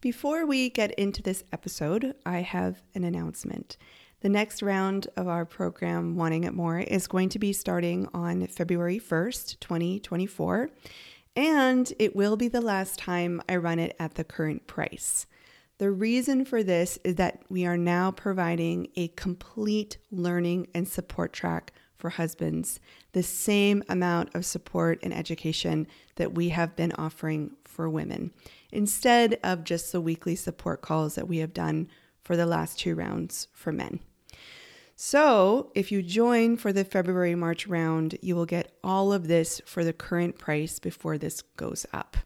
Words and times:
Before 0.00 0.46
we 0.46 0.70
get 0.70 0.92
into 0.92 1.22
this 1.22 1.44
episode, 1.52 2.14
I 2.24 2.38
have 2.38 2.82
an 2.94 3.04
announcement. 3.04 3.76
The 4.20 4.30
next 4.30 4.62
round 4.62 5.08
of 5.14 5.28
our 5.28 5.44
program, 5.44 6.16
Wanting 6.16 6.44
It 6.44 6.54
More, 6.54 6.78
is 6.78 7.06
going 7.06 7.28
to 7.28 7.38
be 7.38 7.52
starting 7.52 8.08
on 8.14 8.46
February 8.46 8.98
1st, 8.98 9.60
2024, 9.60 10.70
and 11.36 11.92
it 11.98 12.16
will 12.16 12.38
be 12.38 12.48
the 12.48 12.62
last 12.62 12.98
time 12.98 13.42
I 13.46 13.56
run 13.56 13.78
it 13.78 13.94
at 14.00 14.14
the 14.14 14.24
current 14.24 14.66
price. 14.66 15.26
The 15.76 15.90
reason 15.90 16.46
for 16.46 16.62
this 16.62 16.98
is 17.04 17.16
that 17.16 17.42
we 17.50 17.66
are 17.66 17.76
now 17.76 18.10
providing 18.10 18.88
a 18.96 19.08
complete 19.08 19.98
learning 20.10 20.68
and 20.74 20.88
support 20.88 21.34
track 21.34 21.74
for 21.98 22.08
husbands, 22.08 22.80
the 23.12 23.22
same 23.22 23.84
amount 23.86 24.34
of 24.34 24.46
support 24.46 24.98
and 25.02 25.12
education 25.12 25.86
that 26.16 26.32
we 26.32 26.48
have 26.48 26.74
been 26.74 26.92
offering 26.92 27.50
for 27.66 27.90
women 27.90 28.32
instead 28.72 29.38
of 29.42 29.64
just 29.64 29.92
the 29.92 30.00
weekly 30.00 30.34
support 30.34 30.82
calls 30.82 31.14
that 31.14 31.28
we 31.28 31.38
have 31.38 31.52
done 31.52 31.88
for 32.22 32.36
the 32.36 32.46
last 32.46 32.78
two 32.78 32.94
rounds 32.94 33.48
for 33.52 33.72
men. 33.72 34.00
So, 35.02 35.72
if 35.74 35.90
you 35.90 36.02
join 36.02 36.58
for 36.58 36.74
the 36.74 36.84
February 36.84 37.34
March 37.34 37.66
round, 37.66 38.18
you 38.20 38.36
will 38.36 38.44
get 38.44 38.76
all 38.84 39.14
of 39.14 39.28
this 39.28 39.62
for 39.64 39.82
the 39.82 39.94
current 39.94 40.36
price 40.36 40.78
before 40.78 41.16
this 41.16 41.40
goes 41.40 41.86
up. 41.92 42.18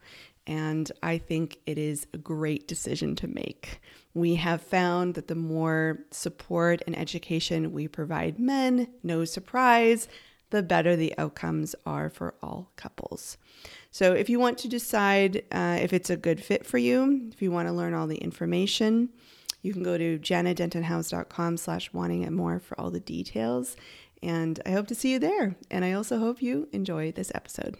And 0.46 0.90
I 1.00 1.18
think 1.18 1.58
it 1.66 1.78
is 1.78 2.06
a 2.12 2.18
great 2.18 2.66
decision 2.66 3.14
to 3.16 3.28
make. 3.28 3.80
We 4.12 4.34
have 4.34 4.60
found 4.60 5.14
that 5.14 5.28
the 5.28 5.36
more 5.36 6.00
support 6.10 6.82
and 6.86 6.98
education 6.98 7.72
we 7.72 7.86
provide 7.86 8.40
men, 8.40 8.88
no 9.04 9.24
surprise, 9.24 10.08
the 10.50 10.62
better 10.62 10.96
the 10.96 11.14
outcomes 11.16 11.74
are 11.86 12.10
for 12.10 12.34
all 12.42 12.72
couples. 12.76 13.38
So 13.94 14.12
if 14.12 14.28
you 14.28 14.40
want 14.40 14.58
to 14.58 14.68
decide 14.68 15.44
uh, 15.52 15.78
if 15.80 15.92
it's 15.92 16.10
a 16.10 16.16
good 16.16 16.42
fit 16.42 16.66
for 16.66 16.78
you, 16.78 17.28
if 17.32 17.40
you 17.40 17.52
want 17.52 17.68
to 17.68 17.72
learn 17.72 17.94
all 17.94 18.08
the 18.08 18.16
information, 18.16 19.10
you 19.62 19.72
can 19.72 19.84
go 19.84 19.96
to 19.96 20.18
jannadentonhowes.com 20.18 21.56
slash 21.56 21.92
wanting 21.92 22.22
it 22.22 22.32
more 22.32 22.58
for 22.58 22.78
all 22.80 22.90
the 22.90 22.98
details. 22.98 23.76
And 24.20 24.60
I 24.66 24.70
hope 24.70 24.88
to 24.88 24.96
see 24.96 25.12
you 25.12 25.20
there. 25.20 25.54
And 25.70 25.84
I 25.84 25.92
also 25.92 26.18
hope 26.18 26.42
you 26.42 26.68
enjoy 26.72 27.12
this 27.12 27.30
episode. 27.36 27.76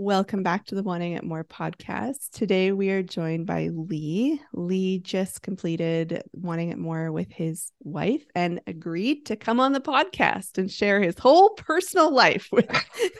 Welcome 0.00 0.42
back 0.42 0.64
to 0.64 0.74
the 0.74 0.82
Wanting 0.82 1.12
It 1.12 1.24
More 1.24 1.44
podcast. 1.44 2.30
Today 2.30 2.72
we 2.72 2.88
are 2.88 3.02
joined 3.02 3.44
by 3.46 3.68
Lee. 3.68 4.40
Lee 4.54 4.98
just 4.98 5.42
completed 5.42 6.22
Wanting 6.32 6.70
It 6.70 6.78
More 6.78 7.12
with 7.12 7.30
his 7.30 7.70
wife 7.84 8.24
and 8.34 8.62
agreed 8.66 9.26
to 9.26 9.36
come 9.36 9.60
on 9.60 9.74
the 9.74 9.80
podcast 9.82 10.56
and 10.56 10.70
share 10.70 11.02
his 11.02 11.18
whole 11.18 11.50
personal 11.50 12.14
life 12.14 12.48
with 12.50 12.66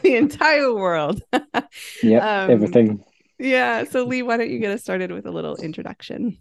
the 0.01 0.15
entire 0.15 0.73
world. 0.73 1.21
yeah, 2.01 2.45
um, 2.45 2.49
everything. 2.49 3.03
Yeah. 3.37 3.83
So, 3.83 4.03
Lee, 4.03 4.23
why 4.23 4.37
don't 4.37 4.49
you 4.49 4.57
get 4.57 4.71
us 4.71 4.81
started 4.81 5.11
with 5.11 5.27
a 5.27 5.31
little 5.31 5.57
introduction? 5.57 6.39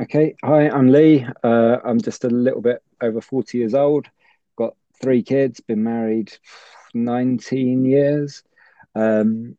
Okay. 0.00 0.36
Hi, 0.42 0.70
I'm 0.70 0.88
Lee. 0.88 1.26
Uh, 1.44 1.76
I'm 1.84 2.00
just 2.00 2.24
a 2.24 2.30
little 2.30 2.62
bit 2.62 2.82
over 3.02 3.20
40 3.20 3.58
years 3.58 3.74
old, 3.74 4.06
got 4.56 4.74
three 5.02 5.22
kids, 5.22 5.60
been 5.60 5.84
married 5.84 6.32
19 6.94 7.84
years. 7.84 8.42
Um, 8.94 9.58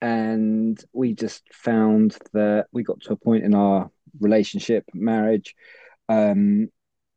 and 0.00 0.82
we 0.92 1.14
just 1.14 1.42
found 1.52 2.16
that 2.32 2.66
we 2.72 2.82
got 2.82 3.00
to 3.02 3.12
a 3.12 3.16
point 3.16 3.44
in 3.44 3.54
our 3.54 3.90
relationship 4.20 4.84
marriage 4.94 5.54
um, 6.08 6.68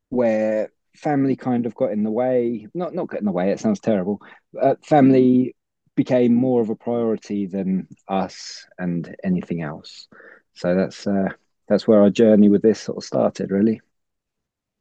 where 0.10 0.72
family 0.96 1.36
kind 1.36 1.66
of 1.66 1.76
got 1.76 1.92
in 1.92 2.04
the 2.04 2.12
way. 2.12 2.68
Not 2.74 2.94
not 2.94 3.08
got 3.08 3.20
in 3.20 3.26
the 3.26 3.32
way 3.32 3.52
it 3.52 3.60
sounds 3.60 3.80
terrible. 3.80 4.22
Uh, 4.60 4.76
family 4.84 5.56
became 5.96 6.34
more 6.34 6.62
of 6.62 6.70
a 6.70 6.76
priority 6.76 7.46
than 7.46 7.88
us 8.08 8.66
and 8.80 9.16
anything 9.24 9.62
else. 9.62 10.08
So 10.54 10.76
that's 10.76 11.06
uh, 11.06 11.30
that's 11.68 11.88
where 11.88 12.02
our 12.02 12.10
journey 12.10 12.50
with 12.50 12.62
this 12.62 12.82
sort 12.82 12.98
of 12.98 13.04
started 13.04 13.52
really. 13.52 13.82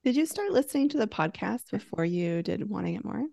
Did 0.03 0.17
you 0.17 0.25
start 0.25 0.51
listening 0.51 0.89
to 0.91 0.98
the 0.98 1.07
podcast 1.07 1.70
before 1.70 2.07
you 2.07 2.42
did 2.42 2.69
wanting 2.69 2.95
it 2.95 3.05
more 3.05 3.27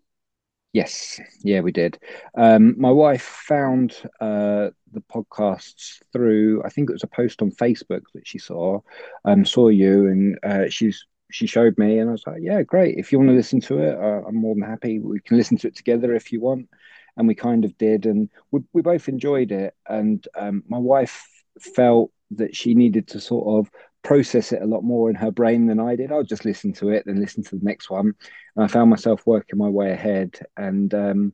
Yes, 0.74 1.20
yeah, 1.44 1.62
we 1.62 1.72
did. 1.72 1.98
Um, 2.36 2.76
my 2.80 2.92
wife 2.92 3.24
found 3.24 3.96
uh, 4.20 4.70
the 4.92 5.02
podcasts 5.12 6.00
through. 6.14 6.62
I 6.64 6.70
think 6.70 6.90
it 6.90 6.94
was 6.94 7.04
a 7.04 7.08
post 7.08 7.42
on 7.42 7.52
Facebook 7.52 8.04
that 8.14 8.28
she 8.28 8.38
saw. 8.38 8.82
Um, 9.26 9.46
saw 9.46 9.70
you, 9.70 10.08
and 10.08 10.38
uh, 10.44 10.70
she's 10.70 11.06
she 11.32 11.48
showed 11.48 11.78
me, 11.78 12.00
and 12.00 12.10
I 12.10 12.12
was 12.12 12.28
like, 12.28 12.42
"Yeah, 12.42 12.62
great. 12.62 12.98
If 12.98 13.12
you 13.12 13.18
want 13.18 13.30
to 13.32 13.36
listen 13.36 13.60
to 13.62 13.80
it, 13.80 13.98
uh, 13.98 14.28
I'm 14.28 14.36
more 14.36 14.54
than 14.56 14.64
happy. 14.64 15.00
We 15.00 15.20
can 15.22 15.38
listen 15.38 15.58
to 15.60 15.68
it 15.68 15.76
together 15.76 16.14
if 16.14 16.32
you 16.32 16.42
want." 16.42 16.70
And 17.16 17.28
we 17.28 17.34
kind 17.34 17.66
of 17.66 17.76
did, 17.78 18.06
and 18.06 18.30
we 18.52 18.62
we 18.74 18.82
both 18.84 19.08
enjoyed 19.10 19.52
it. 19.52 19.74
And 19.88 20.26
um, 20.36 20.64
my 20.68 20.78
wife 20.78 21.26
felt 21.60 22.12
that 22.32 22.56
she 22.56 22.76
needed 22.76 23.08
to 23.08 23.20
sort 23.22 23.66
of 23.66 23.72
process 24.08 24.54
it 24.54 24.62
a 24.62 24.66
lot 24.66 24.86
more 24.86 25.10
in 25.10 25.18
her 25.18 25.32
brain 25.32 25.66
than 25.66 25.82
I 25.82 25.98
did. 25.98 26.14
I'll 26.14 26.24
just 26.24 26.46
listen 26.46 26.72
to 26.74 26.90
it, 26.92 27.04
then 27.06 27.20
listen 27.20 27.44
to 27.44 27.58
the 27.58 27.66
next 27.66 27.90
one. 27.90 28.14
And 28.56 28.64
I 28.64 28.68
found 28.68 28.90
myself 28.90 29.22
working 29.26 29.60
my 29.60 29.68
way 29.68 29.92
ahead. 29.92 30.40
And 30.56 30.94
um, 30.94 31.34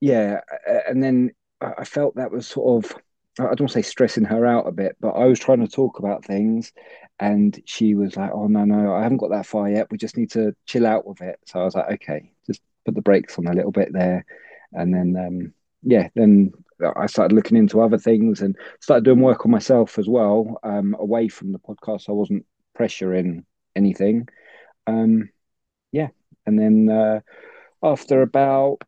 yeah, 0.00 0.40
and 0.88 1.02
then 1.02 1.32
I 1.60 1.84
felt 1.84 2.14
that 2.14 2.30
was 2.30 2.46
sort 2.46 2.84
of, 2.84 2.96
I 3.40 3.52
don't 3.56 3.70
say 3.70 3.82
stressing 3.82 4.26
her 4.26 4.46
out 4.46 4.68
a 4.68 4.72
bit, 4.72 4.96
but 5.00 5.10
I 5.10 5.24
was 5.24 5.40
trying 5.40 5.58
to 5.66 5.66
talk 5.66 5.98
about 5.98 6.24
things 6.24 6.72
and 7.18 7.60
she 7.64 7.96
was 7.96 8.16
like, 8.16 8.30
oh, 8.32 8.46
no, 8.46 8.64
no, 8.64 8.94
I 8.94 9.02
haven't 9.02 9.18
got 9.18 9.30
that 9.30 9.46
far 9.46 9.68
yet. 9.68 9.90
We 9.90 9.98
just 9.98 10.16
need 10.16 10.30
to 10.32 10.54
chill 10.66 10.86
out 10.86 11.04
with 11.04 11.20
it. 11.20 11.40
So 11.46 11.58
I 11.58 11.64
was 11.64 11.74
like, 11.74 11.90
okay, 11.94 12.30
just 12.46 12.60
put 12.86 12.94
the 12.94 13.02
brakes 13.02 13.38
on 13.38 13.48
a 13.48 13.54
little 13.54 13.72
bit 13.72 13.92
there. 13.92 14.24
And 14.72 14.94
then, 14.94 15.16
um, 15.16 15.54
yeah, 15.82 16.08
then 16.14 16.52
I 16.96 17.06
started 17.06 17.34
looking 17.34 17.56
into 17.56 17.80
other 17.80 17.98
things 17.98 18.40
and 18.40 18.56
started 18.80 19.04
doing 19.04 19.20
work 19.20 19.44
on 19.44 19.50
myself 19.50 19.98
as 19.98 20.08
well, 20.08 20.58
um, 20.62 20.94
away 20.98 21.28
from 21.28 21.52
the 21.52 21.58
podcast. 21.58 22.08
I 22.08 22.12
wasn't 22.12 22.46
pressuring 22.78 23.44
anything. 23.74 24.28
Um, 24.86 25.30
yeah. 25.92 26.08
And 26.46 26.58
then 26.58 26.88
uh, 26.88 27.20
after 27.82 28.22
about, 28.22 28.78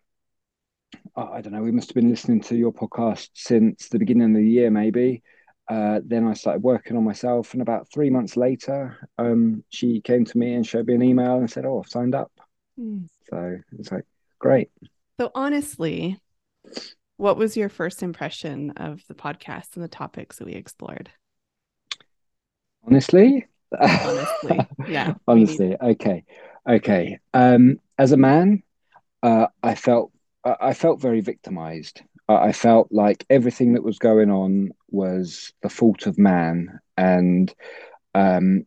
I 1.16 1.40
don't 1.40 1.52
know, 1.52 1.62
we 1.62 1.72
must 1.72 1.88
have 1.90 1.94
been 1.94 2.10
listening 2.10 2.40
to 2.42 2.56
your 2.56 2.72
podcast 2.72 3.30
since 3.34 3.88
the 3.88 3.98
beginning 3.98 4.30
of 4.30 4.36
the 4.36 4.48
year, 4.48 4.70
maybe. 4.70 5.22
Uh, 5.68 6.00
then 6.04 6.26
I 6.26 6.34
started 6.34 6.62
working 6.62 6.96
on 6.96 7.04
myself. 7.04 7.52
And 7.52 7.62
about 7.62 7.88
three 7.92 8.10
months 8.10 8.36
later, 8.36 9.08
um, 9.18 9.62
she 9.68 10.00
came 10.00 10.24
to 10.24 10.38
me 10.38 10.54
and 10.54 10.66
showed 10.66 10.86
me 10.86 10.94
an 10.94 11.02
email 11.02 11.36
and 11.36 11.50
said, 11.50 11.64
Oh, 11.64 11.80
I've 11.80 11.90
signed 11.90 12.14
up. 12.14 12.32
Mm. 12.78 13.08
So 13.28 13.58
it's 13.78 13.92
like, 13.92 14.04
great. 14.38 14.70
So 15.20 15.30
honestly, 15.34 16.18
what 17.16 17.36
was 17.36 17.56
your 17.56 17.68
first 17.68 18.02
impression 18.02 18.70
of 18.72 19.02
the 19.08 19.14
podcast 19.14 19.74
and 19.74 19.84
the 19.84 19.88
topics 19.88 20.38
that 20.38 20.46
we 20.46 20.52
explored? 20.52 21.10
Honestly, 22.86 23.46
honestly, 23.78 24.60
yeah. 24.88 25.14
honestly, 25.28 25.76
okay, 25.80 26.24
okay. 26.68 27.18
Um, 27.34 27.78
as 27.98 28.12
a 28.12 28.16
man, 28.16 28.62
uh, 29.22 29.48
I 29.62 29.74
felt 29.74 30.12
I 30.44 30.72
felt 30.72 31.00
very 31.00 31.20
victimized. 31.20 32.02
I 32.26 32.52
felt 32.52 32.88
like 32.90 33.26
everything 33.28 33.72
that 33.74 33.82
was 33.82 33.98
going 33.98 34.30
on 34.30 34.70
was 34.90 35.52
the 35.62 35.68
fault 35.68 36.06
of 36.06 36.16
man, 36.16 36.80
and 36.96 37.52
um, 38.14 38.66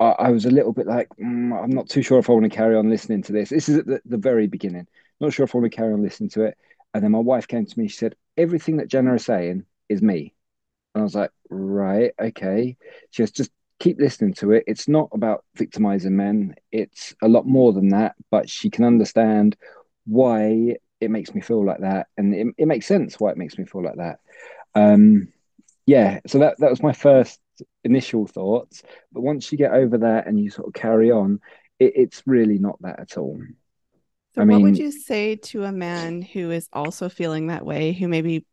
I, 0.00 0.06
I, 0.08 0.30
was 0.30 0.46
a 0.46 0.50
little 0.50 0.72
bit 0.72 0.86
like, 0.86 1.08
mm, 1.20 1.62
I'm 1.62 1.70
not 1.70 1.88
too 1.88 2.02
sure 2.02 2.18
if 2.18 2.28
I 2.28 2.32
want 2.32 2.44
to 2.44 2.56
carry 2.56 2.76
on 2.76 2.88
listening 2.90 3.22
to 3.24 3.32
this. 3.32 3.50
This 3.50 3.68
is 3.68 3.78
at 3.78 3.86
the, 3.86 4.00
the 4.06 4.16
very 4.16 4.46
beginning. 4.46 4.86
Not 5.20 5.32
sure 5.32 5.44
if 5.44 5.54
I 5.54 5.58
want 5.58 5.70
to 5.70 5.76
carry 5.76 5.92
on 5.92 6.02
listening 6.02 6.30
to 6.30 6.44
it. 6.44 6.58
And 6.94 7.02
then 7.02 7.12
my 7.12 7.18
wife 7.18 7.46
came 7.48 7.66
to 7.66 7.78
me. 7.78 7.88
She 7.88 7.96
said, 7.96 8.16
"Everything 8.36 8.78
that 8.78 8.88
Janna 8.88 9.16
is 9.16 9.24
saying 9.24 9.64
is 9.88 10.02
me." 10.02 10.34
And 10.94 11.02
I 11.02 11.04
was 11.04 11.14
like, 11.14 11.30
"Right, 11.48 12.12
okay." 12.20 12.76
She 13.10 13.22
goes, 13.22 13.30
"Just 13.30 13.50
keep 13.78 13.98
listening 13.98 14.34
to 14.34 14.52
it. 14.52 14.64
It's 14.66 14.88
not 14.88 15.08
about 15.12 15.44
victimizing 15.54 16.16
men. 16.16 16.54
It's 16.72 17.14
a 17.22 17.28
lot 17.28 17.46
more 17.46 17.72
than 17.72 17.88
that. 17.90 18.14
But 18.30 18.50
she 18.50 18.70
can 18.70 18.84
understand 18.84 19.56
why 20.06 20.76
it 21.00 21.10
makes 21.10 21.34
me 21.34 21.40
feel 21.40 21.64
like 21.64 21.80
that, 21.80 22.08
and 22.16 22.34
it, 22.34 22.46
it 22.58 22.66
makes 22.66 22.86
sense 22.86 23.18
why 23.18 23.30
it 23.30 23.38
makes 23.38 23.58
me 23.58 23.64
feel 23.64 23.82
like 23.82 23.96
that." 23.96 24.20
Um, 24.74 25.32
yeah. 25.86 26.20
So 26.26 26.40
that 26.40 26.58
that 26.58 26.70
was 26.70 26.82
my 26.82 26.92
first 26.92 27.40
initial 27.84 28.26
thoughts. 28.26 28.82
But 29.12 29.22
once 29.22 29.50
you 29.52 29.58
get 29.58 29.72
over 29.72 29.98
that 29.98 30.26
and 30.26 30.38
you 30.40 30.50
sort 30.50 30.68
of 30.68 30.74
carry 30.74 31.10
on, 31.10 31.40
it, 31.78 31.92
it's 31.96 32.22
really 32.26 32.58
not 32.58 32.80
that 32.82 33.00
at 33.00 33.18
all. 33.18 33.40
So, 34.40 34.44
I 34.44 34.46
what 34.46 34.62
would 34.62 34.78
you 34.78 34.90
say 34.90 35.36
to 35.36 35.64
a 35.64 35.72
man 35.72 36.22
who 36.22 36.50
is 36.50 36.68
also 36.72 37.08
feeling 37.08 37.48
that 37.48 37.64
way, 37.64 37.92
who 37.92 38.08
maybe 38.08 38.46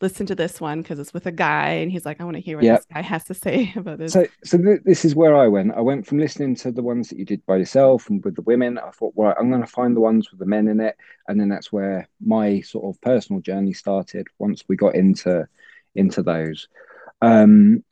listened 0.00 0.28
to 0.28 0.34
this 0.34 0.60
one 0.60 0.82
because 0.82 0.98
it's 0.98 1.14
with 1.14 1.26
a 1.26 1.32
guy 1.32 1.68
and 1.70 1.90
he's 1.90 2.04
like, 2.04 2.20
I 2.20 2.24
want 2.24 2.36
to 2.36 2.42
hear 2.42 2.56
what 2.56 2.64
this 2.64 2.86
guy 2.92 3.02
has 3.02 3.24
to 3.24 3.34
say 3.34 3.72
about 3.76 3.98
this? 3.98 4.12
So, 4.12 4.26
so 4.44 4.58
th- 4.58 4.82
this 4.84 5.04
is 5.04 5.14
where 5.14 5.36
I 5.36 5.48
went. 5.48 5.74
I 5.74 5.80
went 5.80 6.06
from 6.06 6.18
listening 6.18 6.54
to 6.56 6.72
the 6.72 6.82
ones 6.82 7.08
that 7.08 7.18
you 7.18 7.24
did 7.24 7.44
by 7.46 7.56
yourself 7.56 8.08
and 8.08 8.24
with 8.24 8.36
the 8.36 8.42
women. 8.42 8.78
I 8.78 8.90
thought, 8.90 9.14
right, 9.16 9.36
I'm 9.38 9.50
going 9.50 9.62
to 9.62 9.66
find 9.66 9.94
the 9.94 10.00
ones 10.00 10.30
with 10.30 10.40
the 10.40 10.46
men 10.46 10.68
in 10.68 10.80
it, 10.80 10.96
and 11.28 11.40
then 11.40 11.48
that's 11.48 11.72
where 11.72 12.08
my 12.24 12.60
sort 12.60 12.94
of 12.94 13.00
personal 13.00 13.40
journey 13.40 13.72
started. 13.72 14.28
Once 14.38 14.64
we 14.68 14.76
got 14.76 14.94
into 14.94 15.46
into 15.94 16.22
those, 16.22 16.68
um, 17.22 17.84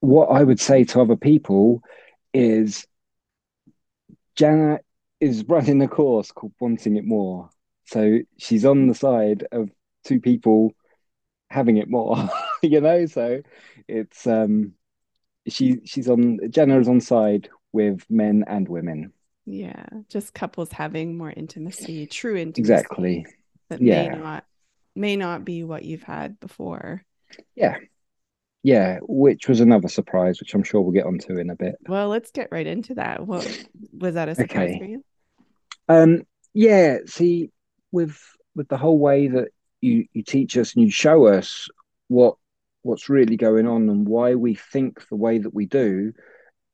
what 0.00 0.26
I 0.26 0.42
would 0.42 0.60
say 0.60 0.84
to 0.84 1.00
other 1.00 1.16
people 1.16 1.82
is, 2.32 2.86
Janna 4.36 4.78
is 5.20 5.44
running 5.48 5.82
a 5.82 5.88
course 5.88 6.32
called 6.32 6.52
Wanting 6.60 6.96
It 6.96 7.04
More. 7.04 7.50
So 7.86 8.18
she's 8.38 8.64
on 8.64 8.88
the 8.88 8.94
side 8.94 9.46
of 9.52 9.70
two 10.04 10.20
people 10.20 10.74
having 11.50 11.76
it 11.76 11.88
more. 11.88 12.28
you 12.62 12.80
know. 12.80 13.06
So 13.06 13.42
it's 13.88 14.26
um, 14.26 14.72
she 15.48 15.80
she's 15.84 16.08
on 16.08 16.38
Janna 16.38 16.80
is 16.80 16.88
on 16.88 17.00
side 17.00 17.48
with 17.72 18.04
men 18.10 18.44
and 18.46 18.68
women. 18.68 19.12
Yeah, 19.44 19.84
just 20.08 20.34
couples 20.34 20.72
having 20.72 21.16
more 21.16 21.30
intimacy, 21.30 22.06
true 22.06 22.36
intimacy. 22.36 22.60
Exactly. 22.72 23.26
That 23.68 23.80
Yeah. 23.80 24.08
may 24.08 24.18
not 24.18 24.44
may 24.94 25.16
not 25.16 25.44
be 25.44 25.62
what 25.62 25.84
you've 25.84 26.02
had 26.02 26.40
before. 26.40 27.04
Yeah. 27.54 27.76
Yeah, 28.66 28.98
which 29.02 29.46
was 29.46 29.60
another 29.60 29.86
surprise, 29.86 30.40
which 30.40 30.52
I'm 30.52 30.64
sure 30.64 30.80
we'll 30.80 30.90
get 30.90 31.06
onto 31.06 31.38
in 31.38 31.50
a 31.50 31.54
bit. 31.54 31.76
Well, 31.88 32.08
let's 32.08 32.32
get 32.32 32.48
right 32.50 32.66
into 32.66 32.96
that. 32.96 33.24
What 33.24 33.46
was 33.96 34.14
that 34.14 34.28
a 34.28 34.34
surprise 34.34 34.70
Okay. 34.70 34.78
for 34.78 34.84
you? 34.86 35.04
Um, 35.88 36.22
yeah, 36.52 36.98
see, 37.06 37.50
with 37.92 38.18
with 38.56 38.66
the 38.66 38.76
whole 38.76 38.98
way 38.98 39.28
that 39.28 39.50
you 39.80 40.06
you 40.12 40.24
teach 40.24 40.56
us 40.56 40.74
and 40.74 40.82
you 40.82 40.90
show 40.90 41.26
us 41.26 41.68
what 42.08 42.38
what's 42.82 43.08
really 43.08 43.36
going 43.36 43.68
on 43.68 43.88
and 43.88 44.08
why 44.08 44.34
we 44.34 44.56
think 44.56 45.06
the 45.10 45.14
way 45.16 45.38
that 45.38 45.54
we 45.54 45.66
do, 45.66 46.12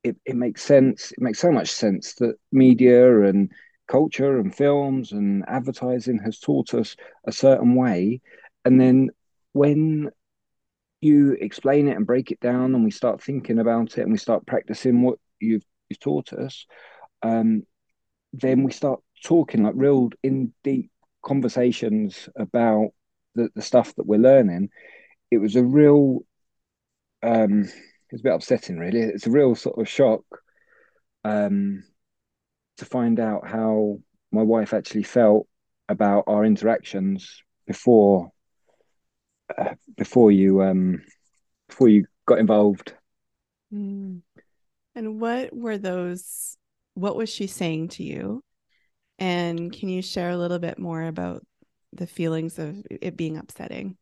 it, 0.03 0.15
it 0.25 0.35
makes 0.35 0.63
sense. 0.63 1.11
It 1.11 1.21
makes 1.21 1.37
so 1.37 1.51
much 1.51 1.69
sense 1.69 2.15
that 2.15 2.37
media 2.51 3.21
and 3.21 3.51
culture 3.87 4.39
and 4.39 4.55
films 4.55 5.11
and 5.11 5.43
advertising 5.47 6.19
has 6.25 6.39
taught 6.39 6.73
us 6.73 6.95
a 7.27 7.31
certain 7.31 7.75
way. 7.75 8.19
And 8.65 8.81
then 8.81 9.11
when 9.51 10.09
you 11.03 11.33
explain 11.39 11.87
it 11.87 11.97
and 11.97 12.05
break 12.05 12.31
it 12.31 12.39
down 12.39 12.75
and 12.75 12.83
we 12.83 12.91
start 12.91 13.21
thinking 13.21 13.59
about 13.59 13.97
it 13.97 14.01
and 14.01 14.11
we 14.11 14.17
start 14.17 14.45
practicing 14.45 15.01
what 15.01 15.19
you've 15.39 15.63
you've 15.89 15.99
taught 15.99 16.33
us, 16.33 16.65
um, 17.21 17.63
then 18.33 18.63
we 18.63 18.71
start 18.71 18.99
talking 19.23 19.63
like 19.63 19.73
real 19.75 20.09
in 20.23 20.53
deep 20.63 20.91
conversations 21.23 22.27
about 22.35 22.89
the, 23.35 23.49
the 23.55 23.61
stuff 23.61 23.93
that 23.95 24.05
we're 24.05 24.19
learning. 24.19 24.69
It 25.31 25.37
was 25.37 25.55
a 25.55 25.63
real 25.63 26.19
um 27.21 27.63
it's 28.09 28.21
a 28.21 28.23
bit 28.23 28.33
upsetting 28.33 28.77
really. 28.77 28.99
It's 28.99 29.27
a 29.27 29.31
real 29.31 29.55
sort 29.55 29.79
of 29.79 29.87
shock 29.87 30.23
um 31.23 31.83
to 32.77 32.85
find 32.85 33.19
out 33.19 33.47
how 33.47 33.99
my 34.31 34.41
wife 34.41 34.73
actually 34.73 35.03
felt 35.03 35.47
about 35.87 36.25
our 36.27 36.43
interactions 36.43 37.43
before 37.67 38.31
uh, 39.57 39.75
before 39.97 40.31
you 40.31 40.61
um 40.61 41.01
before 41.67 41.89
you 41.89 42.05
got 42.25 42.39
involved. 42.39 42.93
Mm. 43.73 44.21
And 44.95 45.19
what 45.19 45.55
were 45.55 45.77
those? 45.77 46.57
What 46.93 47.15
was 47.15 47.29
she 47.29 47.47
saying 47.47 47.89
to 47.89 48.03
you? 48.03 48.43
And 49.19 49.71
can 49.71 49.89
you 49.89 50.01
share 50.01 50.29
a 50.29 50.37
little 50.37 50.59
bit 50.59 50.77
more 50.77 51.03
about 51.03 51.45
the 51.91 52.07
feelings 52.07 52.59
of 52.59 52.85
it 52.89 53.17
being 53.17 53.37
upsetting? 53.37 53.97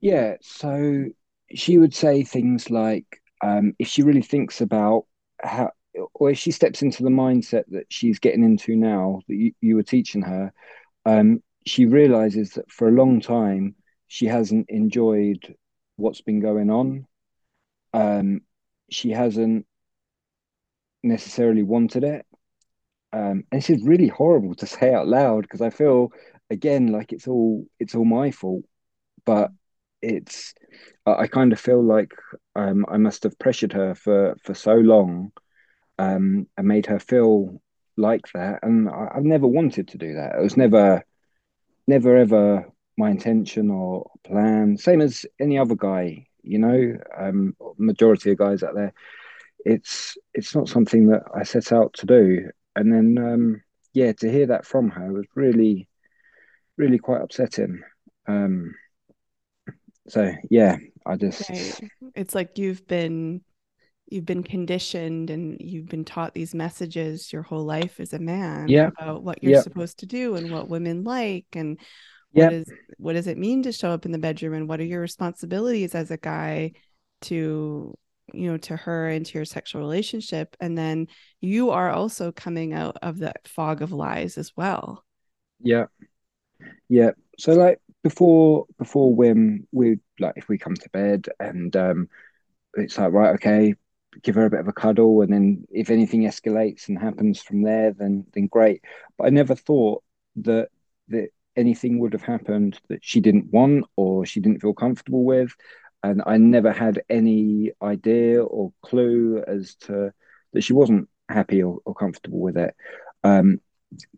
Yeah, 0.00 0.36
so 0.40 1.06
she 1.54 1.78
would 1.78 1.94
say 1.94 2.22
things 2.22 2.70
like, 2.70 3.20
um, 3.42 3.74
if 3.78 3.88
she 3.88 4.02
really 4.02 4.22
thinks 4.22 4.60
about 4.60 5.06
how, 5.42 5.72
or 6.14 6.30
if 6.30 6.38
she 6.38 6.50
steps 6.50 6.82
into 6.82 7.02
the 7.02 7.10
mindset 7.10 7.64
that 7.68 7.86
she's 7.88 8.18
getting 8.18 8.44
into 8.44 8.76
now, 8.76 9.20
that 9.28 9.34
you, 9.34 9.52
you 9.60 9.76
were 9.76 9.82
teaching 9.82 10.22
her, 10.22 10.52
um, 11.04 11.42
she 11.66 11.86
realizes 11.86 12.50
that 12.52 12.70
for 12.70 12.88
a 12.88 12.92
long 12.92 13.20
time 13.20 13.74
she 14.06 14.26
hasn't 14.26 14.68
enjoyed 14.68 15.54
what's 15.96 16.20
been 16.20 16.40
going 16.40 16.70
on. 16.70 17.06
Um, 17.92 18.40
she 18.90 19.10
hasn't 19.10 19.66
necessarily 21.02 21.62
wanted 21.62 22.04
it. 22.04 22.26
Um, 23.12 23.44
and 23.50 23.60
this 23.60 23.70
is 23.70 23.82
really 23.82 24.08
horrible 24.08 24.54
to 24.56 24.66
say 24.66 24.92
out 24.92 25.06
loud 25.06 25.42
because 25.42 25.60
I 25.60 25.70
feel 25.70 26.12
again 26.50 26.88
like 26.88 27.12
it's 27.12 27.28
all 27.28 27.66
it's 27.78 27.94
all 27.94 28.04
my 28.04 28.30
fault, 28.30 28.64
but 29.24 29.50
it's 30.02 30.54
I 31.06 31.12
I 31.12 31.26
kind 31.26 31.52
of 31.52 31.60
feel 31.60 31.82
like 31.82 32.12
um, 32.56 32.86
I 32.88 32.96
must 32.96 33.22
have 33.24 33.38
pressured 33.38 33.72
her 33.72 33.94
for 33.94 34.36
for 34.42 34.54
so 34.54 34.74
long 34.74 35.32
um, 35.98 36.46
and 36.56 36.68
made 36.68 36.86
her 36.86 36.98
feel 36.98 37.60
like 37.96 38.32
that, 38.34 38.60
and 38.62 38.88
I, 38.88 39.08
I've 39.14 39.24
never 39.24 39.46
wanted 39.46 39.88
to 39.88 39.98
do 39.98 40.14
that. 40.14 40.36
It 40.36 40.42
was 40.42 40.56
never 40.56 41.04
never 41.90 42.16
ever 42.16 42.66
my 42.96 43.10
intention 43.10 43.70
or 43.70 44.10
plan. 44.24 44.76
Same 44.78 45.00
as 45.00 45.26
any 45.38 45.58
other 45.58 45.74
guy, 45.74 46.26
you 46.42 46.58
know. 46.58 46.96
Um, 47.18 47.56
majority 47.76 48.30
of 48.30 48.38
guys 48.38 48.62
out 48.62 48.74
there, 48.74 48.94
it's 49.64 50.16
it's 50.32 50.54
not 50.54 50.68
something 50.68 51.08
that 51.08 51.24
I 51.34 51.42
set 51.42 51.72
out 51.72 51.92
to 51.94 52.06
do. 52.06 52.50
And 52.76 52.92
then 52.92 53.18
um, 53.18 53.62
yeah, 53.92 54.12
to 54.12 54.30
hear 54.30 54.46
that 54.46 54.64
from 54.64 54.88
her 54.90 55.12
was 55.12 55.26
really 55.34 55.88
really 56.76 56.98
quite 56.98 57.20
upsetting. 57.20 57.82
Um, 58.26 58.74
so 60.08 60.32
yeah, 60.48 60.76
I 61.04 61.16
just 61.16 61.50
Right. 61.50 61.90
It's 62.14 62.34
like 62.34 62.56
you've 62.56 62.86
been 62.86 63.42
you've 64.10 64.26
been 64.26 64.42
conditioned 64.42 65.30
and 65.30 65.56
you've 65.60 65.86
been 65.88 66.04
taught 66.04 66.34
these 66.34 66.54
messages 66.54 67.32
your 67.32 67.42
whole 67.42 67.64
life 67.64 68.00
as 68.00 68.12
a 68.12 68.18
man 68.18 68.68
Yeah. 68.68 68.88
about 68.88 69.22
what 69.22 69.42
you're 69.42 69.52
Yep. 69.52 69.64
supposed 69.64 69.98
to 70.00 70.06
do 70.06 70.34
and 70.36 70.50
what 70.50 70.68
women 70.68 71.04
like 71.04 71.46
and 71.52 71.78
Yep. 72.32 72.44
what 72.44 72.52
is 72.52 72.72
what 72.98 73.12
does 73.14 73.26
it 73.26 73.38
mean 73.38 73.62
to 73.62 73.72
show 73.72 73.90
up 73.90 74.04
in 74.04 74.12
the 74.12 74.18
bedroom 74.18 74.54
and 74.54 74.68
what 74.68 74.80
are 74.80 74.84
your 74.84 75.00
responsibilities 75.00 75.94
as 75.94 76.10
a 76.10 76.16
guy 76.16 76.72
to 77.22 77.96
you 78.32 78.50
know 78.50 78.56
to 78.58 78.76
her 78.76 79.08
and 79.08 79.26
to 79.26 79.38
your 79.38 79.44
sexual 79.44 79.80
relationship 79.80 80.56
and 80.60 80.76
then 80.78 81.06
you 81.40 81.70
are 81.70 81.90
also 81.90 82.30
coming 82.32 82.72
out 82.72 82.96
of 83.02 83.18
that 83.18 83.46
fog 83.48 83.82
of 83.82 83.92
lies 83.92 84.38
as 84.38 84.52
well 84.56 85.04
Yeah, 85.60 85.86
yeah. 86.88 87.10
So 87.38 87.52
like 87.52 87.80
before 88.02 88.66
before 88.78 89.14
when 89.14 89.66
we 89.72 89.98
like 90.18 90.34
if 90.36 90.48
we 90.48 90.58
come 90.58 90.74
to 90.74 90.88
bed 90.90 91.28
and 91.38 91.74
um 91.76 92.08
it's 92.74 92.98
like 92.98 93.12
right, 93.12 93.34
okay, 93.36 93.74
give 94.22 94.34
her 94.34 94.44
a 94.46 94.50
bit 94.50 94.60
of 94.60 94.68
a 94.68 94.72
cuddle 94.72 95.22
and 95.22 95.32
then 95.32 95.64
if 95.70 95.90
anything 95.90 96.22
escalates 96.22 96.88
and 96.88 96.98
happens 96.98 97.40
from 97.40 97.62
there 97.62 97.92
then 97.92 98.26
then 98.34 98.46
great. 98.46 98.82
But 99.16 99.26
I 99.26 99.30
never 99.30 99.54
thought 99.54 100.02
that 100.36 100.68
that 101.08 101.28
anything 101.56 101.98
would 101.98 102.12
have 102.12 102.22
happened 102.22 102.78
that 102.88 103.00
she 103.02 103.20
didn't 103.20 103.52
want 103.52 103.84
or 103.96 104.24
she 104.26 104.40
didn't 104.40 104.60
feel 104.60 104.74
comfortable 104.74 105.24
with. 105.24 105.52
And 106.02 106.22
I 106.24 106.38
never 106.38 106.72
had 106.72 107.02
any 107.10 107.72
idea 107.82 108.42
or 108.42 108.72
clue 108.82 109.42
as 109.46 109.74
to 109.86 110.12
that 110.52 110.62
she 110.62 110.72
wasn't 110.72 111.08
happy 111.28 111.62
or, 111.62 111.78
or 111.84 111.94
comfortable 111.94 112.40
with 112.40 112.56
it. 112.56 112.74
Um, 113.22 113.60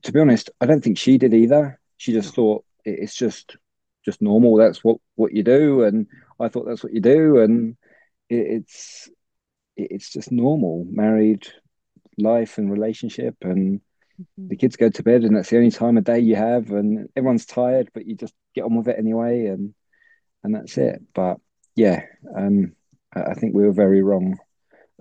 to 0.03 0.13
be 0.13 0.21
honest, 0.21 0.51
I 0.61 0.67
don't 0.67 0.83
think 0.83 0.99
she 0.99 1.19
did 1.19 1.35
either. 1.35 1.81
She 1.97 2.13
just 2.13 2.35
thought 2.35 2.65
it's 2.85 3.15
just 3.15 3.57
just 4.05 4.21
normal. 4.23 4.57
That's 4.57 4.83
what 4.85 4.99
what 5.15 5.33
you 5.33 5.43
do, 5.43 5.85
and 5.85 6.07
I 6.41 6.49
thought 6.49 6.67
that's 6.67 6.83
what 6.83 6.93
you 6.93 7.01
do, 7.01 7.39
and 7.41 7.77
it, 8.29 8.37
it's 8.63 9.09
it- 9.09 9.15
it's 9.77 10.11
just 10.11 10.33
normal 10.33 10.87
married 10.91 11.47
life 12.19 12.59
and 12.59 12.71
relationship, 12.71 13.37
and 13.43 13.81
the 14.49 14.57
kids 14.57 14.77
go 14.77 14.89
to 14.91 15.03
bed, 15.03 15.25
and 15.25 15.37
that's 15.37 15.51
the 15.51 15.57
only 15.57 15.71
time 15.71 15.97
of 15.97 16.05
day 16.05 16.21
you 16.21 16.37
have, 16.37 16.71
and 16.71 17.09
everyone's 17.17 17.47
tired, 17.47 17.91
but 17.95 18.07
you 18.07 18.15
just 18.17 18.35
get 18.55 18.65
on 18.65 18.77
with 18.77 18.89
it 18.89 18.99
anyway, 18.99 19.47
and 19.47 19.75
and 20.45 20.55
that's 20.55 20.77
it. 20.79 21.01
But 21.15 21.39
yeah, 21.75 22.03
um, 22.37 22.73
I, 23.15 23.35
think 23.35 23.55
we 23.55 23.65
were 23.65 23.73
very 23.73 24.03
wrong. 24.03 24.39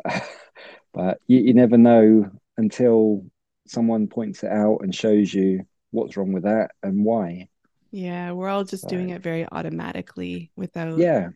but 0.93 1.19
you, 1.27 1.39
you 1.39 1.53
never 1.53 1.77
know 1.77 2.29
until 2.57 3.25
someone 3.67 4.07
points 4.07 4.43
it 4.43 4.51
out 4.51 4.79
and 4.81 4.93
shows 4.93 5.33
you 5.33 5.65
what's 5.91 6.17
wrong 6.17 6.33
with 6.33 6.43
that 6.43 6.71
and 6.83 7.03
why. 7.03 7.47
yeah 7.91 8.31
we're 8.31 8.49
all 8.49 8.63
just 8.63 8.87
doing 8.87 9.09
it 9.09 9.21
very 9.21 9.45
automatically 9.51 10.51
without 10.55 10.97
Yeah, 10.99 11.29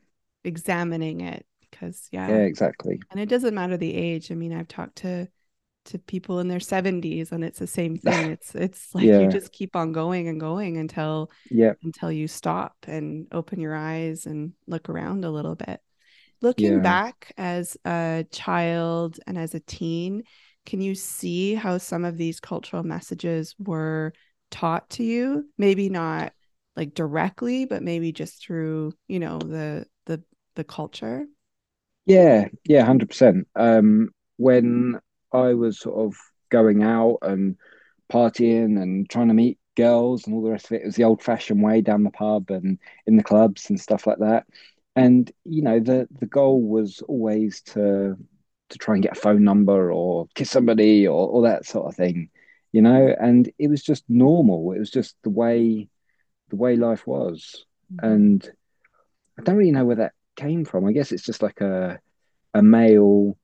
examining 0.43 1.21
it 1.21 1.45
because 1.75 2.07
yeah. 2.11 2.27
Yeah, 2.29 2.43
exactly. 2.43 2.99
and 3.11 3.19
it 3.19 3.29
doesn't 3.29 3.55
matter 3.55 3.77
the 3.77 3.93
age. 3.95 4.31
I 4.31 4.35
mean 4.35 4.53
i've 4.53 4.67
talked 4.67 4.97
to 4.97 5.27
to 5.85 5.99
people 5.99 6.39
in 6.39 6.47
their 6.47 6.59
70s 6.59 7.31
and 7.31 7.43
it's 7.43 7.59
the 7.59 7.67
same 7.67 7.97
thing. 8.05 8.31
It's 8.31 8.55
it's 8.55 8.95
like 8.95 9.05
Yeah. 9.05 9.19
you 9.19 9.27
just 9.27 9.51
keep 9.51 9.75
on 9.75 9.91
going 9.91 10.27
and 10.27 10.39
going 10.39 10.77
until 10.77 11.31
Yeah, 11.51 11.73
until 11.83 12.11
you 12.11 12.27
stop 12.27 12.75
and 12.87 13.27
open 13.31 13.59
your 13.59 13.75
eyes 13.75 14.25
and 14.25 14.53
look 14.67 14.89
around 14.89 15.25
a 15.25 15.31
little 15.31 15.55
bit. 15.55 15.81
Looking 16.41 16.75
Yeah. 16.75 16.81
back 16.81 17.33
as 17.37 17.77
a 17.85 18.25
child 18.31 19.19
and 19.27 19.37
as 19.37 19.55
a 19.55 19.59
teen 19.61 20.23
can 20.65 20.81
you 20.81 20.95
see 20.95 21.53
how 21.53 21.77
some 21.77 22.03
of 22.05 22.17
these 22.17 22.39
cultural 22.39 22.81
messages 22.81 23.55
were 23.59 24.13
taught 24.49 24.89
to 24.91 25.03
you? 25.03 25.47
Maybe 25.59 25.89
not 25.89 26.33
like 26.75 26.93
directly 26.93 27.65
but 27.65 27.83
maybe 27.83 28.11
just 28.11 28.41
through 28.43 28.93
you 29.07 29.19
know 29.19 29.37
the 29.39 29.85
the 30.07 30.23
the 30.55 30.63
culture 30.63 31.25
yeah, 32.05 32.47
yeah, 32.63 32.83
hundred 32.83 33.09
percent. 33.09 33.47
Um, 33.55 34.11
when 34.37 34.99
I 35.31 35.53
was 35.53 35.79
sort 35.79 35.97
of 35.97 36.17
going 36.49 36.83
out 36.83 37.19
and 37.21 37.57
partying 38.11 38.81
and 38.81 39.09
trying 39.09 39.29
to 39.29 39.33
meet 39.33 39.57
girls 39.75 40.25
and 40.25 40.35
all 40.35 40.43
the 40.43 40.51
rest 40.51 40.65
of 40.65 40.73
it, 40.73 40.83
it 40.83 40.85
was 40.85 40.95
the 40.95 41.03
old-fashioned 41.03 41.61
way 41.61 41.81
down 41.81 42.03
the 42.03 42.11
pub 42.11 42.49
and 42.49 42.79
in 43.05 43.17
the 43.17 43.23
clubs 43.23 43.69
and 43.69 43.79
stuff 43.79 44.07
like 44.07 44.19
that. 44.19 44.45
And 44.95 45.29
you 45.43 45.61
know, 45.61 45.79
the 45.79 46.07
the 46.19 46.27
goal 46.27 46.61
was 46.61 47.01
always 47.07 47.61
to 47.63 48.17
to 48.69 48.77
try 48.77 48.95
and 48.95 49.03
get 49.03 49.17
a 49.17 49.19
phone 49.19 49.43
number 49.43 49.91
or 49.91 50.27
kiss 50.35 50.51
somebody 50.51 51.07
or 51.07 51.27
all 51.27 51.41
that 51.41 51.65
sort 51.65 51.87
of 51.87 51.95
thing, 51.95 52.29
you 52.71 52.81
know. 52.81 53.13
And 53.19 53.51
it 53.59 53.67
was 53.67 53.83
just 53.83 54.03
normal. 54.07 54.71
It 54.71 54.79
was 54.79 54.91
just 54.91 55.15
the 55.23 55.29
way 55.29 55.89
the 56.49 56.55
way 56.55 56.75
life 56.75 57.05
was. 57.05 57.65
And 57.99 58.49
I 59.37 59.43
don't 59.43 59.57
really 59.57 59.71
know 59.71 59.85
where 59.85 59.97
that 59.97 60.13
came 60.35 60.65
from. 60.65 60.85
I 60.85 60.91
guess 60.91 61.11
it's 61.11 61.23
just 61.23 61.41
like 61.41 61.61
a 61.61 61.99
a 62.53 62.61
male 62.61 63.37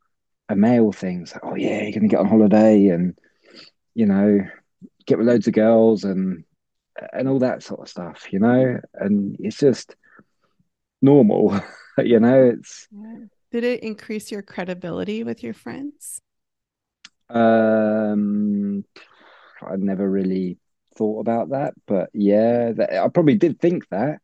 a 0.49 0.55
male 0.55 0.91
thing. 0.91 1.21
It's 1.21 1.33
like, 1.33 1.45
oh 1.45 1.55
yeah, 1.55 1.83
you're 1.83 1.91
gonna 1.91 2.07
get 2.07 2.19
on 2.19 2.27
holiday 2.27 2.87
and 2.89 3.17
you 3.93 4.05
know 4.05 4.39
get 5.05 5.17
with 5.17 5.27
loads 5.27 5.47
of 5.47 5.53
girls 5.53 6.03
and 6.03 6.43
and 7.13 7.27
all 7.27 7.39
that 7.39 7.63
sort 7.63 7.81
of 7.81 7.89
stuff, 7.89 8.31
you 8.31 8.39
know. 8.39 8.79
And 8.93 9.35
it's 9.39 9.57
just 9.57 9.95
normal, 11.01 11.59
you 11.97 12.19
know. 12.19 12.51
It's 12.55 12.87
did 13.51 13.63
it 13.63 13.83
increase 13.83 14.31
your 14.31 14.41
credibility 14.41 15.23
with 15.23 15.43
your 15.43 15.53
friends? 15.53 16.21
Um, 17.29 18.85
I 19.61 19.75
never 19.77 20.09
really 20.09 20.57
thought 20.95 21.19
about 21.19 21.49
that, 21.49 21.73
but 21.85 22.09
yeah, 22.13 22.71
that, 22.73 22.93
I 22.93 23.07
probably 23.07 23.35
did 23.35 23.59
think 23.59 23.87
that, 23.89 24.19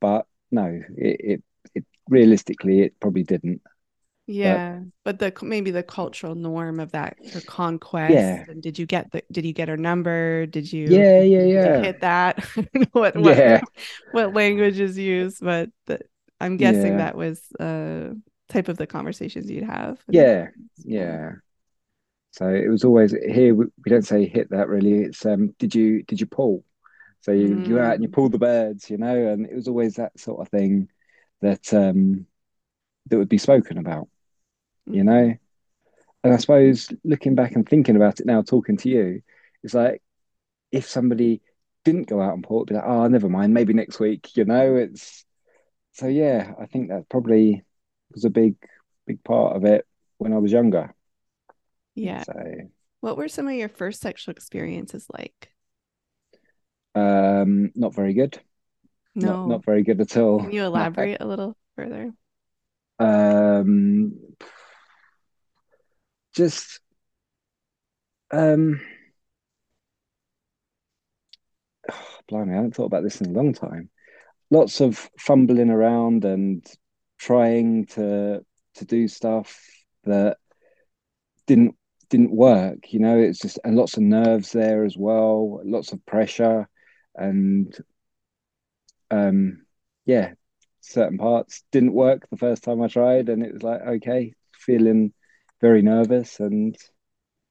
but 0.00 0.26
no, 0.50 0.80
it, 0.96 1.20
it, 1.20 1.44
it 1.74 1.84
realistically 2.08 2.82
it 2.82 2.98
probably 3.00 3.22
didn't. 3.22 3.62
Yeah, 4.26 4.80
but, 5.04 5.18
but 5.18 5.38
the 5.40 5.44
maybe 5.46 5.70
the 5.70 5.82
cultural 5.82 6.34
norm 6.34 6.80
of 6.80 6.92
that 6.92 7.16
for 7.32 7.40
conquest. 7.40 8.12
Yeah. 8.12 8.44
And 8.46 8.62
did 8.62 8.78
you 8.78 8.84
get 8.84 9.10
the? 9.10 9.22
Did 9.32 9.46
you 9.46 9.54
get 9.54 9.68
her 9.68 9.78
number? 9.78 10.44
Did 10.44 10.70
you? 10.70 10.86
Yeah, 10.86 11.22
yeah, 11.22 11.44
yeah. 11.44 11.80
hit 11.80 12.00
that? 12.02 12.44
what 12.92 13.16
what 13.16 13.36
yeah. 13.38 13.62
what 14.12 14.34
language 14.34 14.80
is 14.80 14.98
used? 14.98 15.38
But 15.40 15.70
the, 15.86 16.00
I'm 16.40 16.58
guessing 16.58 16.92
yeah. 16.92 16.98
that 16.98 17.16
was 17.16 17.40
uh 17.58 18.10
type 18.50 18.68
of 18.68 18.76
the 18.76 18.86
conversations 18.86 19.50
you'd 19.50 19.64
have. 19.64 19.98
Yeah, 20.08 20.48
yeah. 20.84 21.32
So 22.32 22.48
it 22.48 22.68
was 22.68 22.84
always 22.84 23.12
here. 23.12 23.54
We, 23.54 23.64
we 23.64 23.90
don't 23.90 24.06
say 24.06 24.26
hit 24.26 24.50
that 24.50 24.68
really. 24.68 25.04
It's 25.04 25.24
um, 25.24 25.54
did 25.58 25.74
you 25.74 26.02
did 26.02 26.20
you 26.20 26.26
pull? 26.26 26.64
So 27.22 27.32
you 27.32 27.48
mm. 27.48 27.66
you 27.66 27.80
out 27.80 27.94
and 27.94 28.02
you 28.02 28.10
pull 28.10 28.28
the 28.28 28.38
birds, 28.38 28.90
you 28.90 28.98
know, 28.98 29.28
and 29.28 29.46
it 29.46 29.54
was 29.54 29.68
always 29.68 29.94
that 29.94 30.20
sort 30.20 30.40
of 30.40 30.50
thing 30.50 30.88
that 31.40 31.72
um 31.72 32.26
that 33.06 33.18
would 33.18 33.28
be 33.28 33.38
spoken 33.38 33.78
about, 33.78 34.08
mm. 34.88 34.96
you 34.96 35.04
know. 35.04 35.34
And 36.24 36.34
I 36.34 36.36
suppose 36.36 36.92
looking 37.04 37.34
back 37.34 37.52
and 37.52 37.68
thinking 37.68 37.96
about 37.96 38.20
it 38.20 38.26
now, 38.26 38.42
talking 38.42 38.76
to 38.78 38.88
you, 38.88 39.22
it's 39.62 39.74
like 39.74 40.02
if 40.72 40.88
somebody 40.88 41.40
didn't 41.84 42.08
go 42.08 42.20
out 42.20 42.34
and 42.34 42.42
port, 42.42 42.68
be 42.68 42.74
like, 42.74 42.84
oh, 42.84 43.06
never 43.06 43.28
mind, 43.28 43.54
maybe 43.54 43.72
next 43.72 44.00
week, 44.00 44.36
you 44.36 44.44
know. 44.44 44.76
It's 44.76 45.24
so 45.92 46.06
yeah, 46.06 46.52
I 46.60 46.66
think 46.66 46.88
that 46.88 47.08
probably 47.08 47.64
was 48.12 48.24
a 48.24 48.30
big 48.30 48.56
big 49.06 49.22
part 49.24 49.56
of 49.56 49.64
it 49.64 49.86
when 50.18 50.32
I 50.32 50.38
was 50.38 50.52
younger. 50.52 50.94
Yeah. 51.94 52.22
So, 52.22 52.34
what 53.00 53.16
were 53.16 53.28
some 53.28 53.48
of 53.48 53.54
your 53.54 53.68
first 53.68 54.00
sexual 54.00 54.32
experiences 54.32 55.06
like? 55.12 55.52
Um, 56.94 57.72
not 57.74 57.94
very 57.94 58.12
good. 58.12 58.40
No, 59.18 59.28
not, 59.28 59.48
not 59.48 59.64
very 59.64 59.82
good 59.82 60.00
at 60.00 60.16
all. 60.16 60.40
Can 60.40 60.52
you 60.52 60.64
elaborate 60.64 61.20
a 61.20 61.26
little 61.26 61.56
further? 61.76 62.12
Um, 62.98 64.18
just 66.34 66.80
um, 68.30 68.80
oh, 71.90 71.94
blimey, 72.28 72.52
I 72.52 72.56
haven't 72.56 72.74
thought 72.74 72.86
about 72.86 73.02
this 73.02 73.20
in 73.20 73.28
a 73.28 73.32
long 73.32 73.52
time. 73.52 73.90
Lots 74.50 74.80
of 74.80 75.10
fumbling 75.18 75.70
around 75.70 76.24
and 76.24 76.66
trying 77.18 77.86
to 77.86 78.44
to 78.76 78.84
do 78.84 79.08
stuff 79.08 79.60
that 80.04 80.36
didn't 81.46 81.74
didn't 82.08 82.30
work 82.30 82.92
you 82.92 83.00
know 83.00 83.18
it's 83.18 83.40
just 83.40 83.58
and 83.64 83.76
lots 83.76 83.96
of 83.96 84.02
nerves 84.02 84.52
there 84.52 84.84
as 84.84 84.96
well 84.96 85.60
lots 85.64 85.92
of 85.92 86.04
pressure 86.06 86.68
and 87.16 87.76
um 89.10 89.62
yeah 90.06 90.32
certain 90.80 91.18
parts 91.18 91.62
didn't 91.70 91.92
work 91.92 92.28
the 92.30 92.36
first 92.36 92.62
time 92.62 92.80
i 92.82 92.88
tried 92.88 93.28
and 93.28 93.42
it 93.42 93.52
was 93.52 93.62
like 93.62 93.80
okay 93.80 94.32
feeling 94.52 95.12
very 95.60 95.82
nervous 95.82 96.40
and 96.40 96.76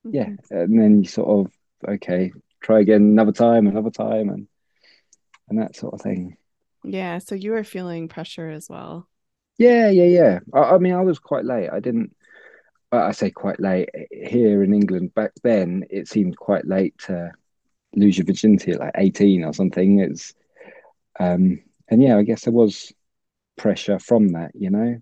yeah 0.03 0.25
mm-hmm. 0.25 0.55
and 0.55 0.79
then 0.79 1.03
you 1.03 1.07
sort 1.07 1.27
of 1.27 1.51
okay 1.87 2.31
try 2.61 2.79
again 2.79 3.01
another 3.01 3.31
time 3.31 3.67
another 3.67 3.91
time 3.91 4.29
and 4.29 4.47
and 5.49 5.59
that 5.59 5.75
sort 5.75 5.93
of 5.93 6.01
thing 6.01 6.35
yeah 6.83 7.17
so 7.19 7.35
you 7.35 7.51
were 7.51 7.63
feeling 7.63 8.07
pressure 8.07 8.49
as 8.49 8.69
well 8.69 9.07
yeah 9.57 9.89
yeah 9.89 10.05
yeah 10.05 10.39
i, 10.53 10.75
I 10.75 10.77
mean 10.77 10.93
i 10.93 11.01
was 11.01 11.19
quite 11.19 11.45
late 11.45 11.69
i 11.71 11.79
didn't 11.79 12.15
I 12.91 13.11
say 13.11 13.31
quite 13.31 13.59
late 13.59 13.89
here 14.11 14.63
in 14.63 14.73
England. 14.73 15.13
Back 15.13 15.33
then, 15.43 15.85
it 15.89 16.07
seemed 16.07 16.37
quite 16.37 16.65
late 16.65 16.97
to 16.99 17.31
lose 17.95 18.17
your 18.17 18.25
virginity 18.25 18.71
at 18.71 18.79
like 18.79 18.93
eighteen 18.95 19.43
or 19.43 19.53
something. 19.53 19.99
It's, 19.99 20.33
um, 21.19 21.59
and 21.87 22.01
yeah, 22.01 22.17
I 22.17 22.23
guess 22.23 22.45
there 22.45 22.53
was 22.53 22.91
pressure 23.57 23.99
from 23.99 24.29
that, 24.29 24.51
you 24.53 24.69
know. 24.69 24.97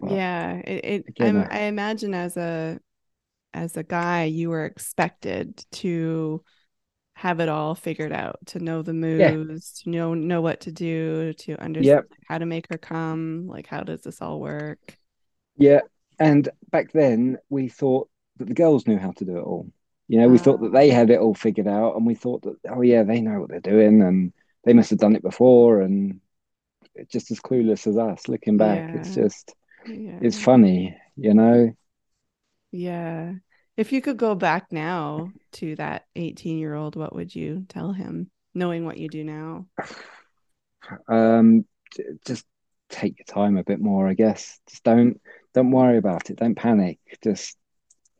But 0.00 0.12
yeah, 0.12 0.52
it. 0.56 1.04
it 1.08 1.20
I, 1.20 1.46
I 1.50 1.60
imagine 1.62 2.14
as 2.14 2.36
a 2.36 2.78
as 3.54 3.76
a 3.76 3.82
guy, 3.82 4.24
you 4.24 4.50
were 4.50 4.66
expected 4.66 5.64
to 5.72 6.44
have 7.14 7.40
it 7.40 7.48
all 7.48 7.74
figured 7.74 8.12
out, 8.12 8.38
to 8.44 8.58
know 8.58 8.82
the 8.82 8.92
moves, 8.92 9.82
yeah. 9.84 9.84
to 9.84 9.90
know 9.90 10.14
know 10.14 10.42
what 10.42 10.60
to 10.60 10.72
do, 10.72 11.32
to 11.32 11.60
understand 11.62 12.04
yep. 12.10 12.18
how 12.28 12.36
to 12.36 12.44
make 12.44 12.66
her 12.70 12.78
come. 12.78 13.46
Like, 13.46 13.66
how 13.66 13.80
does 13.80 14.02
this 14.02 14.20
all 14.20 14.38
work? 14.38 14.98
Yeah, 15.56 15.80
and 16.18 16.48
back 16.70 16.92
then 16.92 17.38
we 17.48 17.68
thought 17.68 18.10
that 18.36 18.48
the 18.48 18.54
girls 18.54 18.86
knew 18.86 18.98
how 18.98 19.12
to 19.12 19.24
do 19.24 19.38
it 19.38 19.42
all. 19.42 19.70
You 20.08 20.20
know, 20.20 20.28
we 20.28 20.38
thought 20.38 20.60
that 20.60 20.72
they 20.72 20.88
had 20.88 21.10
it 21.10 21.18
all 21.18 21.34
figured 21.34 21.66
out, 21.66 21.96
and 21.96 22.06
we 22.06 22.14
thought 22.14 22.42
that 22.42 22.56
oh 22.70 22.82
yeah, 22.82 23.02
they 23.02 23.20
know 23.20 23.40
what 23.40 23.50
they're 23.50 23.60
doing, 23.60 24.02
and 24.02 24.32
they 24.64 24.72
must 24.72 24.90
have 24.90 24.98
done 24.98 25.16
it 25.16 25.22
before, 25.22 25.80
and 25.80 26.20
just 27.08 27.30
as 27.30 27.40
clueless 27.40 27.86
as 27.86 27.96
us. 27.96 28.28
Looking 28.28 28.56
back, 28.56 28.90
yeah. 28.94 29.00
it's 29.00 29.14
just 29.14 29.54
yeah. 29.86 30.18
it's 30.22 30.38
funny, 30.38 30.96
you 31.16 31.34
know. 31.34 31.72
Yeah. 32.70 33.34
If 33.76 33.92
you 33.92 34.00
could 34.00 34.16
go 34.16 34.34
back 34.34 34.72
now 34.72 35.32
to 35.52 35.76
that 35.76 36.06
18 36.16 36.58
year 36.58 36.74
old, 36.74 36.96
what 36.96 37.14
would 37.14 37.34
you 37.34 37.66
tell 37.68 37.92
him, 37.92 38.30
knowing 38.54 38.84
what 38.84 38.98
you 38.98 39.08
do 39.08 39.24
now? 39.24 39.66
Um, 41.08 41.64
just 42.24 42.44
take 42.88 43.18
your 43.18 43.24
time 43.24 43.56
a 43.56 43.64
bit 43.64 43.80
more, 43.80 44.06
I 44.06 44.14
guess. 44.14 44.60
Just 44.68 44.84
don't 44.84 45.20
don't 45.52 45.72
worry 45.72 45.96
about 45.98 46.30
it. 46.30 46.36
Don't 46.36 46.54
panic. 46.54 47.00
Just 47.24 47.56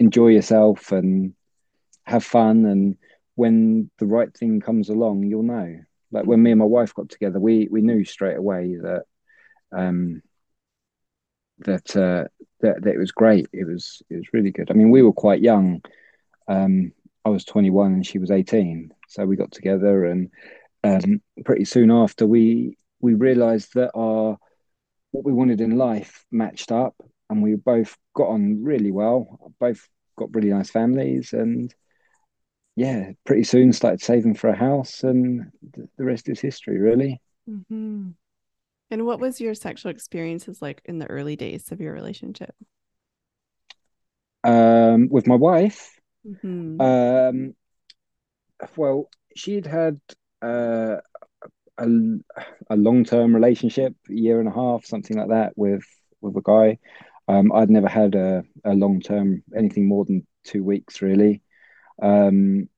enjoy 0.00 0.28
yourself 0.28 0.90
and 0.90 1.34
have 2.06 2.24
fun. 2.24 2.64
And 2.64 2.96
when 3.34 3.90
the 3.98 4.06
right 4.06 4.34
thing 4.34 4.60
comes 4.60 4.88
along, 4.88 5.24
you'll 5.24 5.42
know. 5.42 5.80
Like 6.12 6.24
when 6.26 6.42
me 6.42 6.52
and 6.52 6.60
my 6.60 6.66
wife 6.66 6.94
got 6.94 7.08
together, 7.08 7.40
we 7.40 7.68
we 7.70 7.82
knew 7.82 8.04
straight 8.04 8.36
away 8.36 8.76
that 8.82 9.02
um 9.72 10.22
that 11.58 11.96
uh 11.96 12.24
that, 12.60 12.82
that 12.82 12.94
it 12.94 12.98
was 12.98 13.12
great. 13.12 13.48
It 13.52 13.66
was 13.66 14.02
it 14.08 14.16
was 14.16 14.26
really 14.32 14.52
good. 14.52 14.70
I 14.70 14.74
mean, 14.74 14.90
we 14.90 15.02
were 15.02 15.12
quite 15.12 15.40
young. 15.40 15.82
Um 16.48 16.92
I 17.24 17.28
was 17.28 17.44
21 17.44 17.92
and 17.92 18.06
she 18.06 18.18
was 18.18 18.30
18. 18.30 18.92
So 19.08 19.26
we 19.26 19.36
got 19.36 19.50
together 19.50 20.04
and 20.04 20.30
um 20.84 21.20
pretty 21.44 21.64
soon 21.64 21.90
after 21.90 22.26
we 22.26 22.78
we 23.00 23.14
realized 23.14 23.74
that 23.74 23.90
our 23.94 24.38
what 25.10 25.24
we 25.24 25.32
wanted 25.32 25.60
in 25.60 25.76
life 25.76 26.24
matched 26.30 26.70
up 26.70 26.94
and 27.30 27.42
we 27.42 27.56
both 27.56 27.96
got 28.14 28.28
on 28.28 28.62
really 28.62 28.92
well. 28.92 29.52
Both 29.58 29.88
got 30.16 30.34
really 30.34 30.50
nice 30.50 30.70
families, 30.70 31.32
and 31.32 31.74
yeah, 32.76 33.12
pretty 33.24 33.44
soon 33.44 33.72
started 33.72 34.02
saving 34.02 34.34
for 34.34 34.48
a 34.48 34.56
house, 34.56 35.02
and 35.02 35.50
the 35.96 36.04
rest 36.04 36.28
is 36.28 36.40
history, 36.40 36.78
really. 36.78 37.20
Mm-hmm. 37.48 38.10
And 38.90 39.06
what 39.06 39.18
was 39.18 39.40
your 39.40 39.54
sexual 39.54 39.90
experiences 39.90 40.60
like 40.60 40.82
in 40.84 40.98
the 40.98 41.06
early 41.06 41.36
days 41.36 41.72
of 41.72 41.80
your 41.80 41.94
relationship? 41.94 42.54
Um, 44.44 45.08
with 45.08 45.26
my 45.26 45.34
wife, 45.34 45.98
mm-hmm. 46.24 46.80
um, 46.80 47.54
well, 48.76 49.08
she'd 49.34 49.66
had 49.66 49.98
uh, 50.42 50.96
a, 51.78 51.86
a 52.68 52.76
long 52.76 53.04
term 53.04 53.34
relationship, 53.34 53.94
a 54.08 54.12
year 54.12 54.38
and 54.38 54.48
a 54.48 54.52
half, 54.52 54.84
something 54.84 55.16
like 55.16 55.30
that, 55.30 55.54
with 55.56 55.84
with 56.20 56.36
a 56.36 56.42
guy. 56.42 56.78
Um, 57.26 57.50
I'd 57.52 57.70
never 57.70 57.88
had 57.88 58.14
a, 58.14 58.44
a 58.64 58.74
long 58.74 59.00
term, 59.00 59.42
anything 59.56 59.88
more 59.88 60.04
than 60.04 60.26
two 60.44 60.62
weeks 60.62 61.02
really. 61.02 61.42
Um, 62.00 62.68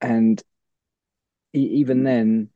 and 0.00 0.42
e- 1.54 1.80
even 1.80 2.04
then, 2.04 2.50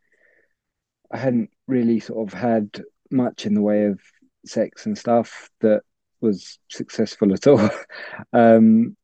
I 1.11 1.19
hadn't 1.19 1.51
really 1.67 2.01
sort 2.01 2.29
of 2.29 2.39
had 2.39 2.83
much 3.11 3.47
in 3.47 3.55
the 3.55 3.63
way 3.63 3.85
of 3.87 4.01
sex 4.45 4.87
and 4.87 4.97
stuff 4.97 5.51
that 5.61 5.83
was 6.21 6.59
successful 6.69 7.33
at 7.33 7.47
all. 7.47 7.61
um, 8.33 8.97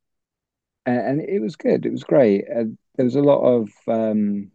and, 0.87 1.01
and, 1.01 1.21
it 1.21 1.41
was 1.41 1.57
good. 1.57 1.85
It 1.85 1.93
was 1.93 2.05
great. 2.05 2.45
Uh, 2.49 2.65
there 2.97 3.05
was 3.05 3.17
a 3.17 3.21
lot 3.21 3.41
of. 3.41 3.71
Um, 3.87 4.51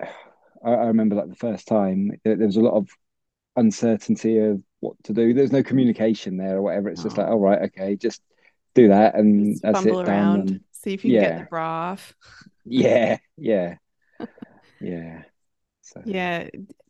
I, 0.00 0.70
I 0.70 0.86
remember 0.86 1.16
like 1.16 1.28
the 1.28 1.34
first 1.34 1.66
time 1.66 2.12
there 2.24 2.36
was 2.36 2.56
a 2.56 2.60
lot 2.60 2.74
of 2.74 2.88
uncertainty 3.56 4.38
of 4.38 4.62
what 4.80 4.94
to 5.04 5.12
do. 5.12 5.34
There's 5.34 5.52
no 5.52 5.62
communication 5.62 6.36
there 6.36 6.56
or 6.56 6.62
whatever. 6.62 6.88
It's 6.88 7.00
oh. 7.00 7.04
just 7.04 7.18
like, 7.18 7.26
all 7.26 7.38
right, 7.38 7.62
okay, 7.62 7.96
just 7.96 8.22
do 8.82 8.88
that 8.88 9.14
and 9.14 9.52
just 9.52 9.62
that's 9.62 9.84
it. 9.84 9.94
Around, 9.94 10.50
and, 10.50 10.60
see 10.72 10.94
if 10.94 11.04
you 11.04 11.14
yeah. 11.14 11.20
can 11.20 11.30
get 11.30 11.38
the 11.44 11.48
bra 11.50 11.90
off. 11.92 12.14
yeah, 12.64 13.18
yeah. 13.36 13.76
Yeah. 14.80 15.22
So. 15.82 16.02
Yeah. 16.04 16.48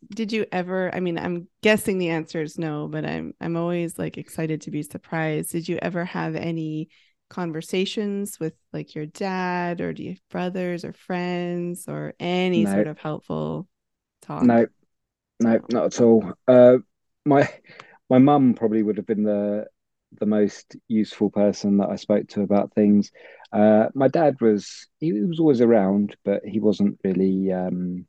Did 0.09 0.31
you 0.31 0.45
ever? 0.51 0.93
I 0.93 0.99
mean, 0.99 1.17
I'm 1.17 1.47
guessing 1.61 1.97
the 1.97 2.09
answer 2.09 2.41
is 2.41 2.57
no, 2.57 2.87
but 2.87 3.05
I'm 3.05 3.33
I'm 3.39 3.55
always 3.55 3.97
like 3.97 4.17
excited 4.17 4.61
to 4.61 4.71
be 4.71 4.83
surprised. 4.83 5.51
Did 5.51 5.67
you 5.67 5.77
ever 5.81 6.05
have 6.05 6.35
any 6.35 6.89
conversations 7.29 8.39
with 8.39 8.53
like 8.73 8.95
your 8.95 9.05
dad, 9.05 9.81
or 9.81 9.93
do 9.93 10.03
you 10.03 10.09
have 10.11 10.29
brothers 10.29 10.83
or 10.83 10.93
friends, 10.93 11.85
or 11.87 12.13
any 12.19 12.63
no. 12.63 12.71
sort 12.71 12.87
of 12.87 12.97
helpful 12.97 13.67
talk? 14.21 14.43
No, 14.43 14.65
no, 15.39 15.59
not 15.69 15.85
at 15.85 16.01
all. 16.01 16.33
Uh, 16.47 16.77
my 17.25 17.47
my 18.09 18.17
mum 18.17 18.55
probably 18.55 18.81
would 18.81 18.97
have 18.97 19.05
been 19.05 19.23
the 19.23 19.67
the 20.19 20.25
most 20.25 20.75
useful 20.87 21.29
person 21.29 21.77
that 21.77 21.89
I 21.89 21.95
spoke 21.95 22.27
to 22.29 22.41
about 22.41 22.73
things. 22.73 23.11
Uh, 23.51 23.87
my 23.93 24.07
dad 24.07 24.41
was 24.41 24.87
he 24.99 25.13
was 25.13 25.39
always 25.39 25.61
around, 25.61 26.15
but 26.23 26.43
he 26.45 26.59
wasn't 26.59 26.99
really 27.03 27.51
um, 27.51 28.07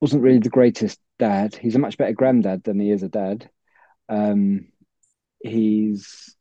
wasn't 0.00 0.22
really 0.22 0.38
the 0.38 0.48
greatest 0.48 0.98
dad. 1.18 1.54
He's 1.54 1.76
a 1.76 1.80
much 1.80 1.96
better 1.96 2.12
granddad 2.12 2.64
than 2.64 2.80
he 2.80 2.90
is 2.90 3.02
a 3.02 3.08
dad. 3.08 3.48
Um, 4.08 4.68
he's 5.42 6.36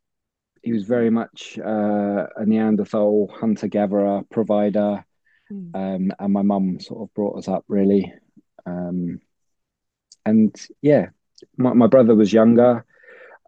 he 0.63 0.73
was 0.73 0.83
very 0.85 1.09
much 1.09 1.57
uh, 1.59 2.27
a 2.35 2.45
Neanderthal 2.45 3.31
hunter 3.39 3.67
gatherer 3.67 4.21
provider, 4.31 5.05
mm. 5.51 5.75
um, 5.75 6.11
and 6.19 6.33
my 6.33 6.41
mum 6.41 6.79
sort 6.79 7.01
of 7.01 7.13
brought 7.13 7.37
us 7.37 7.47
up 7.47 7.65
really. 7.67 8.13
Um, 8.65 9.21
and 10.25 10.55
yeah, 10.81 11.09
my, 11.57 11.73
my 11.73 11.87
brother 11.87 12.15
was 12.15 12.31
younger, 12.31 12.85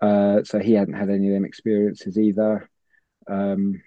uh, 0.03 0.43
so 0.43 0.59
he 0.59 0.73
hadn't 0.73 0.95
had 0.95 1.09
any 1.09 1.29
of 1.29 1.33
them 1.33 1.45
experiences 1.45 2.17
either. 2.17 2.69
Um, 3.27 3.81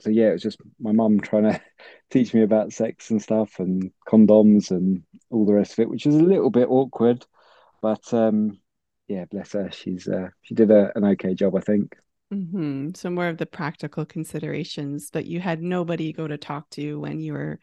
so 0.00 0.10
yeah, 0.10 0.28
it 0.28 0.32
was 0.32 0.42
just 0.42 0.58
my 0.78 0.92
mum 0.92 1.20
trying 1.20 1.44
to 1.44 1.60
teach 2.10 2.34
me 2.34 2.42
about 2.42 2.72
sex 2.72 3.10
and 3.10 3.22
stuff 3.22 3.58
and 3.58 3.90
condoms 4.06 4.70
and 4.70 5.04
all 5.30 5.46
the 5.46 5.54
rest 5.54 5.72
of 5.72 5.78
it, 5.80 5.88
which 5.88 6.04
is 6.04 6.16
a 6.16 6.22
little 6.22 6.50
bit 6.50 6.68
awkward, 6.68 7.24
but 7.80 8.12
um, 8.12 8.58
yeah, 9.08 9.24
bless 9.30 9.52
her, 9.52 9.70
she's 9.70 10.06
uh, 10.06 10.28
she 10.42 10.54
did 10.54 10.70
a, 10.70 10.92
an 10.96 11.04
okay 11.04 11.34
job, 11.34 11.56
I 11.56 11.60
think. 11.60 11.96
Mm-hmm. 12.32 12.90
So 12.94 13.08
more 13.08 13.28
of 13.28 13.38
the 13.38 13.46
practical 13.46 14.04
considerations, 14.04 15.08
but 15.10 15.24
you 15.24 15.40
had 15.40 15.62
nobody 15.62 16.12
go 16.12 16.26
to 16.26 16.36
talk 16.36 16.68
to 16.70 17.00
when 17.00 17.20
you 17.20 17.32
were 17.32 17.58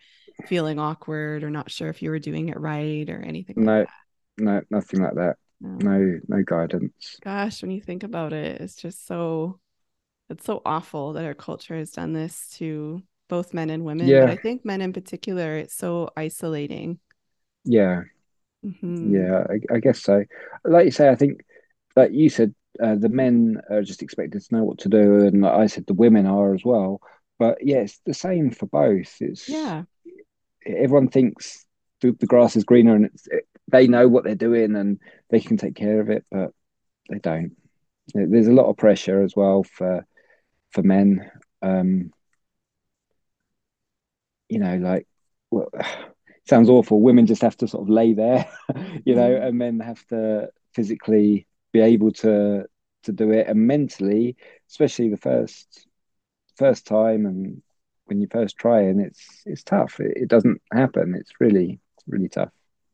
feeling 0.48 0.80
awkward 0.80 1.44
or 1.44 1.52
not 1.52 1.70
sure 1.70 1.90
if 1.90 2.02
you 2.02 2.10
were 2.10 2.20
doing 2.20 2.50
it 2.50 2.60
right 2.60 3.08
or 3.10 3.22
anything. 3.22 3.56
No, 3.58 3.80
like 3.80 3.90
no, 4.40 4.62
nothing 4.72 5.02
like 5.02 5.16
that. 5.16 5.36
No. 5.62 5.96
no, 5.96 6.20
no 6.28 6.44
guidance. 6.44 7.18
Gosh, 7.24 7.62
when 7.62 7.72
you 7.72 7.82
think 7.82 8.04
about 8.04 8.34
it, 8.34 8.62
it's 8.62 8.76
just 8.76 9.06
so 9.06 9.60
it's 10.30 10.46
so 10.46 10.62
awful 10.66 11.14
that 11.14 11.26
our 11.26 11.34
culture 11.34 11.76
has 11.76 11.92
done 11.92 12.14
this 12.14 12.50
to 12.58 13.04
both 13.28 13.54
men 13.54 13.70
and 13.70 13.84
women. 13.84 14.08
Yeah. 14.08 14.22
But 14.22 14.30
I 14.32 14.36
think 14.38 14.66
men 14.66 14.82
in 14.82 14.94
particular, 14.94 15.58
it's 15.58 15.76
so 15.76 16.10
isolating. 16.16 17.00
Yeah. 17.64 18.04
Mm-hmm. 18.66 19.16
Yeah, 19.16 19.44
I, 19.50 19.76
I, 19.76 19.80
guess 19.80 20.02
so. 20.02 20.24
Like 20.64 20.86
you 20.86 20.92
say, 20.92 21.10
I 21.10 21.16
think, 21.16 21.42
like 21.96 22.12
you 22.12 22.30
said, 22.30 22.54
uh, 22.82 22.96
the 22.96 23.10
men 23.10 23.58
are 23.70 23.82
just 23.82 24.04
expected 24.04 24.42
to 24.42 24.56
know 24.56 24.64
what 24.64 24.80
to 24.80 24.90
do, 24.90 25.26
and 25.26 25.42
like 25.42 25.54
I 25.54 25.68
said, 25.68 25.88
the 25.88 25.94
women 25.94 26.26
are 26.26 26.54
as 26.54 26.64
well. 26.64 27.02
But 27.40 27.58
yeah, 27.62 27.78
it's 27.78 28.00
the 28.06 28.14
same 28.14 28.52
for 28.52 28.68
both. 28.68 29.16
It's 29.20 29.50
yeah. 29.50 29.84
Everyone 30.66 31.08
thinks 31.08 31.66
the, 32.02 32.16
the 32.20 32.28
grass 32.28 32.56
is 32.56 32.64
greener, 32.64 32.96
and 32.96 33.06
it's, 33.06 33.28
it, 33.28 33.48
they 33.72 33.88
know 33.88 34.08
what 34.08 34.24
they're 34.24 34.36
doing, 34.36 34.76
and 34.76 35.00
they 35.30 35.40
can 35.40 35.58
take 35.58 35.76
care 35.76 36.00
of 36.02 36.10
it, 36.10 36.26
but 36.32 36.52
they 37.10 37.20
don't. 37.20 37.56
There's 38.14 38.48
a 38.48 38.54
lot 38.54 38.70
of 38.70 38.78
pressure 38.78 39.22
as 39.22 39.36
well 39.36 39.64
for 39.64 40.06
for 40.72 40.84
men. 40.84 41.30
Um, 41.62 42.12
you 44.50 44.60
know, 44.60 44.78
like 44.78 45.08
well, 45.50 45.70
sounds 46.48 46.70
awful. 46.70 47.02
Women 47.02 47.26
just 47.26 47.42
have 47.42 47.58
to 47.58 47.68
sort 47.68 47.84
of 47.84 47.90
lay 47.90 48.14
there, 48.14 48.50
you 49.06 49.16
know, 49.16 49.30
mm. 49.30 49.48
and 49.48 49.58
men 49.58 49.80
have 49.80 50.06
to 50.08 50.50
physically 50.74 51.48
be 51.72 51.82
able 51.82 52.12
to 52.12 52.66
to 53.04 53.12
do 53.12 53.32
it, 53.32 53.48
and 53.48 53.68
mentally, 53.68 54.36
especially 54.70 55.10
the 55.10 55.18
first 55.18 55.88
first 56.58 56.86
time 56.86 57.26
and 57.26 57.62
when 58.06 58.20
you 58.22 58.28
first 58.30 58.58
try 58.58 58.82
and 58.82 59.02
it's 59.02 59.44
it's 59.46 59.64
tough. 59.64 60.00
It, 60.00 60.14
it 60.24 60.28
doesn't 60.28 60.62
happen. 60.74 61.16
It's 61.16 61.32
really 61.40 61.80
really 62.08 62.30
tough. 62.30 62.52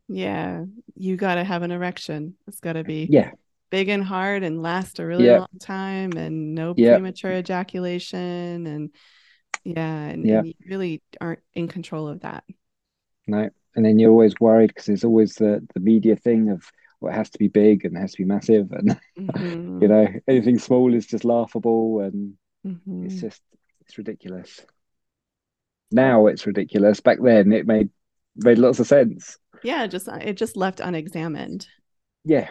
Yeah, 0.08 0.66
you 0.96 1.18
got 1.18 1.36
to 1.36 1.44
have 1.44 1.64
an 1.64 1.72
erection. 1.72 2.36
It's 2.48 2.60
got 2.60 2.74
to 2.74 2.84
be 2.84 3.08
yeah 3.10 3.32
big 3.70 3.90
and 3.90 4.04
hard 4.04 4.44
and 4.44 4.62
last 4.62 5.00
a 5.00 5.06
really 5.06 5.26
yep. 5.26 5.40
long 5.40 5.60
time 5.60 6.14
and 6.14 6.56
no 6.56 6.74
yep. 6.78 6.96
premature 6.96 7.34
ejaculation 7.34 8.66
and 8.66 8.90
yeah 9.64 10.06
and, 10.06 10.26
yep. 10.26 10.40
and, 10.40 10.48
you 10.48 10.54
really 10.70 11.02
aren't 11.20 11.42
in 11.54 11.68
control 11.68 12.08
of 12.08 12.22
that 12.22 12.44
no 13.28 13.50
and 13.76 13.86
then 13.86 14.00
you're 14.00 14.12
always 14.12 14.34
worried 14.40 14.68
because 14.68 14.86
there's 14.86 15.04
always 15.04 15.36
the 15.36 15.66
the 15.74 15.80
media 15.80 16.16
thing 16.16 16.50
of 16.50 16.64
well, 17.00 17.14
it 17.14 17.16
has 17.16 17.30
to 17.30 17.38
be 17.38 17.48
big 17.48 17.86
and 17.86 17.96
it 17.96 18.00
has 18.00 18.12
to 18.14 18.18
be 18.18 18.26
massive 18.26 18.72
and 18.72 19.00
mm-hmm. 19.20 19.82
you 19.82 19.88
know 19.88 20.08
anything 20.28 20.60
small 20.60 20.94
is 20.94 21.06
just 21.06 21.26
laughable 21.26 22.00
and 22.02 22.34
mm-hmm. 22.66 23.06
it's 23.06 23.22
just 23.22 23.42
it's 23.82 23.98
ridiculous 23.98 24.62
now 25.92 26.28
it's 26.28 26.48
ridiculous 26.48 27.00
back 27.00 27.20
then 27.22 27.52
it 27.52 27.68
made 27.68 27.90
made 28.38 28.58
lots 28.58 28.80
of 28.80 28.88
sense. 28.88 29.38
Yeah 29.64 29.88
just 29.88 30.08
it 30.08 30.34
just 30.34 30.58
left 30.58 30.80
unexamined. 30.80 31.68
Yeah. 32.24 32.50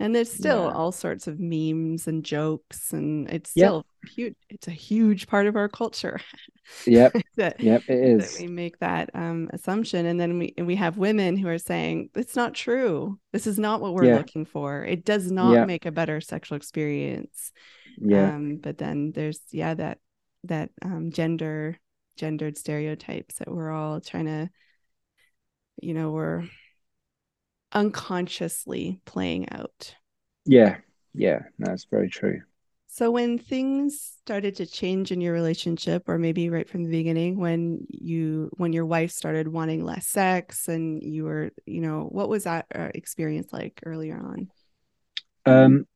And 0.00 0.14
there's 0.14 0.32
still 0.32 0.64
yeah. 0.64 0.72
all 0.74 0.92
sorts 0.92 1.26
of 1.26 1.40
memes 1.40 2.06
and 2.06 2.24
jokes 2.24 2.92
and 2.92 3.28
it's 3.28 3.50
still 3.50 3.84
yep. 4.04 4.12
huge 4.12 4.34
it's 4.48 4.68
a 4.68 4.72
huge 4.72 5.26
part 5.26 5.46
of 5.46 5.56
our 5.56 5.68
culture. 5.68 6.20
Yep. 6.86 7.16
That, 7.36 7.60
yep 7.60 7.82
it 7.88 7.98
is. 7.98 8.36
we 8.38 8.46
make 8.46 8.78
that 8.80 9.08
um, 9.14 9.48
assumption. 9.54 10.04
And 10.04 10.20
then 10.20 10.38
we 10.38 10.54
we 10.58 10.76
have 10.76 10.98
women 10.98 11.38
who 11.38 11.48
are 11.48 11.56
saying 11.56 12.10
it's 12.14 12.36
not 12.36 12.52
true. 12.52 13.18
This 13.32 13.46
is 13.46 13.58
not 13.58 13.80
what 13.80 13.94
we're 13.94 14.04
yeah. 14.04 14.18
looking 14.18 14.44
for. 14.44 14.84
It 14.84 15.02
does 15.04 15.32
not 15.32 15.52
yep. 15.54 15.66
make 15.66 15.86
a 15.86 15.90
better 15.90 16.20
sexual 16.20 16.56
experience. 16.56 17.52
Yeah. 17.96 18.34
Um, 18.34 18.56
but 18.56 18.76
then 18.76 19.12
there's 19.12 19.40
yeah 19.50 19.72
that 19.74 19.98
that 20.44 20.70
um, 20.82 21.10
gender 21.10 21.78
gendered 22.16 22.58
stereotypes 22.58 23.36
that 23.36 23.50
we're 23.50 23.70
all 23.70 24.00
trying 24.00 24.26
to 24.26 24.50
you 25.80 25.94
know 25.94 26.10
we're 26.10 26.44
unconsciously 27.72 29.00
playing 29.04 29.50
out. 29.50 29.94
Yeah, 30.44 30.78
yeah, 31.14 31.40
that's 31.58 31.84
very 31.84 32.08
true. 32.08 32.42
So 32.90 33.10
when 33.10 33.38
things 33.38 34.00
started 34.00 34.56
to 34.56 34.66
change 34.66 35.12
in 35.12 35.20
your 35.20 35.32
relationship 35.32 36.08
or 36.08 36.18
maybe 36.18 36.50
right 36.50 36.68
from 36.68 36.84
the 36.84 36.90
beginning 36.90 37.38
when 37.38 37.86
you 37.88 38.50
when 38.56 38.72
your 38.72 38.86
wife 38.86 39.12
started 39.12 39.46
wanting 39.46 39.84
less 39.84 40.06
sex 40.06 40.68
and 40.68 41.02
you 41.02 41.24
were, 41.24 41.50
you 41.66 41.80
know, 41.80 42.08
what 42.10 42.28
was 42.28 42.44
that 42.44 42.66
uh, 42.74 42.88
experience 42.94 43.52
like 43.52 43.80
earlier 43.84 44.16
on? 44.16 44.48
Um 45.46 45.86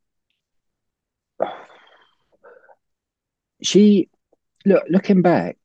she 3.63 4.09
look 4.65 4.85
looking 4.89 5.23
back, 5.23 5.57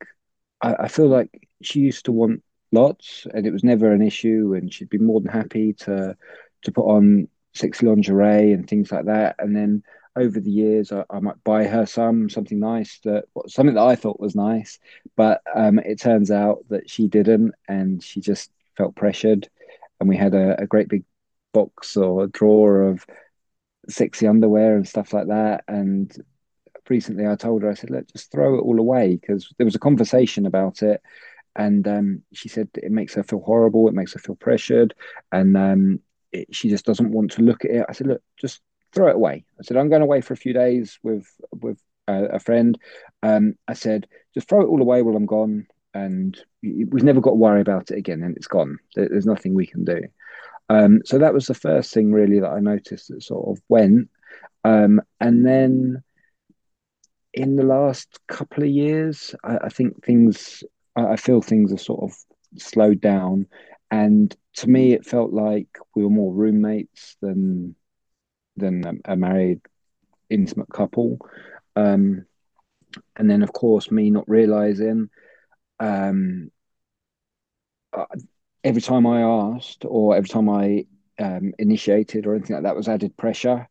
I, 0.61 0.75
I 0.79 0.87
feel 0.87 1.07
like 1.07 1.47
she 1.61 1.81
used 1.81 2.05
to 2.05 2.11
want 2.11 2.41
lots, 2.71 3.27
and 3.33 3.45
it 3.45 3.51
was 3.51 3.63
never 3.63 3.91
an 3.91 4.01
issue. 4.01 4.53
And 4.55 4.73
she'd 4.73 4.89
be 4.89 4.97
more 4.97 5.21
than 5.21 5.31
happy 5.31 5.73
to 5.73 6.15
to 6.63 6.71
put 6.71 6.85
on 6.85 7.27
sexy 7.53 7.85
lingerie 7.85 8.53
and 8.53 8.67
things 8.67 8.91
like 8.91 9.05
that. 9.05 9.35
And 9.39 9.55
then 9.55 9.83
over 10.15 10.39
the 10.39 10.51
years, 10.51 10.91
I, 10.91 11.03
I 11.09 11.19
might 11.19 11.43
buy 11.43 11.65
her 11.65 11.85
some 11.85 12.29
something 12.29 12.59
nice 12.59 12.99
that 13.03 13.25
something 13.47 13.75
that 13.75 13.83
I 13.83 13.95
thought 13.95 14.19
was 14.19 14.35
nice, 14.35 14.79
but 15.15 15.41
um, 15.55 15.79
it 15.79 15.99
turns 15.99 16.31
out 16.31 16.65
that 16.69 16.89
she 16.89 17.07
didn't, 17.07 17.53
and 17.67 18.03
she 18.03 18.21
just 18.21 18.51
felt 18.77 18.95
pressured. 18.95 19.49
And 19.99 20.07
we 20.07 20.17
had 20.17 20.35
a, 20.35 20.61
a 20.61 20.67
great 20.67 20.89
big 20.89 21.03
box 21.53 21.97
or 21.97 22.23
a 22.23 22.27
drawer 22.27 22.83
of 22.83 23.05
sexy 23.89 24.27
underwear 24.27 24.75
and 24.75 24.87
stuff 24.87 25.13
like 25.13 25.27
that. 25.27 25.63
And 25.67 26.15
recently 26.89 27.27
I 27.27 27.35
told 27.35 27.63
her, 27.63 27.71
I 27.71 27.73
said, 27.73 27.89
let 27.89 28.11
just 28.11 28.31
throw 28.31 28.55
it 28.55 28.61
all 28.61 28.79
away 28.79 29.15
because 29.15 29.51
there 29.57 29.65
was 29.65 29.75
a 29.75 29.79
conversation 29.79 30.45
about 30.45 30.83
it 30.83 31.01
and 31.57 31.87
um, 31.87 32.21
she 32.33 32.47
said 32.47 32.69
it 32.75 32.91
makes 32.91 33.15
her 33.15 33.23
feel 33.23 33.41
horrible. 33.41 33.87
It 33.87 33.95
makes 33.95 34.13
her 34.13 34.19
feel 34.19 34.35
pressured, 34.35 34.93
and 35.31 35.57
um, 35.57 35.99
it, 36.31 36.53
she 36.55 36.69
just 36.69 36.85
doesn't 36.85 37.11
want 37.11 37.31
to 37.31 37.41
look 37.41 37.65
at 37.65 37.71
it. 37.71 37.85
I 37.89 37.93
said, 37.93 38.07
look, 38.07 38.21
just 38.39 38.61
throw 38.93 39.07
it 39.07 39.15
away. 39.15 39.43
I 39.59 39.63
said, 39.63 39.75
I'm 39.75 39.89
going 39.89 40.03
away 40.03 40.21
for 40.21 40.33
a 40.33 40.37
few 40.37 40.53
days 40.53 40.99
with 41.03 41.27
with 41.51 41.81
a, 42.07 42.25
a 42.25 42.39
friend. 42.39 42.77
Um, 43.23 43.55
I 43.67 43.73
said, 43.73 44.07
just 44.33 44.47
throw 44.47 44.61
it 44.61 44.67
all 44.67 44.81
away 44.81 45.01
while 45.01 45.15
I'm 45.15 45.25
gone, 45.25 45.67
and 45.93 46.39
we've 46.61 47.03
never 47.03 47.21
got 47.21 47.31
to 47.31 47.35
worry 47.35 47.61
about 47.61 47.91
it 47.91 47.97
again. 47.97 48.23
And 48.23 48.37
it's 48.37 48.47
gone. 48.47 48.77
There's 48.95 49.25
nothing 49.25 49.53
we 49.53 49.65
can 49.65 49.83
do. 49.83 50.01
Um, 50.69 51.01
so 51.05 51.17
that 51.17 51.33
was 51.33 51.47
the 51.47 51.53
first 51.55 51.93
thing 51.93 52.11
really 52.11 52.39
that 52.39 52.51
I 52.51 52.59
noticed 52.59 53.07
that 53.07 53.23
sort 53.23 53.47
of 53.49 53.63
went, 53.67 54.09
um, 54.63 55.01
and 55.19 55.45
then 55.45 56.03
in 57.33 57.55
the 57.55 57.63
last 57.63 58.19
couple 58.27 58.63
of 58.63 58.69
years, 58.69 59.33
I, 59.43 59.57
I 59.63 59.69
think 59.69 60.03
things 60.03 60.63
I, 60.97 61.15
feel 61.15 61.41
things 61.41 61.71
are 61.71 61.77
sort 61.77 62.03
of 62.03 62.17
slowed 62.57 63.01
down. 63.01 63.47
And 63.91 64.35
to 64.55 64.69
me, 64.69 64.93
it 64.93 65.05
felt 65.05 65.31
like 65.31 65.67
we 65.95 66.03
were 66.03 66.09
more 66.09 66.33
roommates 66.33 67.15
than 67.21 67.75
than 68.55 69.01
a, 69.05 69.15
married 69.15 69.61
intimate 70.29 70.69
couple. 70.69 71.19
Um, 71.75 72.25
and 73.15 73.29
then, 73.29 73.43
of 73.43 73.53
course, 73.53 73.91
me 73.91 74.09
not 74.09 74.27
realizing 74.27 75.09
um, 75.79 76.51
uh, 77.93 78.05
every 78.63 78.81
time 78.81 79.05
I 79.05 79.21
asked 79.21 79.85
or 79.85 80.15
every 80.15 80.27
time 80.27 80.49
I 80.49 80.85
um, 81.19 81.53
initiated 81.59 82.25
or 82.25 82.35
anything 82.35 82.55
like 82.55 82.63
that 82.63 82.75
was 82.75 82.87
added 82.87 83.15
pressure. 83.15 83.67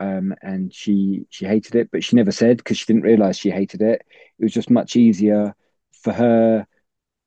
Um, 0.00 0.34
and 0.42 0.74
she 0.74 1.26
she 1.30 1.44
hated 1.44 1.76
it, 1.76 1.90
but 1.92 2.02
she 2.02 2.16
never 2.16 2.32
said 2.32 2.56
because 2.56 2.78
she 2.78 2.86
didn't 2.86 3.02
realize 3.02 3.38
she 3.38 3.50
hated 3.50 3.82
it. 3.82 4.02
It 4.38 4.42
was 4.42 4.52
just 4.52 4.70
much 4.70 4.96
easier 4.96 5.54
for 6.02 6.12
her 6.12 6.66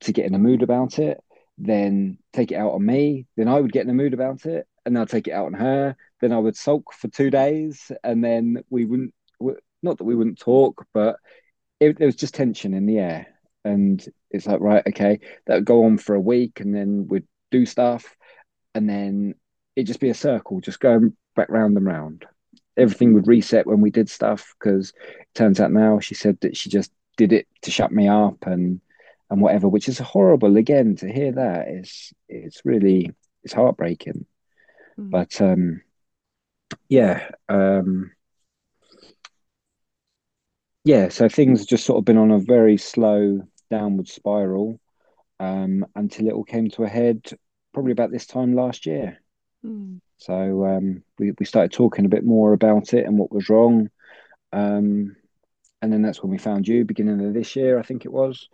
to 0.02 0.14
get 0.14 0.26
in 0.26 0.36
a 0.36 0.40
mood 0.40 0.62
about 0.62 1.00
it, 1.00 1.22
then 1.58 2.18
take 2.34 2.52
it 2.52 2.56
out 2.56 2.74
on 2.74 2.86
me. 2.86 3.28
Then 3.38 3.48
I 3.48 3.60
would 3.60 3.72
get 3.72 3.84
in 3.84 3.90
a 3.90 3.94
mood 3.94 4.14
about 4.14 4.46
it, 4.46 4.68
and 4.86 4.98
I'd 4.98 5.10
take 5.10 5.28
it 5.28 5.34
out 5.34 5.48
on 5.48 5.54
her. 5.54 5.96
Then 6.22 6.32
I 6.32 6.40
would 6.40 6.56
sulk 6.56 6.94
for 6.94 7.08
two 7.08 7.30
days, 7.30 7.92
and 8.04 8.24
then 8.24 8.64
we 8.70 8.86
wouldn't. 8.86 9.14
Not 9.84 9.98
that 9.98 10.04
we 10.04 10.16
wouldn't 10.16 10.40
talk, 10.40 10.86
but 10.94 11.18
it, 11.80 11.98
there 11.98 12.08
was 12.08 12.16
just 12.16 12.34
tension 12.34 12.74
in 12.74 12.86
the 12.86 13.00
air. 13.00 13.28
And 13.64 14.04
it's 14.32 14.48
like, 14.48 14.60
right, 14.60 14.86
okay, 14.88 15.20
that 15.46 15.56
would 15.56 15.66
go 15.66 15.86
on 15.86 15.98
for 15.98 16.16
a 16.16 16.20
week, 16.20 16.60
and 16.60 16.76
then 16.76 17.08
we'd 17.08 17.28
do 17.52 17.66
stuff, 17.66 18.16
and 18.74 18.90
then 18.90 19.36
it'd 19.76 19.88
just 19.88 20.00
be 20.00 20.10
a 20.10 20.16
circle, 20.16 20.62
just 20.62 20.80
going 20.80 21.16
back 21.36 21.50
round 21.50 21.78
and 21.78 21.86
round. 21.86 22.26
Everything 22.78 23.14
would 23.14 23.28
reset 23.28 23.66
when 23.66 23.82
we 23.82 23.92
did 23.92 24.10
stuff 24.10 24.54
because 24.60 24.90
it 24.90 25.28
turns 25.34 25.60
out 25.60 25.72
now 25.72 26.00
she 26.00 26.14
said 26.14 26.38
that 26.42 26.58
she 26.58 26.70
just 26.70 26.92
did 27.17 27.34
it 27.34 27.47
to 27.62 27.71
shut 27.71 27.91
me 27.91 28.08
up 28.08 28.45
and 28.45 28.82
and 29.30 29.41
whatever, 29.41 29.67
which 29.67 29.89
is 29.89 29.97
horrible. 29.97 30.58
Again, 30.58 30.95
to 30.97 31.12
hear 31.12 31.32
that 31.34 31.67
is 31.67 32.13
it's 32.30 32.62
really 32.63 33.12
it's 33.43 33.54
heartbreaking. 33.54 34.25
Mm. 34.99 35.10
But 35.10 35.41
um, 35.41 35.82
yeah, 36.89 37.30
um, 37.49 38.12
yeah. 40.84 41.10
So 41.10 41.28
things 41.30 41.65
just 41.65 41.86
sort 41.86 41.97
of 41.97 42.06
been 42.06 42.17
on 42.17 42.32
a 42.32 42.39
very 42.39 42.78
slow 42.78 43.41
downward 43.71 44.08
spiral 44.08 44.80
um, 45.39 45.86
until 45.95 46.28
it 46.28 46.34
all 46.34 46.43
came 46.43 46.69
to 46.71 46.84
a 46.84 46.89
head 46.89 47.21
probably 47.73 47.91
about 47.91 48.12
this 48.12 48.25
time 48.25 48.54
last 48.54 48.86
year. 48.86 49.21
Mm. 49.65 49.99
So 50.17 50.65
um, 50.65 51.04
we 51.17 51.34
we 51.38 51.45
started 51.45 51.71
talking 51.71 52.06
a 52.06 52.10
bit 52.10 52.23
more 52.23 52.54
about 52.54 52.93
it 52.93 53.06
and 53.06 53.17
what 53.17 53.32
was 53.32 53.49
wrong. 53.49 53.89
Um, 54.54 55.15
and 55.86 55.93
then 55.93 56.02
that's 56.02 56.24
when 56.24 56.32
we 56.32 56.39
found 56.39 56.67
you, 56.67 56.84
beginning 56.84 57.24
of 57.24 57.36
this 57.36 57.56
year, 57.56 57.78
I 57.78 57.84
think 57.84 58.06
it 58.06 58.12
was. 58.12 58.50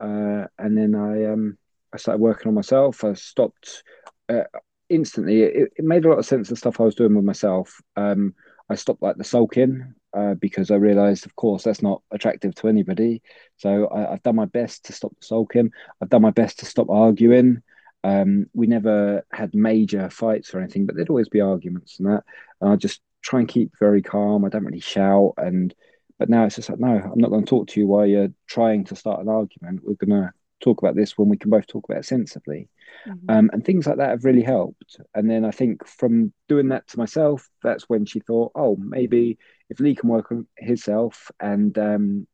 Uh, 0.00 0.46
and 0.58 0.78
then 0.78 0.94
I 0.94 1.26
um, 1.26 1.58
I 1.92 1.98
started 1.98 2.22
working 2.22 2.48
on 2.48 2.54
myself. 2.54 3.04
I 3.04 3.12
stopped 3.12 3.82
uh, 4.30 4.44
instantly. 4.88 5.42
It, 5.42 5.72
it, 5.76 5.84
made 5.84 6.06
a 6.06 6.08
lot 6.08 6.18
of 6.18 6.24
sense 6.24 6.48
the 6.48 6.56
stuff 6.56 6.80
I 6.80 6.84
was 6.84 6.94
doing 6.94 7.14
with 7.14 7.24
myself. 7.24 7.82
Um, 7.96 8.34
I 8.70 8.76
stopped 8.76 9.02
like 9.02 9.18
the 9.18 9.24
sulking 9.24 9.92
uh, 10.16 10.34
because 10.34 10.70
I 10.70 10.76
realised, 10.76 11.26
of 11.26 11.36
course, 11.36 11.64
that's 11.64 11.82
not 11.82 12.00
attractive 12.12 12.54
to 12.54 12.68
anybody. 12.68 13.20
So 13.58 13.90
I, 13.94 14.12
have 14.12 14.22
done 14.22 14.36
my 14.36 14.46
best 14.46 14.86
to 14.86 14.94
stop 14.94 15.12
sulking. 15.20 15.72
I've 16.00 16.08
done 16.08 16.22
my 16.22 16.30
best 16.30 16.60
to 16.60 16.64
stop 16.64 16.88
arguing. 16.88 17.62
Um, 18.04 18.46
we 18.54 18.66
never 18.66 19.26
had 19.30 19.54
major 19.54 20.08
fights 20.08 20.54
or 20.54 20.60
anything, 20.60 20.86
but 20.86 20.96
there'd 20.96 21.10
always 21.10 21.28
be 21.28 21.42
arguments 21.42 21.98
and 21.98 22.08
that. 22.08 22.24
And 22.62 22.72
I 22.72 22.76
just 22.76 23.02
try 23.20 23.40
and 23.40 23.48
keep 23.48 23.72
very 23.78 24.00
calm. 24.00 24.46
I 24.46 24.48
don't 24.48 24.64
really 24.64 24.80
shout 24.80 25.34
and 25.36 25.74
but 26.20 26.28
now 26.28 26.44
it's 26.44 26.56
just 26.56 26.68
like, 26.68 26.78
no, 26.78 26.88
I'm 26.88 27.18
not 27.18 27.30
going 27.30 27.44
to 27.44 27.48
talk 27.48 27.68
to 27.68 27.80
you 27.80 27.86
while 27.86 28.04
you're 28.04 28.28
trying 28.46 28.84
to 28.84 28.94
start 28.94 29.20
an 29.20 29.28
argument. 29.30 29.80
We're 29.82 29.94
going 29.94 30.22
to 30.22 30.30
talk 30.62 30.82
about 30.82 30.94
this 30.94 31.16
when 31.16 31.30
we 31.30 31.38
can 31.38 31.48
both 31.50 31.66
talk 31.66 31.86
about 31.88 32.00
it 32.00 32.04
sensibly. 32.04 32.68
Mm-hmm. 33.08 33.30
Um, 33.30 33.50
and 33.54 33.64
things 33.64 33.86
like 33.86 33.96
that 33.96 34.10
have 34.10 34.26
really 34.26 34.42
helped. 34.42 35.00
And 35.14 35.30
then 35.30 35.46
I 35.46 35.50
think 35.50 35.86
from 35.86 36.34
doing 36.46 36.68
that 36.68 36.86
to 36.88 36.98
myself, 36.98 37.48
that's 37.62 37.88
when 37.88 38.04
she 38.04 38.20
thought, 38.20 38.52
oh, 38.54 38.76
maybe 38.76 39.38
if 39.70 39.80
Lee 39.80 39.94
can 39.94 40.10
work 40.10 40.30
on 40.30 40.46
himself 40.58 41.30
and 41.40 41.76
um, 41.78 42.26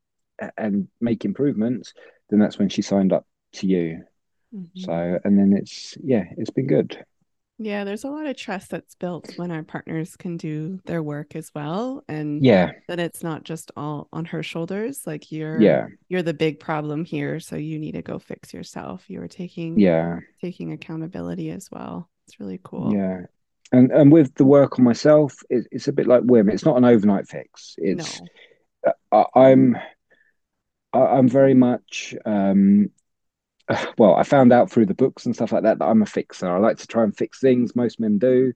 and 0.58 0.88
make 1.00 1.24
improvements, 1.24 1.94
then 2.28 2.40
that's 2.40 2.58
when 2.58 2.68
she 2.68 2.82
signed 2.82 3.12
up 3.12 3.24
to 3.52 3.68
you. 3.68 4.02
Mm-hmm. 4.52 4.80
So, 4.80 5.20
and 5.22 5.38
then 5.38 5.52
it's 5.56 5.96
yeah, 6.02 6.24
it's 6.36 6.50
been 6.50 6.66
good. 6.66 7.04
Yeah, 7.58 7.84
there's 7.84 8.04
a 8.04 8.10
lot 8.10 8.26
of 8.26 8.36
trust 8.36 8.70
that's 8.70 8.94
built 8.96 9.32
when 9.36 9.50
our 9.50 9.62
partners 9.62 10.14
can 10.16 10.36
do 10.36 10.78
their 10.84 11.02
work 11.02 11.34
as 11.34 11.50
well. 11.54 12.04
And 12.06 12.44
yeah, 12.44 12.72
that 12.88 13.00
it's 13.00 13.22
not 13.22 13.44
just 13.44 13.72
all 13.76 14.08
on 14.12 14.26
her 14.26 14.42
shoulders. 14.42 15.06
Like 15.06 15.32
you're 15.32 15.60
yeah, 15.60 15.86
you're 16.08 16.22
the 16.22 16.34
big 16.34 16.60
problem 16.60 17.04
here. 17.04 17.40
So 17.40 17.56
you 17.56 17.78
need 17.78 17.92
to 17.92 18.02
go 18.02 18.18
fix 18.18 18.52
yourself. 18.52 19.04
You're 19.08 19.28
taking 19.28 19.80
yeah, 19.80 20.18
taking 20.42 20.72
accountability 20.72 21.50
as 21.50 21.70
well. 21.70 22.10
It's 22.26 22.38
really 22.38 22.60
cool. 22.62 22.94
Yeah. 22.94 23.22
And 23.72 23.90
and 23.90 24.12
with 24.12 24.34
the 24.34 24.44
work 24.44 24.78
on 24.78 24.84
myself, 24.84 25.42
it, 25.48 25.66
it's 25.72 25.88
a 25.88 25.92
bit 25.92 26.06
like 26.06 26.22
women. 26.24 26.54
It's 26.54 26.64
not 26.64 26.76
an 26.76 26.84
overnight 26.84 27.26
fix. 27.26 27.74
It's 27.78 28.20
no. 28.84 28.92
I, 29.12 29.24
I'm 29.34 29.76
I'm 30.92 31.28
very 31.28 31.54
much 31.54 32.14
um 32.24 32.90
well, 33.98 34.14
I 34.14 34.22
found 34.22 34.52
out 34.52 34.70
through 34.70 34.86
the 34.86 34.94
books 34.94 35.26
and 35.26 35.34
stuff 35.34 35.52
like 35.52 35.62
that 35.62 35.78
that 35.78 35.84
I'm 35.84 36.02
a 36.02 36.06
fixer. 36.06 36.48
I 36.48 36.58
like 36.58 36.78
to 36.78 36.86
try 36.86 37.02
and 37.02 37.16
fix 37.16 37.40
things. 37.40 37.76
Most 37.76 38.00
men 38.00 38.18
do. 38.18 38.52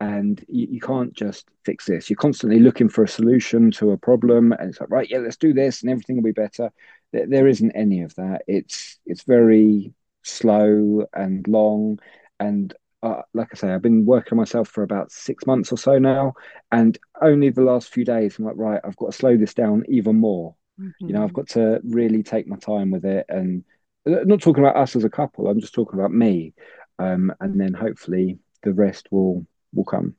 And 0.00 0.44
you, 0.48 0.66
you, 0.72 0.80
can't 0.80 1.12
just 1.12 1.46
fix 1.64 1.86
this. 1.86 2.10
You're 2.10 2.16
constantly 2.16 2.58
looking 2.58 2.88
for 2.88 3.04
a 3.04 3.08
solution 3.08 3.70
to 3.72 3.92
a 3.92 3.96
problem, 3.96 4.52
and 4.52 4.68
it's 4.68 4.80
like, 4.80 4.90
right, 4.90 5.08
yeah, 5.08 5.18
let's 5.18 5.36
do 5.36 5.54
this, 5.54 5.82
and 5.82 5.90
everything 5.90 6.16
will 6.16 6.24
be 6.24 6.32
better. 6.32 6.70
There, 7.12 7.26
there 7.26 7.46
isn't 7.46 7.70
any 7.72 8.02
of 8.02 8.14
that. 8.16 8.42
It's 8.48 8.98
it's 9.06 9.22
very 9.22 9.94
slow 10.22 11.06
and 11.14 11.46
long. 11.46 12.00
And 12.40 12.74
uh, 13.04 13.22
like 13.34 13.48
I 13.52 13.56
say, 13.56 13.68
I've 13.68 13.82
been 13.82 14.04
working 14.04 14.32
on 14.32 14.38
myself 14.38 14.68
for 14.68 14.82
about 14.82 15.12
six 15.12 15.46
months 15.46 15.70
or 15.70 15.78
so 15.78 15.98
now, 15.98 16.34
and 16.72 16.98
only 17.22 17.50
the 17.50 17.62
last 17.62 17.88
few 17.88 18.04
days, 18.04 18.38
I'm 18.38 18.46
like, 18.46 18.56
right, 18.56 18.80
I've 18.82 18.96
got 18.96 19.12
to 19.12 19.16
slow 19.16 19.36
this 19.36 19.54
down 19.54 19.84
even 19.88 20.16
more. 20.16 20.56
Mm-hmm. 20.78 21.06
You 21.06 21.12
know, 21.12 21.22
I've 21.22 21.32
got 21.32 21.48
to 21.50 21.80
really 21.84 22.24
take 22.24 22.48
my 22.48 22.56
time 22.56 22.90
with 22.90 23.04
it 23.04 23.26
and 23.28 23.64
not 24.06 24.40
talking 24.40 24.64
about 24.64 24.76
us 24.76 24.96
as 24.96 25.04
a 25.04 25.10
couple. 25.10 25.48
I'm 25.48 25.60
just 25.60 25.74
talking 25.74 25.98
about 25.98 26.12
me, 26.12 26.54
um, 26.98 27.32
and 27.40 27.60
then 27.60 27.72
hopefully 27.74 28.38
the 28.62 28.72
rest 28.72 29.08
will 29.10 29.46
will 29.72 29.84
come. 29.84 30.14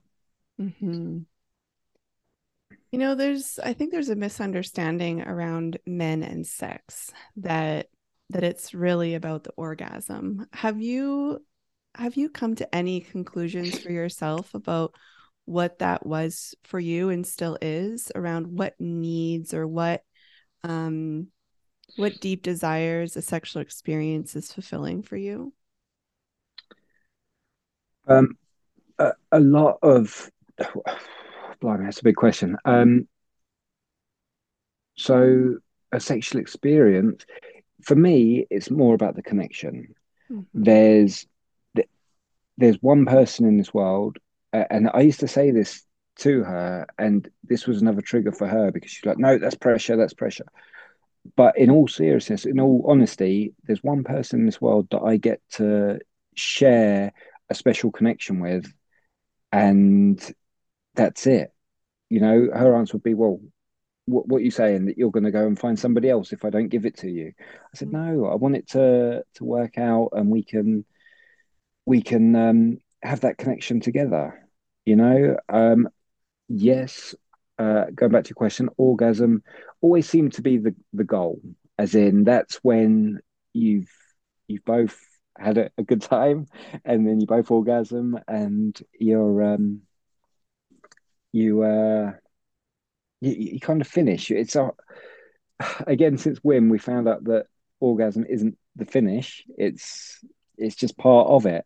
Mm-hmm. 0.60 1.20
You 2.92 3.00
know, 3.00 3.16
there's 3.16 3.60
I 3.60 3.74
think 3.74 3.92
there's 3.92 4.10
a 4.10 4.16
misunderstanding 4.16 5.22
around 5.22 5.78
men 5.86 6.24
and 6.24 6.46
sex 6.46 7.12
that 7.38 7.88
that 8.30 8.44
it's 8.44 8.74
really 8.74 9.16
about 9.16 9.44
the 9.44 9.52
orgasm. 9.58 10.48
Have 10.54 10.82
you 10.82 11.40
have 11.94 12.16
you 12.16 12.30
come 12.30 12.56
to 12.56 12.76
any 12.76 13.02
conclusions 13.02 13.80
for 13.80 13.92
yourself 13.92 14.54
about 14.54 14.96
what 15.46 15.80
that 15.80 16.06
was 16.06 16.56
for 16.64 16.80
you 16.80 17.10
and 17.10 17.26
still 17.26 17.58
is 17.62 18.12
around 18.16 18.48
what 18.48 18.74
needs 18.80 19.54
or 19.54 19.68
what 19.68 20.02
um 20.64 21.28
what 21.96 22.20
deep 22.20 22.44
desires 22.44 23.16
a 23.16 23.22
sexual 23.22 23.62
experience 23.62 24.36
is 24.36 24.52
fulfilling 24.52 25.04
for 25.04 25.18
you? 25.18 25.54
Um, 28.08 28.38
a, 29.00 29.14
a 29.32 29.40
lot 29.40 29.80
of, 29.82 30.30
blimey, 31.62 31.86
that's 31.86 32.00
a 32.00 32.04
big 32.04 32.16
question. 32.16 32.58
Um, 32.66 33.08
so 34.98 35.58
a 35.92 36.00
sexual 36.00 36.42
experience, 36.42 37.26
for 37.82 37.96
me, 37.96 38.46
it's 38.50 38.72
more 38.72 38.96
about 38.96 39.16
the 39.16 39.24
connection. 39.24 39.96
Mm-hmm. 40.32 40.64
There's 40.64 41.28
there's 42.58 42.82
one 42.82 43.06
person 43.06 43.46
in 43.46 43.58
this 43.58 43.74
world, 43.74 44.18
uh, 44.54 44.64
and 44.70 44.90
I 44.94 45.02
used 45.02 45.20
to 45.20 45.28
say 45.28 45.52
this 45.52 45.84
to 46.20 46.44
her, 46.44 46.88
and 46.98 47.30
this 47.44 47.68
was 47.68 47.82
another 47.82 48.02
trigger 48.02 48.32
for 48.32 48.48
her 48.48 48.72
because 48.72 48.92
she's 48.92 49.06
like, 49.06 49.18
"No, 49.18 49.38
that's 49.38 49.56
pressure. 49.56 49.98
That's 49.98 50.14
pressure." 50.14 50.46
But 51.36 51.58
in 51.58 51.70
all 51.70 51.88
seriousness, 51.88 52.46
in 52.46 52.60
all 52.60 52.86
honesty, 52.88 53.54
there's 53.64 53.84
one 53.84 54.04
person 54.04 54.42
in 54.42 54.46
this 54.46 54.62
world 54.62 54.88
that 54.92 55.02
I 55.02 55.18
get 55.18 55.42
to 55.54 56.00
share 56.36 57.14
a 57.50 57.56
special 57.56 57.92
connection 57.92 58.40
with, 58.40 58.72
and 59.52 60.20
that's 60.96 61.28
it. 61.28 61.52
You 62.10 62.20
know, 62.20 62.50
her 62.54 62.76
answer 62.76 62.94
would 62.94 63.04
be, 63.04 63.14
"Well, 63.14 63.40
what, 64.06 64.28
what 64.28 64.38
are 64.38 64.46
you 64.46 64.52
saying 64.52 64.86
that 64.86 64.98
you're 64.98 65.12
going 65.12 65.24
to 65.24 65.32
go 65.32 65.48
and 65.48 65.58
find 65.58 65.80
somebody 65.80 66.10
else 66.10 66.32
if 66.34 66.46
I 66.46 66.50
don't 66.50 66.70
give 66.70 66.86
it 66.86 66.98
to 66.98 67.10
you?" 67.10 67.34
I 67.40 67.78
said, 67.78 67.92
"No, 67.92 68.26
I 68.26 68.36
want 68.36 68.56
it 68.56 68.70
to 68.70 69.24
to 69.36 69.44
work 69.46 69.78
out, 69.78 70.10
and 70.14 70.30
we 70.30 70.44
can 70.44 70.86
we 71.86 72.02
can 72.02 72.36
um, 72.36 72.78
have 73.02 73.22
that 73.22 73.38
connection 73.38 73.80
together." 73.80 74.48
You 74.86 74.96
know, 74.98 75.38
um, 75.50 75.90
yes, 76.48 77.16
uh, 77.58 77.86
going 77.94 78.12
back 78.12 78.26
to 78.26 78.30
your 78.30 78.36
question, 78.36 78.70
orgasm 78.78 79.44
always 79.82 80.08
seemed 80.08 80.34
to 80.34 80.42
be 80.42 80.58
the, 80.58 80.76
the 80.94 81.04
goal, 81.04 81.42
as 81.78 81.96
in 81.96 82.24
that's 82.24 82.56
when 82.64 83.20
you've 83.54 83.90
you've 84.48 84.66
both 84.66 85.00
had 85.38 85.58
a, 85.58 85.70
a 85.78 85.84
good 85.84 86.02
time 86.02 86.48
and 86.86 87.08
then 87.08 87.20
you 87.20 87.28
both 87.28 87.52
orgasm 87.52 88.18
and 88.28 88.80
you're 89.00 89.44
um 89.44 89.82
you 91.32 91.64
uh 91.64 92.12
you, 93.22 93.32
you 93.32 93.60
kind 93.60 93.82
of 93.82 93.88
finish. 93.88 94.32
It's 94.32 94.56
a 94.56 94.72
again 95.88 96.18
since 96.18 96.40
WIM 96.44 96.70
we 96.70 96.78
found 96.78 97.08
out 97.08 97.24
that 97.26 97.48
orgasm 97.80 98.26
isn't 98.28 98.58
the 98.78 98.86
finish 98.86 99.44
it's 99.58 100.24
it's 100.58 100.76
just 100.76 100.98
part 100.98 101.28
of 101.28 101.46
it. 101.46 101.66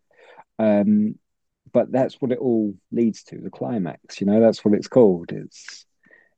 Um 0.58 1.16
but 1.72 1.90
that's 1.92 2.20
what 2.20 2.32
it 2.32 2.38
all 2.38 2.74
leads 2.92 3.22
to 3.24 3.38
the 3.38 3.50
climax 3.50 4.20
you 4.20 4.26
know 4.26 4.40
that's 4.40 4.64
what 4.64 4.74
it's 4.74 4.88
called 4.88 5.32
it's 5.32 5.86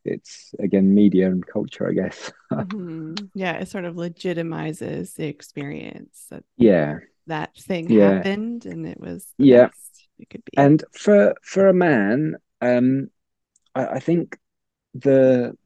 it's 0.05 0.55
again 0.59 0.95
media 0.95 1.27
and 1.27 1.47
culture, 1.47 1.89
I 1.89 1.93
guess. 1.93 2.33
mm-hmm. 2.53 3.15
Yeah, 3.35 3.53
it 3.59 3.69
sort 3.69 3.85
of 3.85 3.95
legitimizes 3.95 5.15
the 5.15 5.27
experience 5.27 6.27
that 6.31 6.45
yeah 6.57 6.99
that 7.29 7.57
thing 7.57 7.89
Yeah. 7.89 8.15
happened 8.15 8.67
and 8.67 8.87
it 8.87 8.99
was 8.99 9.27
Yeah. 9.39 9.69
it 10.19 10.29
could 10.29 10.45
be. 10.45 10.53
And 10.57 10.83
for 10.93 11.35
for 11.43 11.69
a 11.69 11.75
man, 11.75 12.37
um, 12.61 13.11
I, 13.75 13.87
I 13.87 13.99
think 14.01 14.39
the, 14.95 15.57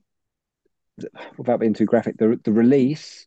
the 0.98 1.08
without 1.38 1.60
being 1.60 1.74
too 1.74 1.86
graphic, 1.86 2.18
the 2.18 2.38
the 2.44 2.52
release 2.52 3.26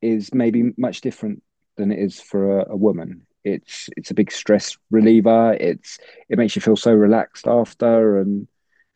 is 0.00 0.34
maybe 0.34 0.72
much 0.76 1.00
different 1.00 1.42
than 1.76 1.92
it 1.92 1.98
is 1.98 2.20
for 2.20 2.60
a, 2.60 2.72
a 2.72 2.76
woman. 2.76 3.26
It's 3.44 3.88
it's 3.96 4.10
a 4.10 4.14
big 4.14 4.30
stress 4.30 4.76
reliever. 4.90 5.54
It's 5.54 5.98
it 6.28 6.38
makes 6.38 6.54
you 6.54 6.62
feel 6.62 6.76
so 6.76 6.92
relaxed 6.92 7.46
after, 7.46 8.18
and 8.18 8.46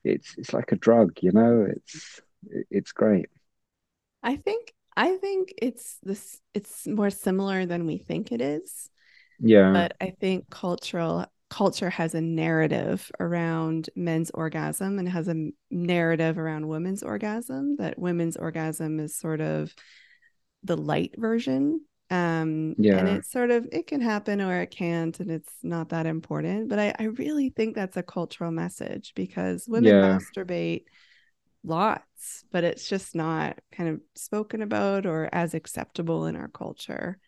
it's 0.05 0.35
it's 0.39 0.53
like 0.53 0.73
a 0.73 0.77
drug, 0.77 1.19
you 1.21 1.33
know. 1.33 1.67
It's 1.69 2.21
it's 2.71 2.93
great. 2.93 3.27
I 4.23 4.37
think 4.37 4.73
I 4.97 5.17
think 5.17 5.53
it's 5.61 5.99
this 6.03 6.41
it's 6.55 6.87
more 6.87 7.11
similar 7.11 7.67
than 7.67 7.87
we 7.87 7.99
think 7.99 8.33
it 8.33 8.41
is. 8.41 8.89
Yeah, 9.41 9.73
but 9.73 9.97
I 10.01 10.11
think 10.19 10.49
cultural 10.51 11.27
culture 11.49 11.91
has 11.91 12.15
a 12.15 12.21
narrative 12.21 13.11
around 13.21 13.89
men's 13.95 14.31
orgasm 14.31 14.99
and 14.99 15.09
has 15.09 15.29
a 15.29 15.51
narrative 15.71 16.39
around 16.39 16.67
women's 16.67 17.03
orgasm 17.03 17.77
that 17.77 17.99
women's 17.99 18.37
orgasm 18.37 18.99
is 18.99 19.17
sort 19.17 19.41
of 19.41 19.73
the 20.65 20.77
light 20.77 21.15
version 21.17 21.81
um 22.11 22.75
yeah. 22.79 22.99
and 22.99 23.09
it's 23.09 23.31
sort 23.31 23.51
of 23.51 23.69
it 23.73 23.87
can 23.87 24.01
happen 24.01 24.41
or 24.41 24.61
it 24.63 24.71
can't 24.71 25.19
and 25.21 25.31
it's 25.31 25.53
not 25.63 25.89
that 25.89 26.07
important 26.07 26.69
but 26.69 26.79
i 26.79 26.95
i 26.99 27.05
really 27.05 27.51
think 27.51 27.75
that's 27.75 27.97
a 27.97 28.03
cultural 28.03 28.51
message 28.53 29.13
because 29.17 29.67
women 29.67 29.95
Yeah. 29.95 30.19
masturbate 30.19 30.85
lots 31.65 32.45
but 32.53 32.63
it's 32.65 32.89
just 32.89 33.15
not 33.15 33.59
kind 33.73 33.89
of 33.91 34.01
spoken 34.15 34.63
about 34.63 35.05
or 35.05 35.29
as 35.33 35.55
acceptable 35.55 36.27
in 36.27 36.37
our 36.37 36.49
culture 36.49 37.19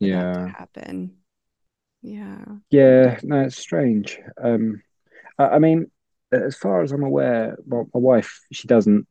yeah, 0.00 0.32
to 0.32 0.44
happen 0.58 1.16
yeah 2.02 2.44
yeah. 2.70 3.18
No, 3.22 3.42
it's 3.42 3.56
strange. 3.58 4.18
Um, 4.42 4.82
I, 5.38 5.44
I 5.44 5.58
mean, 5.58 5.90
as 6.32 6.56
far 6.56 6.82
as 6.82 6.92
I'm 6.92 7.02
aware, 7.04 7.56
my, 7.66 7.78
my 7.94 8.00
wife 8.00 8.40
she 8.52 8.68
doesn't 8.68 9.06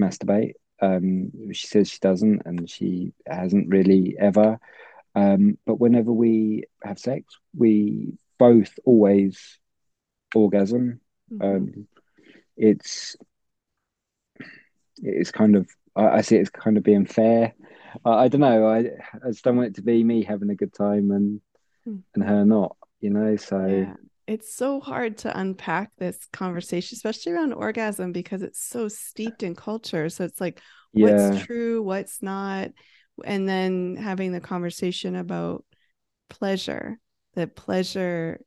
masturbate. 0.00 0.54
Um, 0.80 1.52
she 1.52 1.66
says 1.66 1.88
she 1.88 1.98
doesn't, 2.00 2.42
and 2.44 2.68
she 2.68 3.12
hasn't 3.26 3.68
really 3.68 4.16
ever. 4.18 4.58
Um, 5.14 5.56
but 5.66 5.80
whenever 5.80 6.12
we 6.12 6.64
have 6.82 6.98
sex, 6.98 7.38
we 7.56 8.12
both 8.38 8.78
always 8.84 9.58
orgasm. 10.34 11.00
Mhm. 11.32 11.42
Um, 11.56 11.88
it's 12.56 13.16
it's 15.02 15.30
kind 15.30 15.56
of 15.56 15.68
I, 15.94 16.06
I 16.08 16.20
see 16.20 16.36
it 16.36 16.42
as 16.42 16.50
kind 16.50 16.76
of 16.76 16.82
being 16.82 17.06
fair. 17.06 17.54
I, 18.04 18.24
I 18.24 18.28
don't 18.28 18.40
know. 18.40 18.66
I 18.66 18.78
I 18.78 19.28
just 19.28 19.44
don't 19.44 19.56
want 19.56 19.68
it 19.68 19.74
to 19.76 19.82
be 19.82 20.02
me 20.04 20.22
having 20.22 20.50
a 20.50 20.54
good 20.54 20.72
time 20.72 21.10
and 21.10 21.40
Hmm. 21.84 21.98
and 22.14 22.24
her 22.24 22.44
not. 22.44 22.76
You 23.00 23.10
know. 23.10 23.36
So 23.36 23.64
Yeah. 23.64 23.94
It's 24.26 24.54
so 24.54 24.80
hard 24.80 25.18
to 25.18 25.38
unpack 25.38 25.92
this 25.98 26.18
conversation, 26.32 26.96
especially 26.96 27.32
around 27.32 27.52
orgasm, 27.52 28.12
because 28.12 28.42
it's 28.42 28.62
so 28.62 28.88
steeped 28.88 29.42
in 29.42 29.54
culture. 29.54 30.08
So 30.08 30.24
it's 30.24 30.40
like, 30.40 30.60
yeah, 30.92 31.30
what's 31.30 31.44
true, 31.44 31.82
what's 31.82 32.22
not? 32.22 32.70
And 33.24 33.48
then 33.48 33.96
having 33.96 34.32
the 34.32 34.40
conversation 34.40 35.14
about 35.14 35.64
pleasure, 36.28 36.98
that 37.34 37.54
pleasure 37.54 38.40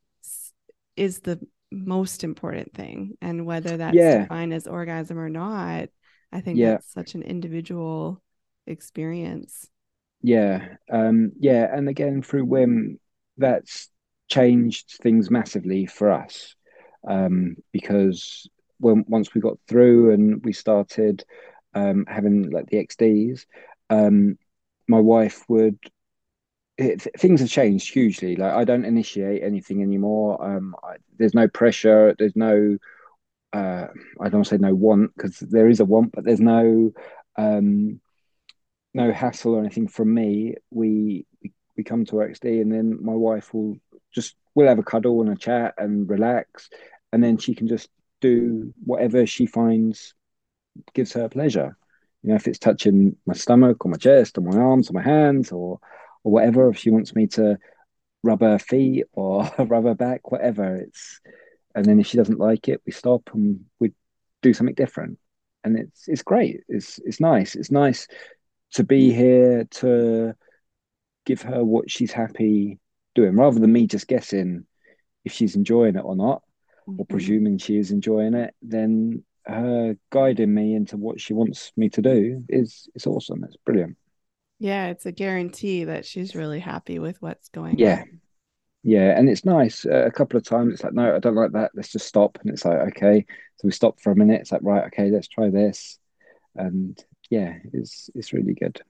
is 0.96 1.20
the 1.20 1.40
most 1.72 2.24
important 2.24 2.74
thing. 2.74 3.18
And 3.22 3.46
whether 3.46 3.78
that's 3.78 3.96
yeah, 3.96 4.24
defined 4.24 4.54
as 4.54 4.68
orgasm 4.68 5.18
or 5.18 5.30
not, 5.30 5.90
I 6.32 6.42
think 6.42 6.60
yeah. 6.60 6.72
that's 6.72 6.92
such 6.92 7.16
an 7.16 7.24
individual 7.24 8.22
experience. 8.68 9.68
Yeah, 10.22 10.76
um, 10.92 11.32
yeah, 11.40 11.74
and 11.74 11.88
again 11.88 12.22
through 12.22 12.46
WIM, 12.46 13.00
that's 13.38 13.90
changed 14.30 14.98
things 15.02 15.30
massively 15.30 15.86
for 15.86 16.12
us 16.12 16.56
um, 17.08 17.56
because 17.72 18.50
when 18.80 19.06
once 19.08 19.34
we 19.34 19.42
got 19.42 19.58
through 19.68 20.12
and 20.12 20.44
we 20.44 20.54
started 20.54 21.24
um, 21.74 22.06
having 22.08 22.50
like 22.50 22.68
the 22.68 22.86
XDs, 22.86 23.46
um, 23.90 24.38
my 24.88 25.00
wife 25.00 25.44
would 25.50 25.78
it, 26.78 27.02
things 27.18 27.42
have 27.42 27.50
changed 27.50 27.92
hugely. 27.92 28.36
Like 28.36 28.54
I 28.54 28.64
don't 28.64 28.86
initiate 28.86 29.44
anything 29.44 29.82
anymore. 29.82 30.44
Um, 30.44 30.76
I, 30.82 30.96
there's 31.18 31.34
no 31.34 31.48
pressure. 31.48 32.16
There's 32.18 32.36
no 32.36 32.78
uh, 33.52 33.88
I 34.22 34.30
don't 34.30 34.46
say 34.46 34.58
no 34.58 34.74
want 34.74 35.16
because 35.16 35.40
there 35.40 35.70
is 35.70 35.80
a 35.80 35.86
want, 35.86 36.12
but 36.14 36.24
there's 36.24 36.40
no 36.40 36.92
um, 37.38 38.00
no 38.94 39.12
hassle 39.12 39.56
or 39.56 39.60
anything 39.60 39.88
from 39.88 40.14
me. 40.14 40.56
We, 40.72 41.26
we 41.78 41.84
come 41.84 42.06
to 42.06 42.16
XD 42.16 42.62
and 42.62 42.72
then 42.72 43.04
my 43.04 43.14
wife 43.14 43.54
will 43.54 43.78
just 44.14 44.36
we'll 44.56 44.68
have 44.68 44.80
a 44.80 44.84
cuddle 44.84 45.22
and 45.22 45.32
a 45.32 45.36
chat 45.36 45.76
and 45.78 46.10
relax, 46.10 46.70
and 47.12 47.24
then 47.24 47.38
she 47.38 47.56
can 47.56 47.68
just 47.68 47.90
do 48.22 48.74
whatever 48.84 49.26
she 49.26 49.46
finds 49.46 50.14
gives 50.94 51.14
her 51.14 51.30
pleasure. 51.30 51.78
You 52.22 52.30
know, 52.30 52.36
if 52.36 52.48
it's 52.48 52.60
touching 52.60 53.16
my 53.26 53.34
stomach 53.34 53.86
or 53.86 53.92
my 53.92 53.98
chest 53.98 54.38
or 54.38 54.42
my 54.42 54.58
arms 54.58 54.90
or 54.90 54.94
my 54.94 55.02
hands 55.02 55.52
or 55.52 55.80
or 56.24 56.32
whatever. 56.32 56.70
If 56.70 56.78
she 56.78 56.92
wants 56.92 57.16
me 57.16 57.28
to 57.28 57.58
rub 58.24 58.42
her 58.42 58.60
feet 58.60 59.06
or 59.14 59.50
rub 59.60 59.86
her 59.86 59.96
back, 59.96 60.32
whatever. 60.32 60.76
It's 60.76 61.22
and 61.76 61.86
then 61.86 62.00
if 62.00 62.08
she 62.08 62.18
doesn't 62.18 62.40
like 62.40 62.68
it, 62.68 62.82
we 62.86 62.92
stop 62.92 63.30
and 63.34 63.66
we 63.80 63.94
do 64.42 64.54
something 64.54 64.76
different. 64.76 65.20
And 65.64 65.78
it's 65.78 66.08
it's 66.08 66.24
great. 66.24 66.62
It's 66.68 67.00
it's 67.06 67.20
nice. 67.20 67.56
It's 67.56 67.72
nice 67.72 68.08
to 68.74 68.84
be 68.84 69.12
here 69.12 69.66
to 69.66 70.34
give 71.26 71.42
her 71.42 71.64
what 71.64 71.90
she's 71.90 72.12
happy 72.12 72.80
doing, 73.20 73.36
rather 73.36 73.60
than 73.60 73.74
me 73.74 73.88
just 73.88 74.08
guessing 74.08 74.66
if 75.26 75.34
she's 75.34 75.56
enjoying 75.56 75.96
it 75.96 76.06
or 76.06 76.16
not, 76.16 76.44
or 76.98 77.06
Mhm. 77.06 77.06
presuming 77.06 77.58
she 77.58 77.78
is 77.78 77.92
enjoying 77.92 78.34
it. 78.34 78.54
Then 78.62 79.24
her 79.46 79.98
guiding 80.12 80.54
me 80.54 80.76
into 80.76 80.98
what 80.98 81.22
she 81.22 81.34
wants 81.34 81.72
me 81.76 81.90
to 81.90 82.02
do 82.02 82.44
is 82.50 82.90
it's 82.96 83.08
awesome. 83.08 83.44
It's 83.44 83.58
brilliant. 83.66 83.98
Yeah, 84.60 84.88
it's 84.88 85.06
a 85.06 85.12
guarantee 85.12 85.86
that 85.86 86.06
she's 86.06 86.36
really 86.36 86.60
happy 86.60 87.00
with 87.00 87.22
what's 87.22 87.50
going 87.50 87.82
Yeah, 87.82 88.04
on. 88.04 88.22
yeah, 88.84 89.18
and 89.18 89.30
it's 89.30 89.46
nice. 89.46 89.86
Uh, 89.86 90.06
a 90.06 90.12
couple 90.12 90.38
of 90.38 90.46
times 90.46 90.74
it's 90.74 90.84
like, 90.84 90.94
no, 90.94 91.16
I 91.16 91.20
don't 91.20 91.36
like 91.36 91.54
that. 91.54 91.72
Let's 91.76 91.92
just 91.92 92.08
stop. 92.08 92.38
And 92.42 92.52
it's 92.52 92.66
like, 92.66 92.80
okay. 92.98 93.26
So 93.58 93.68
we 93.68 93.72
stop 93.72 94.02
for 94.02 94.12
a 94.12 94.16
minute. 94.16 94.42
It's 94.42 94.52
like, 94.52 94.64
right, 94.64 94.86
okay, 94.88 95.12
let's 95.12 95.28
try 95.28 95.50
this. 95.50 96.00
And 96.56 96.98
yeah, 97.30 97.56
it's 97.74 98.10
it's 98.16 98.34
really 98.34 98.56
good. 98.56 98.82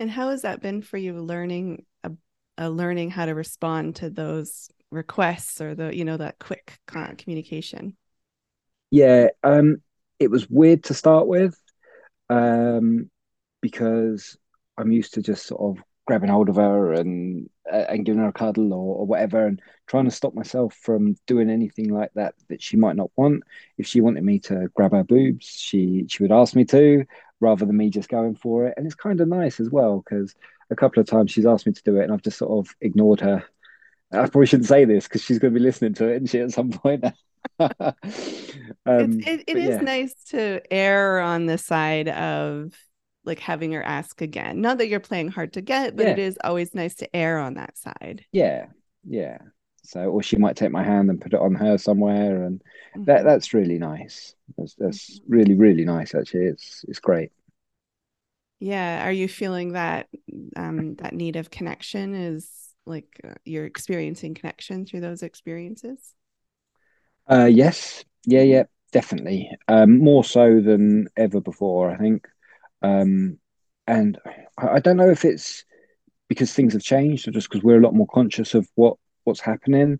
And 0.00 0.10
how 0.10 0.30
has 0.30 0.42
that 0.42 0.62
been 0.62 0.82
for 0.82 0.96
you 0.96 1.14
learning 1.20 1.84
uh, 2.58 2.68
learning 2.68 3.10
how 3.10 3.26
to 3.26 3.32
respond 3.34 3.96
to 3.96 4.10
those 4.10 4.70
requests 4.90 5.60
or 5.60 5.74
the 5.74 5.94
you 5.94 6.04
know 6.04 6.16
that 6.16 6.38
quick 6.38 6.78
co- 6.86 7.14
communication? 7.16 7.96
Yeah, 8.90 9.28
um, 9.44 9.82
it 10.18 10.30
was 10.30 10.48
weird 10.48 10.84
to 10.84 10.94
start 10.94 11.26
with, 11.26 11.60
um, 12.30 13.10
because 13.60 14.36
I'm 14.78 14.92
used 14.92 15.14
to 15.14 15.22
just 15.22 15.46
sort 15.46 15.78
of 15.78 15.84
grabbing 16.06 16.30
hold 16.30 16.48
of 16.48 16.56
her 16.56 16.94
and 16.94 17.50
uh, 17.70 17.84
and 17.90 18.04
giving 18.06 18.22
her 18.22 18.28
a 18.28 18.32
cuddle 18.32 18.72
or, 18.72 18.96
or 18.96 19.06
whatever, 19.06 19.46
and 19.46 19.60
trying 19.86 20.06
to 20.06 20.10
stop 20.10 20.34
myself 20.34 20.74
from 20.74 21.16
doing 21.26 21.50
anything 21.50 21.90
like 21.90 22.10
that 22.14 22.34
that 22.48 22.62
she 22.62 22.76
might 22.76 22.96
not 22.96 23.10
want. 23.16 23.42
If 23.76 23.86
she 23.86 24.00
wanted 24.00 24.24
me 24.24 24.38
to 24.40 24.68
grab 24.74 24.92
her 24.92 25.04
boobs, 25.04 25.46
she 25.46 26.06
she 26.08 26.22
would 26.22 26.32
ask 26.32 26.54
me 26.56 26.64
to, 26.66 27.04
rather 27.40 27.66
than 27.66 27.76
me 27.76 27.90
just 27.90 28.08
going 28.08 28.36
for 28.36 28.66
it. 28.68 28.74
And 28.76 28.86
it's 28.86 28.94
kind 28.94 29.20
of 29.20 29.28
nice 29.28 29.60
as 29.60 29.70
well 29.70 29.98
because 29.98 30.34
a 30.70 30.76
couple 30.76 31.00
of 31.00 31.06
times 31.08 31.30
she's 31.30 31.46
asked 31.46 31.66
me 31.66 31.72
to 31.72 31.82
do 31.82 31.96
it, 31.98 32.04
and 32.04 32.12
I've 32.12 32.22
just 32.22 32.38
sort 32.38 32.66
of 32.66 32.74
ignored 32.80 33.20
her. 33.20 33.44
I 34.12 34.18
probably 34.28 34.46
shouldn't 34.46 34.68
say 34.68 34.84
this 34.86 35.06
because 35.08 35.22
she's 35.24 35.38
going 35.40 35.54
to 35.54 35.60
be 35.60 35.64
listening 35.66 35.94
to 35.94 36.08
it, 36.08 36.18
and 36.18 36.30
she 36.30 36.40
at 36.40 36.52
some 36.52 36.70
point. 36.72 37.04
Um, 38.86 39.26
it, 39.26 39.44
it 39.46 39.48
but 39.52 39.58
is 39.58 39.80
yeah, 39.80 39.82
nice 39.82 40.14
to 40.30 40.60
err 40.72 41.20
on 41.20 41.46
the 41.46 41.58
side 41.58 42.08
of 42.08 42.72
like 43.24 43.38
having 43.38 43.72
her 43.72 43.82
ask 43.82 44.20
again. 44.20 44.60
Not 44.60 44.78
that 44.78 44.88
you're 44.88 45.00
playing 45.00 45.28
hard 45.28 45.52
to 45.54 45.60
get, 45.60 45.96
but 45.96 46.08
it 46.08 46.18
yeah, 46.18 46.18
is 46.18 46.38
always 46.42 46.74
nice 46.74 46.94
to 46.96 47.16
err 47.16 47.38
on 47.38 47.54
that 47.54 47.76
side. 47.76 48.24
yeah, 48.32 48.66
yeah. 49.04 49.38
So, 49.84 50.00
or 50.10 50.22
she 50.22 50.36
might 50.36 50.56
take 50.56 50.70
my 50.70 50.84
hand 50.84 51.08
and 51.08 51.20
put 51.20 51.32
it 51.32 51.40
on 51.40 51.54
her 51.54 51.78
somewhere, 51.78 52.44
and 52.44 52.62
that 53.06 53.24
Mhm. 53.24 53.24
that's 53.24 53.54
really 53.54 53.78
nice. 53.78 54.34
That's 54.56 54.74
that's 54.74 55.20
Mhm. 55.20 55.28
really 55.28 55.54
really 55.54 55.84
nice. 55.84 56.14
Actually, 56.14 56.46
it's 56.46 56.84
it's 56.88 56.98
great. 57.00 57.32
Yeah, 58.60 59.06
are 59.06 59.12
you 59.12 59.28
feeling 59.28 59.72
that 59.72 60.08
um 60.56 60.96
that 60.96 61.14
need 61.14 61.36
of 61.36 61.50
connection 61.50 62.14
is 62.14 62.50
like 62.86 63.20
uh, 63.24 63.34
you're 63.44 63.66
experiencing 63.66 64.34
connection 64.34 64.84
through 64.84 65.00
those 65.00 65.22
experiences? 65.22 66.14
Uh, 67.30 67.44
yes, 67.50 68.04
yeah, 68.24 68.42
yeah, 68.42 68.64
definitely. 68.92 69.50
Um, 69.68 69.98
more 69.98 70.24
so 70.24 70.60
than 70.60 71.08
ever 71.16 71.40
before, 71.40 71.90
I 71.90 71.96
think. 71.96 72.26
Um, 72.82 73.38
and 73.86 74.18
I, 74.58 74.68
I 74.68 74.80
don't 74.80 74.96
know 74.96 75.10
if 75.10 75.24
it's 75.24 75.64
because 76.28 76.52
things 76.52 76.72
have 76.74 76.82
changed 76.82 77.28
or 77.28 77.32
just 77.32 77.48
because 77.48 77.62
we're 77.62 77.78
a 77.78 77.82
lot 77.82 77.94
more 77.94 78.06
conscious 78.06 78.54
of 78.54 78.68
what 78.74 78.96
what's 79.24 79.40
happening. 79.40 79.98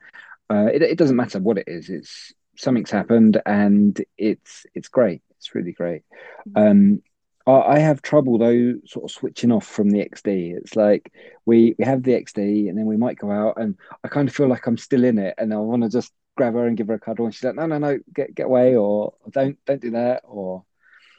Uh, 0.50 0.68
it 0.72 0.82
it 0.82 0.98
doesn't 0.98 1.16
matter 1.16 1.38
what 1.38 1.58
it 1.58 1.64
is. 1.66 1.90
It's 1.90 2.32
something's 2.56 2.90
happened, 2.90 3.40
and 3.46 4.00
it's 4.16 4.66
it's 4.74 4.88
great. 4.88 5.22
It's 5.36 5.54
really 5.54 5.72
great. 5.72 6.02
Mm-hmm. 6.48 6.70
Um, 6.70 7.02
I, 7.48 7.76
I 7.76 7.78
have 7.78 8.02
trouble 8.02 8.38
though, 8.38 8.74
sort 8.84 9.04
of 9.04 9.10
switching 9.10 9.50
off 9.50 9.66
from 9.66 9.90
the 9.90 10.00
XD. 10.00 10.56
It's 10.56 10.76
like 10.76 11.12
we 11.46 11.74
we 11.78 11.84
have 11.84 12.02
the 12.02 12.12
XD, 12.12 12.68
and 12.68 12.76
then 12.76 12.86
we 12.86 12.96
might 12.96 13.18
go 13.18 13.30
out, 13.30 13.60
and 13.60 13.76
I 14.04 14.08
kind 14.08 14.28
of 14.28 14.34
feel 14.34 14.48
like 14.48 14.66
I'm 14.66 14.78
still 14.78 15.04
in 15.04 15.18
it, 15.18 15.34
and 15.38 15.52
I 15.52 15.56
want 15.56 15.82
to 15.82 15.88
just 15.88 16.12
grab 16.36 16.54
her 16.54 16.66
and 16.66 16.76
give 16.76 16.88
her 16.88 16.94
a 16.94 17.00
cuddle, 17.00 17.24
and 17.24 17.34
she's 17.34 17.44
like, 17.44 17.54
"No, 17.54 17.66
no, 17.66 17.78
no, 17.78 17.98
get 18.12 18.34
get 18.34 18.46
away," 18.46 18.76
or 18.76 19.14
"Don't 19.30 19.58
don't 19.64 19.80
do 19.80 19.90
that," 19.92 20.22
or 20.24 20.64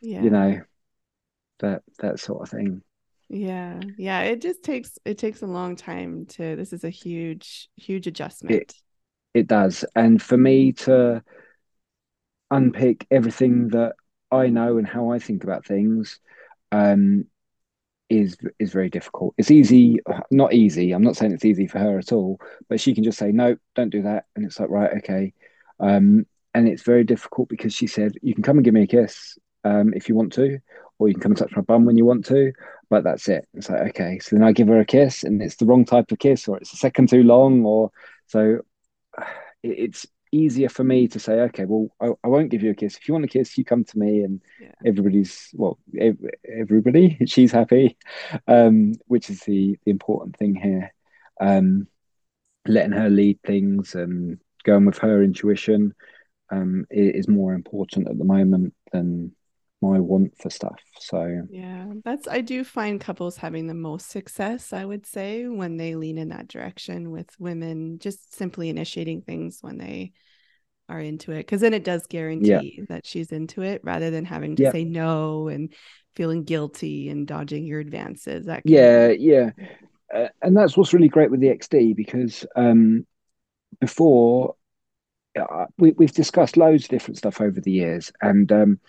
yeah. 0.01 0.21
you 0.21 0.29
know, 0.29 0.61
that 1.59 1.83
that 1.99 2.19
sort 2.19 2.43
of 2.43 2.49
thing. 2.49 2.81
Yeah. 3.29 3.79
Yeah. 3.97 4.21
It 4.21 4.41
just 4.41 4.63
takes 4.63 4.97
it 5.05 5.17
takes 5.17 5.41
a 5.41 5.47
long 5.47 5.75
time 5.75 6.25
to 6.29 6.55
this 6.55 6.73
is 6.73 6.83
a 6.83 6.89
huge, 6.89 7.69
huge 7.75 8.07
adjustment. 8.07 8.55
It, 8.55 8.73
it 9.33 9.47
does. 9.47 9.85
And 9.95 10.21
for 10.21 10.35
me 10.35 10.71
to 10.73 11.23
unpick 12.49 13.05
everything 13.11 13.67
that 13.69 13.93
I 14.31 14.47
know 14.47 14.77
and 14.77 14.87
how 14.87 15.11
I 15.11 15.19
think 15.19 15.43
about 15.43 15.65
things, 15.65 16.19
um, 16.71 17.25
is 18.09 18.37
is 18.57 18.71
very 18.71 18.89
difficult. 18.89 19.35
It's 19.37 19.51
easy, 19.51 19.99
not 20.31 20.53
easy. 20.53 20.91
I'm 20.91 21.03
not 21.03 21.15
saying 21.15 21.31
it's 21.31 21.45
easy 21.45 21.67
for 21.67 21.79
her 21.79 21.99
at 21.99 22.11
all, 22.11 22.39
but 22.67 22.79
she 22.81 22.93
can 22.93 23.03
just 23.03 23.19
say 23.19 23.31
no, 23.31 23.57
don't 23.75 23.91
do 23.91 24.01
that, 24.03 24.25
and 24.35 24.45
it's 24.45 24.59
like 24.59 24.69
right, 24.69 24.91
okay. 24.97 25.33
Um, 25.79 26.25
and 26.53 26.67
it's 26.67 26.81
very 26.81 27.03
difficult 27.03 27.49
because 27.49 27.73
she 27.73 27.87
said 27.87 28.13
you 28.21 28.33
can 28.33 28.43
come 28.43 28.57
and 28.57 28.65
give 28.65 28.73
me 28.73 28.83
a 28.83 28.87
kiss 28.87 29.37
um, 29.63 29.93
if 29.93 30.09
you 30.09 30.15
want 30.15 30.33
to, 30.33 30.59
or 30.97 31.07
you 31.07 31.13
can 31.13 31.21
come 31.21 31.31
and 31.31 31.37
touch 31.37 31.55
my 31.55 31.61
bum 31.61 31.85
when 31.85 31.97
you 31.97 32.05
want 32.05 32.25
to, 32.25 32.51
but 32.89 33.03
that's 33.03 33.29
it. 33.29 33.47
It's 33.53 33.69
like, 33.69 33.89
okay. 33.89 34.19
So 34.19 34.35
then 34.35 34.43
I 34.43 34.51
give 34.51 34.67
her 34.67 34.79
a 34.79 34.85
kiss 34.85 35.23
and 35.23 35.41
it's 35.41 35.57
the 35.57 35.65
wrong 35.65 35.85
type 35.85 36.11
of 36.11 36.19
kiss, 36.19 36.47
or 36.47 36.57
it's 36.57 36.73
a 36.73 36.77
second 36.77 37.09
too 37.09 37.23
long, 37.23 37.63
or 37.63 37.91
so 38.25 38.59
it's 39.61 40.07
easier 40.31 40.69
for 40.69 40.83
me 40.83 41.07
to 41.07 41.19
say, 41.19 41.41
okay, 41.41 41.65
well, 41.65 41.89
I, 41.99 42.13
I 42.23 42.27
won't 42.27 42.49
give 42.49 42.63
you 42.63 42.71
a 42.71 42.75
kiss. 42.75 42.97
If 42.97 43.07
you 43.07 43.13
want 43.13 43.25
a 43.25 43.29
kiss, 43.29 43.57
you 43.57 43.65
come 43.65 43.83
to 43.83 43.99
me, 43.99 44.21
and 44.23 44.41
yeah. 44.61 44.71
everybody's 44.85 45.49
well, 45.53 45.79
everybody, 46.47 47.17
she's 47.25 47.51
happy, 47.51 47.97
um, 48.47 48.93
which 49.07 49.29
is 49.29 49.41
the 49.41 49.77
the 49.85 49.91
important 49.91 50.37
thing 50.37 50.55
here. 50.55 50.93
Um, 51.41 51.87
letting 52.67 52.91
her 52.91 53.09
lead 53.09 53.39
things 53.43 53.95
and 53.95 54.37
going 54.63 54.85
with 54.85 54.97
her 54.99 55.23
intuition 55.23 55.93
um, 56.51 56.85
is 56.91 57.27
more 57.27 57.53
important 57.53 58.09
at 58.09 58.17
the 58.17 58.25
moment 58.25 58.73
than 58.91 59.33
my 59.81 59.99
want 59.99 60.37
for 60.37 60.49
stuff. 60.49 60.79
So 60.99 61.45
yeah, 61.49 61.85
that's 62.03 62.27
I 62.27 62.41
do 62.41 62.63
find 62.63 62.99
couples 62.99 63.37
having 63.37 63.67
the 63.67 63.73
most 63.73 64.09
success, 64.09 64.73
I 64.73 64.83
would 64.83 65.05
say, 65.05 65.47
when 65.47 65.77
they 65.77 65.95
lean 65.95 66.17
in 66.17 66.29
that 66.29 66.47
direction 66.47 67.11
with 67.11 67.29
women 67.39 67.99
just 67.99 68.35
simply 68.35 68.69
initiating 68.69 69.21
things 69.21 69.59
when 69.61 69.77
they 69.77 70.11
are 70.89 70.99
into 70.99 71.31
it. 71.31 71.47
Cause 71.47 71.61
then 71.61 71.73
it 71.73 71.83
does 71.83 72.07
guarantee 72.07 72.75
yeah. 72.77 72.85
that 72.89 73.05
she's 73.05 73.31
into 73.31 73.61
it 73.61 73.81
rather 73.83 74.09
than 74.09 74.25
having 74.25 74.55
to 74.57 74.63
yeah. 74.63 74.71
say 74.71 74.83
no 74.83 75.47
and 75.47 75.73
feeling 76.15 76.43
guilty 76.43 77.09
and 77.09 77.27
dodging 77.27 77.65
your 77.65 77.79
advances. 77.79 78.47
That 78.47 78.63
yeah, 78.65 79.09
yeah. 79.09 79.51
Uh, 80.13 80.27
and 80.41 80.57
that's 80.57 80.75
what's 80.75 80.93
really 80.93 81.07
great 81.07 81.31
with 81.31 81.39
the 81.39 81.49
XD 81.49 81.95
because 81.95 82.45
um 82.55 83.05
before 83.79 84.55
uh, 85.39 85.67
we, 85.77 85.91
we've 85.91 86.11
discussed 86.11 86.57
loads 86.57 86.85
of 86.85 86.89
different 86.89 87.17
stuff 87.17 87.39
over 87.39 87.61
the 87.61 87.71
years 87.71 88.11
and 88.21 88.51
um 88.51 88.79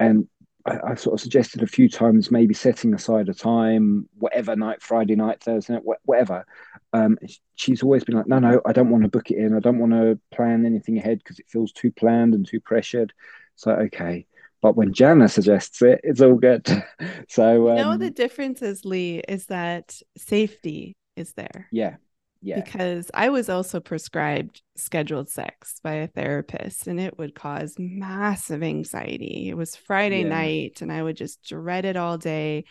and 0.00 0.28
I, 0.66 0.78
I, 0.90 0.94
sort 0.94 1.14
of 1.14 1.20
suggested 1.20 1.62
a 1.62 1.66
few 1.66 1.88
times 1.88 2.30
maybe 2.30 2.54
setting 2.54 2.94
aside 2.94 3.28
a 3.28 3.34
time, 3.34 4.08
whatever 4.18 4.56
night, 4.56 4.82
Friday 4.82 5.14
night, 5.14 5.42
Thursday 5.42 5.74
night, 5.74 5.82
whatever. 6.04 6.46
Um, 6.92 7.18
she's 7.56 7.82
always 7.82 8.04
been 8.04 8.16
like, 8.16 8.26
no, 8.26 8.38
no, 8.38 8.60
I 8.64 8.72
don't 8.72 8.90
want 8.90 9.02
to 9.02 9.10
book 9.10 9.30
it 9.30 9.38
in. 9.38 9.54
I 9.54 9.60
don't 9.60 9.78
want 9.78 9.92
to 9.92 10.18
plan 10.34 10.64
anything 10.64 10.96
ahead 10.98 11.18
because 11.18 11.38
it 11.38 11.48
feels 11.48 11.72
too 11.72 11.92
planned 11.92 12.34
and 12.34 12.46
too 12.46 12.60
pressured. 12.60 13.12
So, 13.56 13.72
okay. 13.72 14.26
But 14.62 14.76
when 14.76 14.94
Janna 14.94 15.30
suggests 15.30 15.82
it, 15.82 16.00
it's 16.02 16.22
all 16.22 16.36
good. 16.36 16.66
so, 17.28 17.68
um, 17.68 17.76
you 17.76 17.82
know, 17.82 17.90
um, 17.90 17.98
the 17.98 18.10
difference 18.10 18.62
is, 18.62 18.84
Lee, 18.84 19.18
is 19.28 19.46
that 19.46 20.00
safety 20.16 20.96
is 21.16 21.32
there. 21.34 21.68
Yeah. 21.70 21.96
Yeah. 22.44 22.60
Because 22.60 23.10
I 23.14 23.30
was 23.30 23.48
also 23.48 23.80
prescribed 23.80 24.60
scheduled 24.76 25.30
sex 25.30 25.80
by 25.82 25.94
a 25.94 26.08
therapist 26.08 26.86
and 26.86 27.00
it 27.00 27.16
would 27.16 27.34
cause 27.34 27.74
massive 27.78 28.62
anxiety. 28.62 29.48
It 29.48 29.56
was 29.56 29.74
Friday 29.74 30.22
yeah. 30.22 30.28
night 30.28 30.82
and 30.82 30.92
I 30.92 31.02
would 31.02 31.16
just 31.16 31.42
dread 31.42 31.86
it 31.86 31.96
all 31.96 32.18
day. 32.18 32.66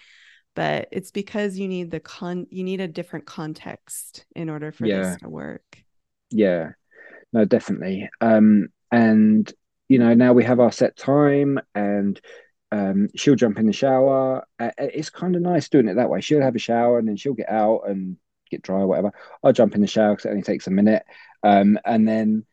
But 0.55 0.89
it's 0.91 1.09
because 1.09 1.57
you 1.57 1.67
need 1.67 1.89
the 1.89 1.99
con 1.99 2.45
you 2.51 2.63
need 2.63 2.81
a 2.81 2.87
different 2.87 3.25
context 3.25 4.27
in 4.35 4.47
order 4.47 4.71
for 4.71 4.85
yeah. 4.85 5.01
this 5.01 5.17
to 5.21 5.29
work. 5.29 5.79
Yeah. 6.29 6.73
No, 7.33 7.43
definitely. 7.43 8.11
Um 8.21 8.67
and 8.91 9.51
you 9.89 9.97
know, 9.97 10.13
now 10.13 10.33
we 10.33 10.43
have 10.43 10.59
our 10.59 10.71
set 10.71 10.95
time 10.95 11.59
and 11.73 12.21
um, 12.71 13.09
she'll 13.15 13.35
jump 13.35 13.59
in 13.59 13.67
the 13.67 13.73
shower. 13.73 14.43
Uh, 14.59 14.71
it's 14.77 15.09
kind 15.11 15.35
of 15.35 15.41
nice 15.41 15.69
doing 15.69 15.87
it 15.87 15.95
that 15.95 16.09
way. 16.09 16.21
She'll 16.21 16.41
have 16.41 16.55
a 16.55 16.59
shower 16.59 16.97
and 16.97 17.07
then 17.07 17.15
she'll 17.15 17.33
get 17.33 17.49
out 17.49 17.81
and 17.87 18.17
get 18.53 18.63
dry 18.63 18.81
or 18.81 18.87
whatever. 18.87 19.11
I'll 19.43 19.53
jump 19.53 19.75
in 19.75 19.81
the 19.81 19.87
shower 19.87 20.13
because 20.13 20.25
it 20.25 20.31
only 20.31 20.43
takes 20.43 20.67
a 20.67 20.71
minute, 20.71 21.03
um, 21.43 21.79
and 21.85 22.07
then 22.07 22.45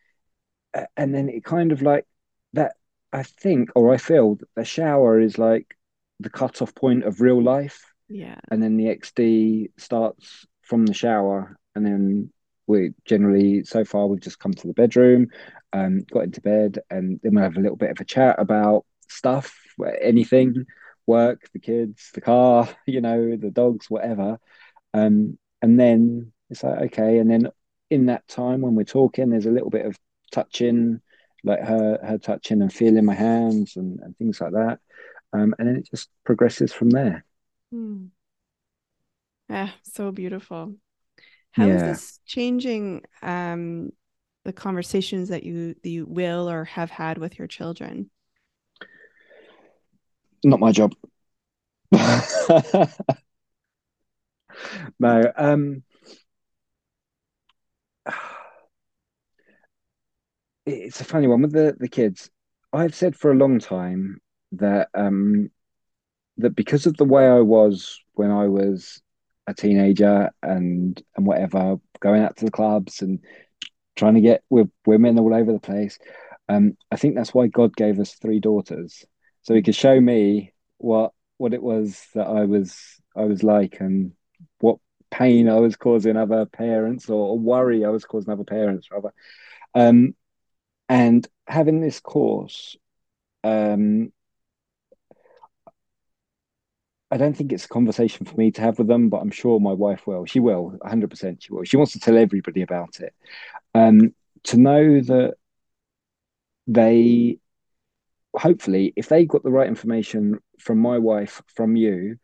and 0.97 1.15
then 1.15 1.29
it 1.29 1.45
kind 1.45 1.73
of 1.73 1.83
like 1.83 2.07
that. 2.55 2.73
I 3.13 3.25
think, 3.25 3.71
or 3.75 3.93
I 3.93 3.97
feel 3.97 4.37
that 4.37 4.49
the 4.55 4.65
shower 4.65 5.19
is 5.19 5.37
like 5.37 5.77
the 6.21 6.31
cutoff 6.31 6.75
point 6.75 7.05
of 7.05 7.21
real 7.21 7.43
life. 7.43 7.85
Yeah. 8.09 8.37
And 8.51 8.63
then 8.63 8.77
the 8.77 8.85
XD 8.85 9.73
starts 9.79 10.47
from 10.63 10.87
the 10.87 10.95
shower, 10.95 11.57
and 11.75 11.85
then 11.85 12.33
we 12.67 12.93
generally 13.05 13.65
so 13.65 13.85
far 13.85 14.07
we've 14.07 14.21
just 14.21 14.39
come 14.39 14.55
to 14.55 14.67
the 14.67 14.73
bedroom, 14.73 15.29
um, 15.73 16.05
got 16.11 16.25
into 16.25 16.41
bed, 16.41 16.79
and 16.89 17.21
then 17.23 17.35
we 17.35 17.43
have 17.43 17.57
a 17.57 17.61
little 17.61 17.77
bit 17.77 17.91
of 17.91 18.01
a 18.01 18.05
chat 18.05 18.37
about 18.39 18.85
stuff, 19.09 19.57
anything, 20.01 20.67
work, 21.07 21.49
the 21.53 21.59
kids, 21.59 22.11
the 22.15 22.21
car, 22.21 22.69
you 22.87 23.01
know, 23.01 23.37
the 23.37 23.51
dogs, 23.51 23.91
whatever. 23.91 24.39
Um, 24.95 25.39
and 25.63 25.79
then 25.79 26.33
it's 26.49 26.63
like 26.63 26.93
okay. 26.93 27.19
And 27.19 27.31
then 27.31 27.49
in 27.91 28.07
that 28.07 28.27
time 28.29 28.61
when 28.61 28.75
we're 28.75 28.85
talking 28.85 29.31
there's 29.31 29.47
a 29.47 29.51
little 29.51 29.71
bit 29.71 29.87
of 29.87 29.99
touching 30.31 31.01
like 31.43 31.61
her 31.61 31.99
her 32.03 32.19
touching 32.19 32.63
and 32.63 32.73
feeling 32.73 33.05
my 33.05 33.15
hands 33.15 33.77
and, 33.77 34.01
and 34.01 34.17
things 34.17 34.41
like 34.41 34.53
that. 34.53 34.79
Um, 35.33 35.55
and 35.59 35.69
then 35.69 35.77
it 35.77 35.89
just 35.91 36.09
progresses 36.25 36.73
from 36.73 36.91
there. 36.91 37.25
Hmm. 37.71 38.07
yeah 39.49 39.71
so 39.83 40.11
beautiful. 40.13 40.75
How 41.53 41.67
yeah. 41.67 41.75
is 41.75 41.83
this 41.83 42.21
changing 42.27 43.03
um, 43.23 43.91
the 44.45 44.53
conversations 44.53 45.31
that 45.31 45.43
you 45.43 45.75
that 45.83 45.91
you 45.91 46.07
will 46.07 46.49
or 46.49 46.65
have 46.65 46.91
had 46.91 47.19
with 47.19 47.39
your 47.39 47.49
children? 47.49 48.11
Not 50.43 50.61
my 50.61 50.73
job 50.73 50.95
no. 54.99 55.33
Um, 55.37 55.83
it's 60.67 61.01
a 61.01 61.05
funny 61.05 61.27
one 61.27 61.43
with 61.43 61.53
the 61.53 61.77
the 61.79 61.89
kids. 61.89 62.31
I've 62.73 62.95
said 62.95 63.17
for 63.17 63.31
a 63.33 63.37
long 63.37 63.59
time 63.59 64.21
that 64.53 64.89
um, 64.95 65.51
that 66.39 66.57
because 66.57 66.87
of 66.87 66.97
the 66.97 67.05
way 67.05 67.27
I 67.29 67.41
was 67.41 68.01
when 68.15 68.31
I 68.31 68.49
was 68.49 69.03
a 69.47 69.55
teenager 69.55 70.31
and 70.43 71.03
and 71.17 71.27
whatever, 71.27 71.77
going 72.01 72.23
out 72.23 72.37
to 72.39 72.45
the 72.47 72.51
clubs 72.51 73.03
and 73.03 73.21
trying 73.97 74.15
to 74.15 74.21
get 74.21 74.43
with 74.51 74.71
women 74.87 75.19
all 75.19 75.35
over 75.35 75.53
the 75.53 75.61
place. 75.61 75.99
Um, 76.49 76.77
I 76.91 76.97
think 76.97 77.15
that's 77.17 77.35
why 77.35 77.49
God 77.49 77.77
gave 77.77 78.01
us 78.01 78.15
three 78.15 78.41
daughters, 78.41 79.05
so 79.43 79.55
He 79.55 79.63
could 79.63 79.77
show 79.77 80.01
me 80.01 80.53
what 80.79 81.13
what 81.39 81.55
it 81.55 81.63
was 81.63 82.07
that 82.15 82.27
I 82.29 82.45
was 82.47 82.77
I 83.17 83.23
was 83.25 83.43
like 83.43 83.79
and 83.81 84.13
pain 85.11 85.49
I 85.49 85.57
was 85.57 85.77
causing 85.77 86.17
other 86.17 86.47
parents 86.47 87.09
or, 87.11 87.39
worry 87.39 87.85
I 87.85 87.89
was 87.89 88.05
causing 88.05 88.33
other 88.33 88.45
parents 88.45 88.89
rather. 88.91 89.13
Um, 89.75 90.15
and 90.89 91.27
having 91.47 91.81
this 91.81 92.01
course, 92.01 92.77
um, 93.45 94.13
I 97.11 97.17
don't 97.17 97.37
think 97.37 97.53
it's 97.53 97.65
a 97.65 97.69
conversation 97.69 98.25
for 98.25 98.37
me 98.37 98.53
to 98.53 98.61
have 98.61 98.79
with 98.79 98.87
them, 98.87 99.09
but 99.09 99.19
I'm 99.19 99.33
sure 99.33 99.59
my 99.59 99.73
wife 99.73 100.07
will. 100.07 100.27
She 100.27 100.39
will, 100.39 100.79
100% 100.85 101.43
she 101.43 101.53
will. 101.53 101.65
She 101.65 101.77
wants 101.77 101.93
to 101.93 102.01
tell 102.01 102.17
everybody 102.17 102.63
about 102.63 103.01
it. 103.01 103.13
Um, 103.75 104.15
to 104.45 104.57
know 104.57 105.01
that 105.01 105.35
they, 106.69 107.39
hopefully, 108.35 108.93
if 108.95 109.09
they 109.09 109.25
got 109.25 109.43
the 109.43 109.51
right 109.51 109.67
information 109.67 110.39
from 110.61 110.79
my 110.79 110.99
wife, 110.99 111.43
from 111.49 111.75
you, 111.75 112.19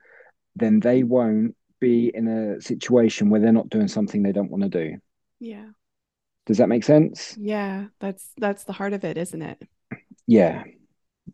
then 0.55 0.79
they 0.79 1.03
won't 1.03 1.56
be 1.81 2.11
in 2.15 2.29
a 2.29 2.61
situation 2.61 3.31
where 3.31 3.41
they're 3.41 3.53
not 3.53 3.69
doing 3.69 3.89
something 3.89 4.23
they 4.23 4.33
don't 4.33 4.51
want 4.51 4.63
to 4.65 4.69
do. 4.69 4.97
Yeah. 5.39 5.67
Does 6.47 6.59
that 6.59 6.69
make 6.69 6.85
sense? 6.85 7.37
Yeah, 7.39 7.87
that's 7.99 8.29
that's 8.37 8.65
the 8.65 8.73
heart 8.73 8.93
of 8.93 9.05
it, 9.05 9.17
isn't 9.17 9.43
it? 9.43 9.63
Yeah. 10.27 10.65